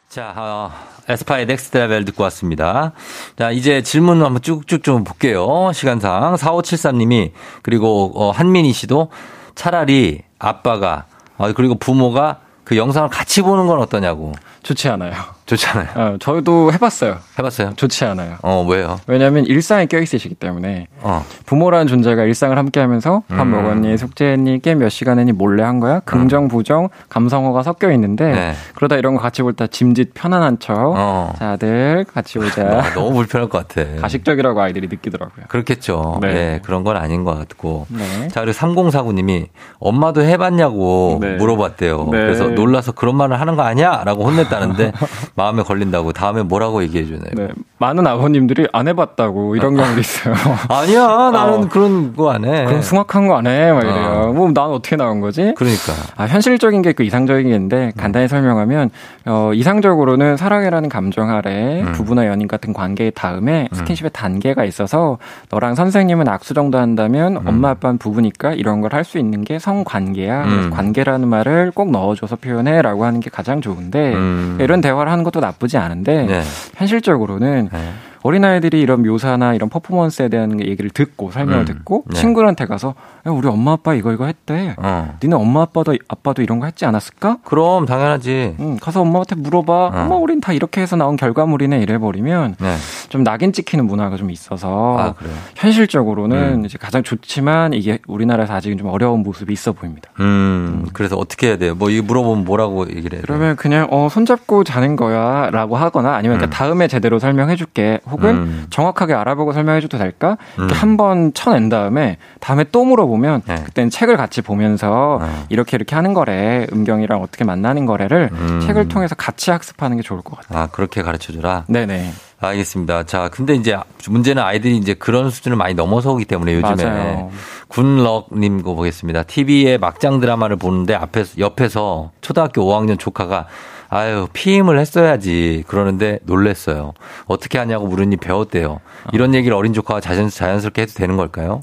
[0.09, 0.71] 자, 어,
[1.09, 2.91] 에스파의 Next Level 듣고 왔습니다.
[3.37, 5.71] 자, 이제 질문 한번 쭉쭉 좀 볼게요.
[5.73, 6.35] 시간상.
[6.35, 7.31] 4573님이,
[7.63, 9.09] 그리고, 어, 한민희 씨도
[9.55, 11.05] 차라리 아빠가,
[11.37, 14.33] 어, 그리고 부모가 그 영상을 같이 보는 건 어떠냐고.
[14.61, 15.13] 좋지 않아요.
[15.45, 15.87] 좋잖아요.
[15.95, 17.17] 어, 저도 해봤어요.
[17.37, 17.73] 해봤어요?
[17.75, 18.35] 좋지 않아요.
[18.43, 18.99] 어, 왜요?
[19.07, 21.25] 왜냐하면 일상에 껴있으시기 때문에 어.
[21.45, 23.51] 부모라는 존재가 일상을 함께 하면서 밥 음.
[23.51, 25.99] 먹었니, 숙제했니, 게임 몇 시간 했니, 몰래 한 거야.
[26.01, 28.53] 긍정, 부정, 감성어가 섞여 있는데 네.
[28.75, 30.93] 그러다 이런 거 같이 볼 때 짐짓 편안한 척.
[30.95, 31.33] 어.
[31.37, 32.63] 자, 아들 같이 보자.
[32.63, 34.01] 아, 너무 불편할 것 같아.
[34.01, 35.45] 가식적이라고 아이들이 느끼더라고요.
[35.49, 36.19] 그렇겠죠.
[36.21, 36.33] 네.
[36.33, 36.59] 네.
[36.63, 37.85] 그런 건 아닌 것 같고.
[37.89, 38.27] 네.
[38.29, 39.47] 자, 그리고 3049님이
[39.79, 41.35] 엄마도 해봤냐고 네.
[41.35, 42.05] 물어봤대요.
[42.05, 42.17] 네.
[42.17, 44.03] 그래서 놀라서 그런 말을 하는 거 아니야?
[44.05, 44.91] 라고 혼냈다는데
[45.35, 47.31] 마음에 걸린다고 다음에 뭐라고 얘기해 주나요?
[47.33, 47.47] 네.
[47.79, 50.33] 많은 아버님들이 안 해봤다고 이런 경우도 있어요.
[50.69, 51.67] 아니야, 나는 어.
[51.69, 52.65] 그런 거 안 해.
[52.65, 53.71] 그럼 숭악한 거 안 해?
[53.71, 54.25] 막 이래요.
[54.29, 54.33] 어.
[54.33, 55.53] 뭐, 난 어떻게 나온 거지?
[55.57, 55.91] 그러니까.
[56.15, 57.91] 아, 현실적인 게 그 이상적인 게인데 음.
[57.97, 58.91] 간단히 설명하면
[59.25, 61.91] 어, 이상적으로는 사랑이라는 감정 아래 음.
[61.93, 63.75] 부부나 연인 같은 관계의 다음에 음.
[63.75, 65.17] 스킨십의 단계가 있어서
[65.49, 67.47] 너랑 선생님은 악수 정도 한다면 음.
[67.47, 70.69] 엄마 아빠는 부부니까 이런 걸 할 수 있는 게 성관계야.
[70.71, 74.57] 관계라는 말을 꼭 넣어줘서 표현해라고 하는 게 가장 좋은데 음.
[74.61, 76.43] 이런 대화를 하는 것도 나쁘지 않은데 네.
[76.75, 77.93] 현실적으로는 네.
[78.23, 81.65] 어린아이들이 이런 묘사나 이런 퍼포먼스에 대한 얘기를 듣고 설명을 음.
[81.65, 82.19] 듣고 네.
[82.19, 82.95] 친구한테 가서
[83.27, 84.75] 야, 우리 엄마 아빠 이거 이거 했대.
[84.77, 85.17] 어.
[85.21, 87.37] 니네 엄마 아빠도 아빠도 이런 거 했지 않았을까?
[87.43, 88.55] 그럼 당연하지.
[88.59, 89.87] 응, 가서 엄마한테 물어봐.
[89.93, 92.75] 엄마 우린 다 이렇게 해서 나온 결과물이네 이래 버리면 네.
[93.09, 95.13] 좀 낙인 찍히는 문화가 좀 있어서 아?
[95.55, 96.65] 현실적으로는 음.
[96.65, 100.09] 이제 가장 좋지만 이게 우리나라에서 아직은 좀 어려운 모습이 있어 보입니다.
[100.19, 101.75] 음, 그래서 어떻게 해야 돼요?
[101.75, 103.23] 뭐, 이거 물어보면 뭐라고 얘기를 해야 돼요?
[103.25, 108.67] 그러면 그냥 어 손잡고 자는 거야라고 하거나 아니면 그러니까 다음에 제대로 설명해 줄게 혹은 음.
[108.69, 110.79] 정확하게 알아보고 설명해줘도 될까 이렇게 음.
[110.79, 113.55] 한번 쳐낸 다음에 다음에 또 물어보면 네.
[113.55, 115.45] 그때는 책을 같이 보면서 어.
[115.49, 118.61] 이렇게 이렇게 하는 거래 음경이랑 어떻게 만나는 거래를 음.
[118.61, 120.63] 책을 통해서 같이 학습하는 게 좋을 것 같아요.
[120.63, 121.65] 아, 그렇게 가르쳐 주라?
[121.67, 122.11] 네네.
[122.39, 123.03] 알겠습니다.
[123.03, 123.77] 자, 근데 이제
[124.07, 127.31] 문제는 아이들이 이제 그런 수준을 많이 넘어서기 때문에 요즘에 맞아요.
[127.69, 129.23] 군럭님 거 보겠습니다.
[129.23, 133.47] TV에 막장 드라마를 보는데 앞에서 옆에서 초등학교 5학년 조카가
[133.95, 135.63] 아유, 피임을 했어야지.
[135.67, 136.93] 그러는데 놀랬어요.
[137.27, 138.79] 어떻게 하냐고 물으니 배웠대요.
[139.11, 141.61] 이런 얘기를 어린 조카와 자연, 자연스럽게 해도 되는 걸까요?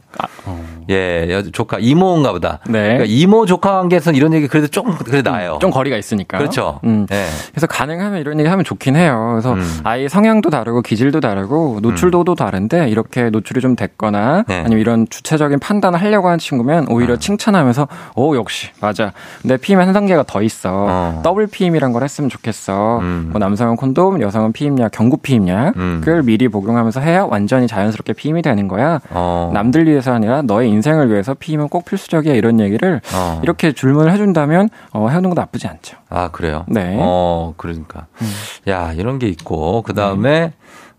[0.90, 2.48] 예, 여- 조카, 이모인가 보다.
[2.48, 2.59] 아, 어.
[2.70, 2.82] 네.
[2.82, 5.59] 그러니까 이모 조카 관계에서는 이런 얘기 그래도 좀, 그래도 나아요.
[5.61, 6.39] 좀 거리가 있으니까.
[6.39, 6.78] 그렇죠.
[6.85, 7.07] 음.
[7.11, 7.27] 예.
[7.51, 9.31] 그래서 가능하면 이런 얘기 하면 좋긴 해요.
[9.32, 9.81] 그래서 음.
[9.82, 14.61] 아이 성향도 다르고 기질도 다르고 노출도도 다른데 이렇게 노출이 좀 됐거나 네.
[14.61, 19.12] 아니면 이런 주체적인 판단을 하려고 하는 친구면 오히려 칭찬하면서 오 역시 맞아.
[19.43, 20.70] 근데 피임 한 단계가 더 있어.
[20.89, 21.20] 어.
[21.24, 22.98] 더블 피임이란 걸 했으면 좋겠어.
[23.01, 23.28] 음.
[23.32, 26.22] 뭐 남성은 콘돔, 여성은 피임약, 경구 피임약을 음.
[26.24, 29.01] 미리 복용하면서 해야 완전히 자연스럽게 피임이 되는 거야.
[29.10, 29.51] 어.
[29.52, 33.40] 남들 위해서 아니라 너의 인생을 위해서 피임은 꼭 필수적이야 이런 얘기를 어.
[33.42, 35.97] 이렇게 질문을 해준다면 어, 해오는 거 나쁘지 않죠.
[36.09, 36.64] 아, 그래요?
[36.68, 36.97] 네.
[37.01, 38.06] 어, 그러니까.
[38.68, 40.01] 야, 이런 게 있고, 그 네.
[40.01, 40.52] 다음에,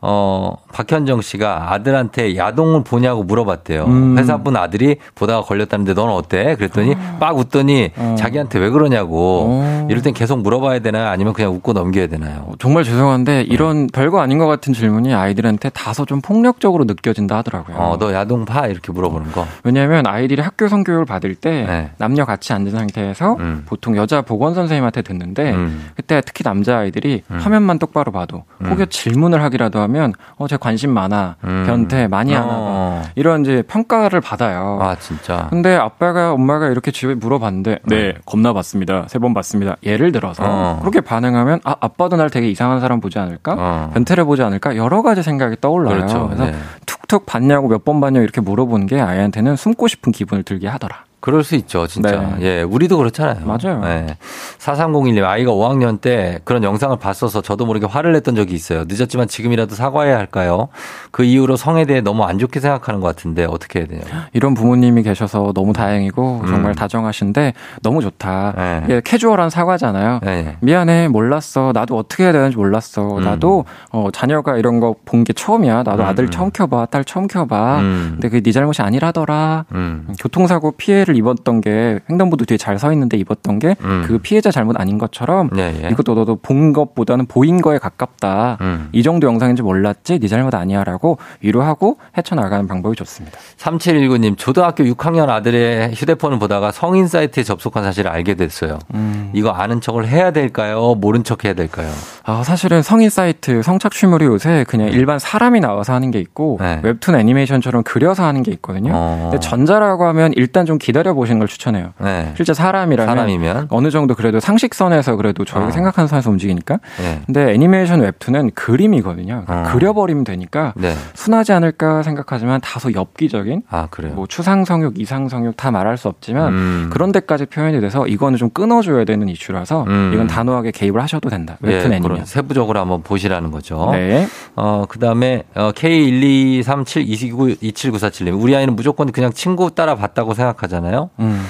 [0.04, 3.86] 어, 박현정 씨가 아들한테 야동을 보냐고 물어봤대요.
[3.86, 4.18] 음.
[4.18, 6.56] 회사분 아들이 보다가 걸렸다는데 넌 어때?
[6.56, 7.18] 그랬더니 아.
[7.20, 8.16] 막 웃더니 어.
[8.18, 9.64] 자기한테 왜 그러냐고.
[9.90, 11.08] 이럴 땐 계속 물어봐야 되나요?
[11.08, 12.52] 아니면 그냥 웃고 넘겨야 되나요?
[12.60, 17.78] 정말 죄송한데 이런 별거 아닌 것 같은 질문이 아이들한테 다소 좀 폭력적으로 느껴진다 하더라고요.
[17.78, 18.68] 어, 너 야동 봐?
[18.68, 19.46] 이렇게 물어보는 거.
[19.64, 21.92] 왜냐하면 아이들이 학교 성교육을 받을 때 네.
[21.98, 23.64] 남녀 같이 앉은 상태에서 음.
[23.68, 25.90] 보통 여자 보건 선생님한테 듣는데 음.
[25.96, 27.38] 그때 특히 남자 아이들이 음.
[27.40, 28.72] 화면만 똑바로 봐도 음.
[28.72, 29.91] 혹여 질문을 하기라도 하면
[30.38, 31.64] 어, 제 관심 많아, 음.
[31.66, 32.54] 변태 많이 하나 봐.
[32.58, 33.02] 어.
[33.16, 34.80] 이런 이제 평가를 받아요.
[34.82, 35.48] 아, 진짜.
[35.50, 40.78] 근데 아빠가 엄마가 이렇게 집에 물어봤는데 네 겁나 봤습니다 세 번 봤습니다 예를 들어서 어.
[40.82, 43.92] 그렇게 반응하면 아 아빠도 날 되게 이상한 사람 보지 않을까 어.
[43.94, 46.28] 변태를 보지 않을까 여러 가지 생각이 떠올라요 그렇죠.
[46.32, 46.56] 래서 네.
[46.86, 51.44] 툭툭 봤냐고 몇 번 봤냐고 이렇게 물어보는 게 아이한테는 숨고 싶은 기분을 들게 하더라 그럴
[51.44, 52.12] 수 있죠, 진짜.
[52.12, 52.36] 네.
[52.42, 53.46] 예, 우리도 그렇잖아요.
[53.46, 53.82] 맞아요.
[53.86, 54.18] 예.
[54.58, 58.84] 4301님, 아이가 5학년 때 그런 영상을 봤어서 저도 모르게 화를 냈던 적이 있어요.
[58.88, 60.68] 늦었지만 지금이라도 사과해야 할까요?
[61.12, 64.08] 그 이후로 성에 대해 너무 안 좋게 생각하는 것 같은데 어떻게 해야 되냐고.
[64.34, 66.48] 이런 부모님이 계셔서 너무 다행이고 음.
[66.48, 68.82] 정말 다정하신데 너무 좋다 네.
[68.86, 70.58] 이게 캐주얼한 사과잖아요 예.
[70.62, 73.24] 미안해 몰랐어 나도 어떻게 해야 되는지 몰랐어 음.
[73.24, 76.30] 나도 어, 자녀가 이런 거 본 게 처음이야 나도 음, 아들 음.
[76.32, 78.10] 처음 켜봐 딸 처음 켜봐 음.
[78.14, 80.08] 근데 그게 네 잘못이 아니라더라 음.
[80.20, 84.20] 교통사고 피해를 입었던 게 횡단보도 뒤에 잘 서 있는데 입었던 게그 음.
[84.24, 85.90] 피해자 잘못 아닌 것처럼 예, 예.
[85.90, 88.90] 이것도 너도 본 것보다는 보인 거에 가깝다 음.
[88.92, 95.94] 이 정도 영상인지 몰랐지 네 잘못 아니야라고 위로하고 헤쳐나가는 방법이 좋습니다 3719님, 초등학교 6학년 아들의
[95.94, 98.80] 휴대폰을 보다가 성인 사이트에 접속한 사실을 알게 됐어요.
[98.94, 99.30] 음.
[99.34, 100.96] 이거 아는 척을 해야 될까요?
[100.96, 101.90] 모른 척 해야 될까요?
[102.24, 106.80] 아, 사실은 성인 사이트 성착취물이 요새 그냥 일반 사람이 나와서 하는 게 있고 네.
[106.84, 108.92] 웹툰 애니메이션처럼 그려서 하는 게 있거든요.
[108.94, 109.30] 어.
[109.32, 111.94] 근데 전자라고 하면 일단 좀 기다려 보시는 걸 추천해요.
[112.00, 112.34] 네.
[112.36, 113.68] 실제 사람이라면 사람이면?
[113.70, 115.72] 어느 정도 그래도 상식선에서 그래도 저희가 어.
[115.72, 116.80] 생각하는 선에서 움직이니까.
[117.00, 117.22] 네.
[117.26, 119.46] 근데 애니메이션 웹툰은 그림이거든요.
[119.48, 119.64] 어.
[119.72, 120.94] 그려버리면 되니까 네.
[121.14, 123.88] 순하지 않을까 생각하지만 다소 엽기적인 아?
[124.14, 126.90] 뭐 추상 성욕, 이상 성욕 다 말할 수 없지만 음.
[126.92, 130.12] 그런 데까지 표현이 돼서 이거는 좀 끊어줘야 되는 이슈라서 음.
[130.14, 131.58] 이건 단호하게 개입을 하셔도 된다.
[131.66, 132.26] 예, 웹툰 애니면.
[132.26, 133.90] 세부적으로 한번 보시라는 거죠.
[133.92, 134.28] 네.
[134.56, 138.42] 어, 그 다음에, 어, K1237229-27947님.
[138.42, 140.91] 우리 아이는 무조건 그냥 친구 따라 봤다고 생각하잖아요.
[141.20, 141.46] 음.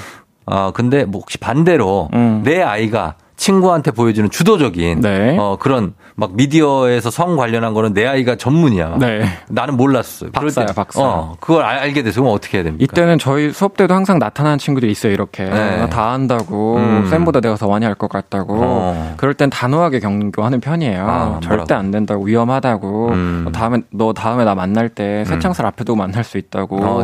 [0.45, 2.41] 어, 근데 뭐 혹시 반대로 음.
[2.43, 3.15] 내 아이가
[3.45, 5.35] 친구한테 보여주는 주도적인 네.
[5.39, 8.97] 어, 그런 막 미디어에서 성 관련한 거는 내 아이가 전문이야.
[8.99, 9.25] 네.
[9.49, 10.29] 나는 몰랐어요.
[10.31, 11.01] 박사야, 때, 박사.
[11.01, 12.83] 어, 그걸 알- 알게 돼서 어떻게 해야 됩니까?
[12.83, 15.11] 이때는 저희 수업 때도 항상 나타나는 친구들이 있어요.
[15.11, 15.77] 이렇게 네.
[15.77, 17.07] 나다 안다고 음.
[17.09, 18.55] 쌤보다 내가 더 많이 할 것 같다고.
[18.61, 19.13] 어.
[19.17, 21.05] 그럴 땐 단호하게 경고하는 편이에요.
[21.07, 21.73] 아, 절대?
[21.73, 23.09] 안 된다고 위험하다고.
[23.09, 23.41] 음.
[23.45, 26.77] 너 다음에 너 다음에 나 만날 때 새창살 앞에 두고 만날 수 있다고.
[26.77, 27.03] 어.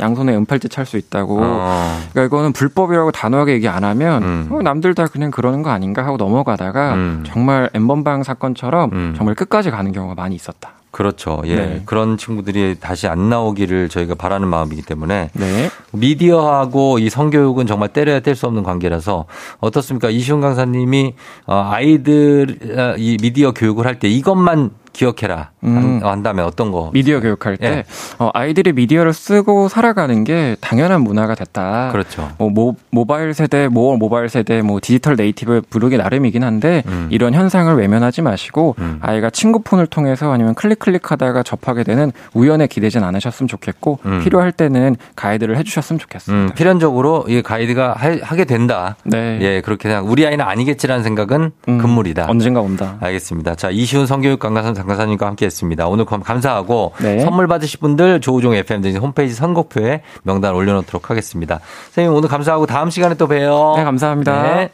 [0.00, 1.38] 양손에 은팔찌 찰 수 있다고.
[1.40, 1.98] 어.
[2.12, 4.48] 그러니까 이거는 불법이라고 단호하게 얘기 안 하면 음.
[4.50, 7.24] 어, 남들 다 그냥 그러는 거 아 닌가 하고 넘어가다가 음.
[7.26, 9.14] 정말 엠번방 사건처럼 음.
[9.16, 10.70] 정말 끝까지 가는 경우가 많이 있었다.
[10.90, 11.42] 그렇죠.
[11.44, 11.56] 예.
[11.56, 11.82] 네.
[11.84, 15.70] 그런 친구들이 다시 안 나오기를 저희가 바라는 마음이기 때문에 네.
[15.92, 19.26] 미디어하고 이 성교육은 정말 떼려야 뗄 수 없는 관계라서
[19.60, 20.08] 어떻습니까?
[20.08, 21.14] 이시훈 강사님이
[21.46, 26.00] 어, 아이들 어, 이 미디어 교육을 할 때 이것만 기억해라 음.
[26.02, 26.90] 한, 다음에 어떤 거?
[26.94, 27.84] 미디어 교육할 때 예.
[28.18, 31.90] 어, 아이들이 미디어를 쓰고 살아가는 게 당연한 문화가 됐다.
[31.92, 32.30] 그렇죠.
[32.38, 37.08] 뭐 모, 모바일 세대, 모 모바일 세대, 뭐 digital native 부르기 나름이긴 한데 음.
[37.10, 38.98] 이런 현상을 외면하지 마시고 음.
[39.02, 44.20] 아이가 친구 폰을 통해서 아니면 클릭 클릭하다가 접하게 되는 우연에 기대진 않으셨으면 좋겠고 음.
[44.24, 46.54] 필요할 때는 가이드를 해주셨으면 음, 좋겠습니다.
[46.54, 48.96] 필연적으로 이 가이드가 할- 하게 된다.
[49.04, 49.38] 네.
[49.42, 50.10] 예, 그렇게 생각.
[50.10, 52.26] 우리 아이는 아니겠지라는 생각은 음, 금물이다.
[52.28, 52.96] 언젠가 온다.
[53.00, 53.54] 알겠습니다.
[53.56, 55.86] 자, 이시훈 성교육 강사 선 강사님과 함께 했습니다.
[55.86, 57.20] 오늘 감- 감사하고 네.
[57.20, 61.60] 선물 받으실 분들 조우종 FM 등 홈페이지 선곡표에 명단 올려놓도록 하겠습니다.
[61.86, 63.74] 선생님 오늘 감사하고 다음 시간에 또 봬요.
[63.76, 64.42] 네, 감사합니다.
[64.42, 64.70] 네.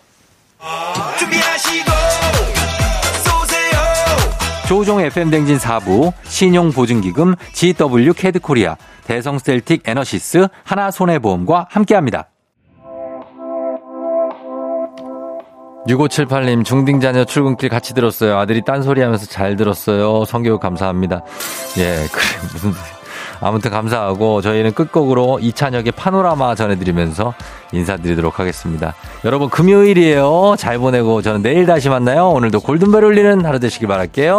[4.69, 12.29] 조우종 FM 댕진 4부 신용보증기금 GW 캐드코리아 대성셀틱 에너시스 하나손해보험과 함께합니다.
[15.87, 18.39] 6578님, 중딩자녀 출근길 같이 들었어요.
[18.39, 20.25] 아들이 딴소리 하면서 잘 들었어요.
[20.25, 21.23] 성교육 감사합니다.
[21.79, 22.73] 예, 그래, 무슨,
[23.41, 27.35] 아무튼 감사하고 저희는 끝곡으로 이찬혁의 파노라마 전해드리면서
[27.73, 28.95] 인사드리도록 하겠습니다.
[29.25, 30.55] 여러분, 금요일이에요.
[30.57, 32.29] 잘 보내고 저는 내일 다시 만나요.
[32.31, 34.39] 오늘도 골든벨 울리는 하루 되시길 바랄게요.